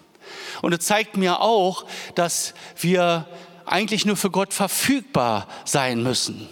Und 0.62 0.72
es 0.72 0.84
zeigt 0.84 1.16
mir 1.16 1.40
auch, 1.40 1.84
dass 2.14 2.54
wir 2.80 3.26
eigentlich 3.64 4.06
nur 4.06 4.16
für 4.16 4.30
Gott 4.30 4.54
verfügbar 4.54 5.46
sein 5.64 6.02
müssen. 6.02 6.48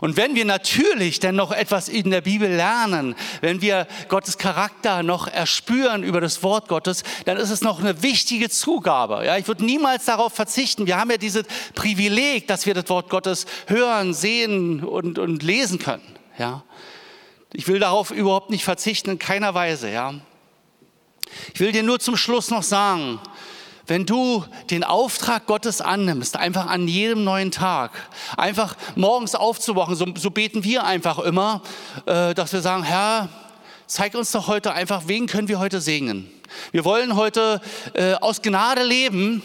Und 0.00 0.16
wenn 0.16 0.34
wir 0.34 0.44
natürlich 0.44 1.20
dann 1.20 1.36
noch 1.36 1.52
etwas 1.52 1.88
in 1.88 2.10
der 2.10 2.20
Bibel 2.20 2.48
lernen, 2.48 3.14
wenn 3.40 3.60
wir 3.60 3.86
Gottes 4.08 4.38
Charakter 4.38 5.02
noch 5.02 5.26
erspüren 5.26 6.02
über 6.02 6.20
das 6.20 6.42
Wort 6.42 6.68
Gottes, 6.68 7.02
dann 7.24 7.36
ist 7.36 7.50
es 7.50 7.62
noch 7.62 7.80
eine 7.80 8.02
wichtige 8.02 8.50
Zugabe. 8.50 9.24
Ja, 9.24 9.36
ich 9.36 9.48
würde 9.48 9.64
niemals 9.64 10.04
darauf 10.04 10.32
verzichten. 10.32 10.86
Wir 10.86 10.98
haben 10.98 11.10
ja 11.10 11.16
dieses 11.16 11.44
Privileg, 11.74 12.46
dass 12.46 12.66
wir 12.66 12.74
das 12.74 12.88
Wort 12.88 13.08
Gottes 13.08 13.46
hören, 13.66 14.14
sehen 14.14 14.84
und, 14.84 15.18
und 15.18 15.42
lesen 15.42 15.78
können. 15.78 16.02
Ja, 16.38 16.64
ich 17.52 17.66
will 17.68 17.78
darauf 17.78 18.10
überhaupt 18.10 18.50
nicht 18.50 18.64
verzichten, 18.64 19.10
in 19.10 19.18
keiner 19.18 19.54
Weise. 19.54 19.90
Ja, 19.90 20.14
ich 21.54 21.60
will 21.60 21.72
dir 21.72 21.82
nur 21.82 21.98
zum 21.98 22.16
Schluss 22.16 22.50
noch 22.50 22.62
sagen, 22.62 23.18
wenn 23.86 24.06
du 24.06 24.44
den 24.70 24.84
Auftrag 24.84 25.46
Gottes 25.46 25.80
annimmst, 25.80 26.36
einfach 26.36 26.66
an 26.66 26.88
jedem 26.88 27.24
neuen 27.24 27.50
Tag, 27.50 27.92
einfach 28.36 28.76
morgens 28.94 29.34
aufzuwachen, 29.34 29.94
so, 29.94 30.06
so 30.16 30.30
beten 30.30 30.64
wir 30.64 30.84
einfach 30.84 31.18
immer, 31.18 31.62
äh, 32.06 32.34
dass 32.34 32.52
wir 32.52 32.60
sagen, 32.60 32.82
Herr, 32.82 33.28
zeig 33.86 34.14
uns 34.14 34.32
doch 34.32 34.48
heute 34.48 34.72
einfach, 34.72 35.04
wen 35.06 35.26
können 35.26 35.48
wir 35.48 35.58
heute 35.58 35.80
segnen. 35.80 36.30
Wir 36.72 36.84
wollen 36.84 37.16
heute 37.16 37.60
äh, 37.94 38.14
aus 38.14 38.42
Gnade 38.42 38.82
leben, 38.82 39.42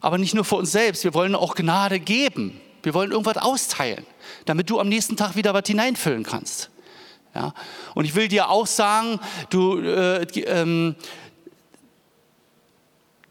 aber 0.00 0.18
nicht 0.18 0.34
nur 0.34 0.44
für 0.44 0.56
uns 0.56 0.72
selbst, 0.72 1.04
wir 1.04 1.14
wollen 1.14 1.34
auch 1.34 1.54
Gnade 1.54 2.00
geben. 2.00 2.60
Wir 2.82 2.94
wollen 2.94 3.10
irgendwas 3.10 3.38
austeilen, 3.38 4.06
damit 4.44 4.70
du 4.70 4.78
am 4.78 4.88
nächsten 4.88 5.16
Tag 5.16 5.34
wieder 5.34 5.52
was 5.54 5.64
hineinfüllen 5.66 6.22
kannst. 6.22 6.70
Ja? 7.34 7.52
Und 7.94 8.04
ich 8.04 8.14
will 8.14 8.28
dir 8.28 8.48
auch 8.48 8.66
sagen, 8.66 9.18
du, 9.50 9.80
äh, 9.80 10.22
ähm, 10.22 10.94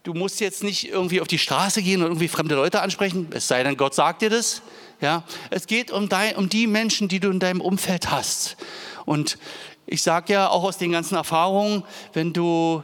du 0.06 0.14
musst 0.14 0.40
jetzt 0.40 0.64
nicht 0.64 0.88
irgendwie 0.88 1.20
auf 1.20 1.28
die 1.28 1.40
Straße 1.40 1.82
gehen 1.82 2.02
und 2.02 2.08
irgendwie 2.08 2.28
fremde 2.28 2.56
Leute 2.56 2.82
ansprechen, 2.82 3.28
es 3.32 3.48
sei 3.48 3.64
denn, 3.64 3.76
Gott 3.76 3.94
sagt 3.94 4.22
dir 4.22 4.30
das. 4.30 4.62
Ja, 5.02 5.24
es 5.50 5.68
geht 5.68 5.92
um, 5.92 6.08
dein, 6.08 6.38
um 6.38 6.48
die 6.48 6.68
Menschen, 6.68 7.10
die 7.10 7.20
du 7.20 7.30
in 7.30 7.40
deinem 7.40 7.60
Umfeld 7.60 8.12
hast. 8.12 8.56
Und 9.06 9.38
ich 9.88 10.02
sage 10.02 10.34
ja 10.34 10.48
auch 10.48 10.64
aus 10.64 10.78
den 10.78 10.92
ganzen 10.92 11.16
Erfahrungen, 11.16 11.84
wenn 12.14 12.32
du, 12.32 12.84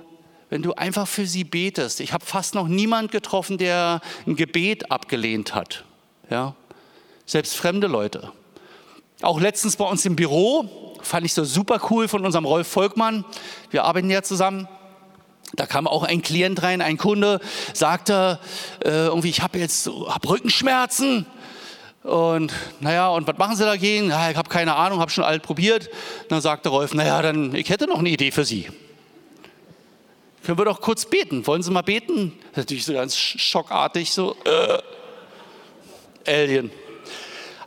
wenn 0.50 0.62
du 0.62 0.74
einfach 0.74 1.08
für 1.08 1.26
sie 1.26 1.44
betest. 1.46 2.02
Ich 2.02 2.12
habe 2.12 2.26
fast 2.26 2.54
noch 2.54 2.68
niemand 2.68 3.12
getroffen, 3.12 3.58
der 3.58 4.02
ein 4.28 4.36
Gebet 4.36 4.92
abgelehnt 4.92 5.56
hat. 5.56 5.86
Ja, 6.30 6.56
selbst 7.26 7.56
fremde 7.56 7.88
Leute. 7.88 8.32
Auch 9.22 9.40
letztens 9.40 9.78
bei 9.78 9.86
uns 9.86 10.06
im 10.06 10.16
Büro 10.16 10.98
fand 11.02 11.26
ich 11.26 11.34
so 11.34 11.44
super 11.44 11.80
cool 11.92 12.08
von 12.08 12.26
unserem 12.26 12.46
Rolf 12.46 12.68
Volkmann. 12.68 13.24
Wir 13.70 13.84
arbeiten 13.84 14.10
ja 14.10 14.24
zusammen. 14.24 14.68
Da 15.54 15.66
kam 15.66 15.88
auch 15.88 16.04
ein 16.04 16.22
Klient 16.22 16.64
rein, 16.64 16.82
ein 16.82 16.98
Kunde, 16.98 17.40
sagte 17.74 18.40
äh, 18.84 18.90
irgendwie, 18.90 19.30
ich 19.30 19.42
habe 19.42 19.60
jetzt 19.60 19.88
hab 19.88 20.28
Rückenschmerzen. 20.28 21.26
Und 22.04 22.52
naja, 22.80 23.10
und 23.10 23.28
was 23.28 23.38
machen 23.38 23.56
Sie 23.56 23.64
dagegen? 23.64 24.10
Ja, 24.10 24.32
ich 24.32 24.38
habe 24.38 24.50
keine 24.50 24.76
Ahnung, 24.76 25.00
habe 25.00 25.12
schon 25.12 25.24
alt 25.24 25.44
probiert. 25.44 25.90
Dann 26.30 26.42
sagte 26.42 26.70
Rolf, 26.70 26.94
naja, 26.94 27.22
dann 27.22 27.54
ich 27.54 27.70
hätte 27.70 27.86
noch 27.88 28.00
eine 28.00 28.10
Idee 28.10 28.32
für 28.32 28.46
Sie. 28.46 28.70
Können 30.44 30.58
wir 30.58 30.66
doch 30.66 30.82
kurz 30.82 31.06
beten? 31.06 31.46
Wollen 31.46 31.62
Sie 31.62 31.70
mal 31.70 31.84
beten? 31.84 32.34
Natürlich 32.56 32.86
so 32.86 32.94
ganz 32.94 33.16
schockartig, 33.16 34.12
so 34.12 34.36
äh, 34.46 34.80
Alien. 36.28 36.72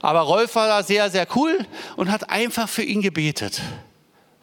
Aber 0.00 0.20
Rolf 0.20 0.56
war 0.56 0.66
da 0.66 0.82
sehr, 0.82 1.08
sehr 1.10 1.26
cool 1.36 1.64
und 1.96 2.10
hat 2.10 2.28
einfach 2.30 2.68
für 2.68 2.82
ihn 2.82 3.00
gebetet 3.00 3.62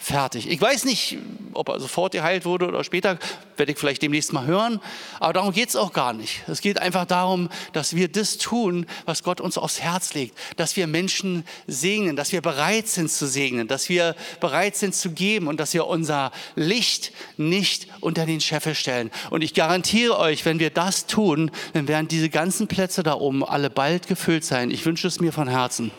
fertig. 0.02 0.50
Ich 0.50 0.60
weiß 0.60 0.86
nicht, 0.86 1.20
ob 1.54 1.70
er 1.70 1.80
sofort 1.80 2.14
geheilt 2.14 2.44
wurde 2.44 2.68
oder 2.68 2.84
später, 2.84 3.20
werde 3.56 3.72
ich 3.72 3.78
vielleicht 3.78 4.02
demnächst 4.02 4.34
mal 4.34 4.46
hören, 4.46 4.80
aber 5.20 5.34
darum 5.34 5.54
geht 5.54 5.70
es 5.70 5.76
auch 5.76 5.94
gar 5.94 6.14
nicht. 6.14 6.42
Es 6.48 6.62
geht 6.62 6.82
einfach 6.82 7.06
darum, 7.06 7.50
dass 7.74 7.96
wir 7.96 8.08
das 8.08 8.38
tun, 8.38 8.88
was 9.06 9.22
Gott 9.22 9.40
uns 9.40 9.58
aufs 9.58 9.80
Herz 9.80 10.16
legt, 10.16 10.36
dass 10.58 10.76
wir 10.76 10.88
Menschen 10.88 11.46
segnen, 11.68 12.16
dass 12.16 12.32
wir 12.32 12.42
bereit 12.42 12.88
sind 12.88 13.12
zu 13.12 13.28
segnen, 13.28 13.68
dass 13.68 13.90
wir 13.90 14.16
bereit 14.40 14.76
sind 14.76 14.96
zu 14.96 15.12
geben 15.12 15.48
und 15.48 15.60
dass 15.60 15.74
wir 15.74 15.86
unser 15.86 16.32
Licht 16.56 17.12
nicht 17.38 17.88
unter 18.00 18.26
den 18.26 18.42
Scheffel 18.42 18.74
stellen. 18.74 19.12
Und 19.30 19.44
ich 19.44 19.54
garantiere 19.54 20.18
euch, 20.18 20.46
wenn 20.46 20.60
wir 20.60 20.72
das 20.72 21.06
tun, 21.06 21.52
dann 21.74 21.88
werden 21.88 22.08
diese 22.08 22.30
ganzen 22.30 22.68
Plätze 22.68 23.04
da 23.04 23.14
oben 23.14 23.46
alle 23.46 23.70
bald 23.70 24.08
gefüllt 24.08 24.44
sein. 24.44 24.72
Ich 24.72 24.84
wünsche 24.86 25.08
es 25.08 25.20
mir 25.20 25.32
von 25.32 25.48
Herzen. 25.48 25.92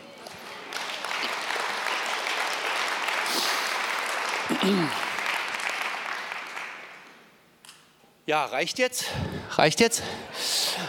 Ja, 8.25 8.45
reicht 8.45 8.79
jetzt? 8.79 9.05
Reicht 9.51 9.81
jetzt? 9.81 10.01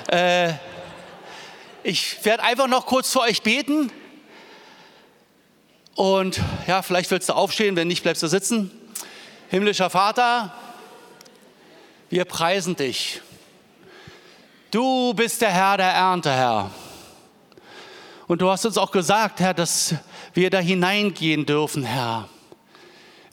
Äh, 0.07 0.53
ich 1.83 2.25
werde 2.25 2.45
einfach 2.45 2.69
noch 2.69 2.87
kurz 2.87 3.13
für 3.13 3.21
euch 3.21 3.43
beten. 3.43 3.91
Und 5.97 6.41
ja, 6.69 6.83
vielleicht 6.83 7.11
willst 7.11 7.29
du 7.29 7.33
aufstehen, 7.33 7.75
wenn 7.75 7.89
nicht, 7.89 8.05
bleibst 8.05 8.23
du 8.23 8.29
sitzen. 8.29 8.71
Himmlischer 9.49 9.91
Vater, 9.91 10.55
wir 12.11 12.25
preisen 12.25 12.77
dich. 12.77 13.21
Du 14.71 15.15
bist 15.15 15.43
der 15.43 15.51
Herr 15.51 15.77
der 15.77 15.91
Ernte, 15.91 16.33
Herr. 16.33 16.71
Und 18.29 18.41
du 18.41 18.51
hast 18.51 18.65
uns 18.65 18.79
auch 18.79 18.93
gesagt, 18.93 19.41
Herr, 19.41 19.55
dass 19.55 19.95
wir 20.33 20.51
da 20.51 20.59
hineingehen 20.59 21.47
dürfen, 21.47 21.83
Herr, 21.83 22.29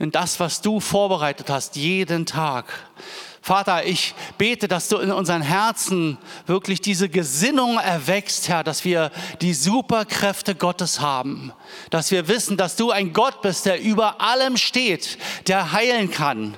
in 0.02 0.10
das, 0.10 0.40
was 0.40 0.62
du 0.62 0.80
vorbereitet 0.80 1.52
hast, 1.52 1.76
jeden 1.76 2.26
Tag. 2.26 2.66
Vater, 3.40 3.86
ich 3.86 4.16
bete, 4.40 4.68
dass 4.68 4.88
du 4.88 4.98
in 4.98 5.12
unseren 5.12 5.44
Herzen 5.44 6.18
wirklich 6.48 6.82
diese 6.82 7.08
Gesinnung 7.08 7.78
erwächst, 7.78 8.50
Herr, 8.50 8.64
dass 8.64 8.84
wir 8.84 9.12
die 9.42 9.54
Superkräfte 9.54 10.56
Gottes 10.56 11.02
haben, 11.02 11.54
dass 11.92 12.10
wir 12.10 12.28
wissen, 12.28 12.58
dass 12.58 12.76
du 12.76 12.90
ein 12.90 13.14
Gott 13.14 13.44
bist, 13.44 13.68
der 13.68 13.80
über 13.80 14.22
allem 14.22 14.58
steht, 14.58 15.20
der 15.48 15.72
heilen 15.72 16.10
kann. 16.10 16.58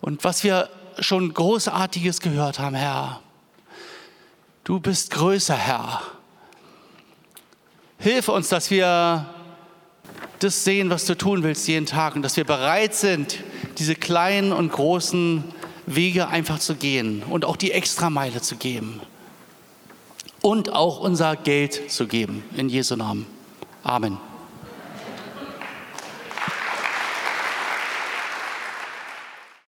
Und 0.00 0.24
was 0.24 0.42
wir 0.42 0.70
schon 0.98 1.34
Großartiges 1.34 2.20
gehört 2.20 2.58
haben, 2.58 2.74
Herr, 2.74 3.20
du 4.64 4.80
bist 4.80 5.10
größer, 5.10 5.56
Herr. 5.56 6.00
Hilf 7.98 8.28
uns, 8.28 8.48
dass 8.48 8.70
wir 8.70 9.26
das 10.38 10.64
sehen, 10.64 10.90
was 10.90 11.04
du 11.04 11.16
tun 11.16 11.42
willst 11.42 11.68
jeden 11.68 11.86
Tag 11.86 12.16
und 12.16 12.22
dass 12.22 12.36
wir 12.36 12.44
bereit 12.44 12.94
sind, 12.94 13.38
diese 13.78 13.94
kleinen 13.94 14.52
und 14.52 14.72
großen 14.72 15.44
Wege 15.86 16.28
einfach 16.28 16.58
zu 16.58 16.74
gehen 16.74 17.22
und 17.28 17.44
auch 17.44 17.56
die 17.56 17.72
Extrameile 17.72 18.40
zu 18.40 18.56
geben 18.56 19.00
und 20.42 20.72
auch 20.72 21.00
unser 21.00 21.36
Geld 21.36 21.90
zu 21.90 22.06
geben. 22.06 22.42
In 22.56 22.68
Jesu 22.68 22.96
Namen. 22.96 23.26
Amen. 23.82 24.27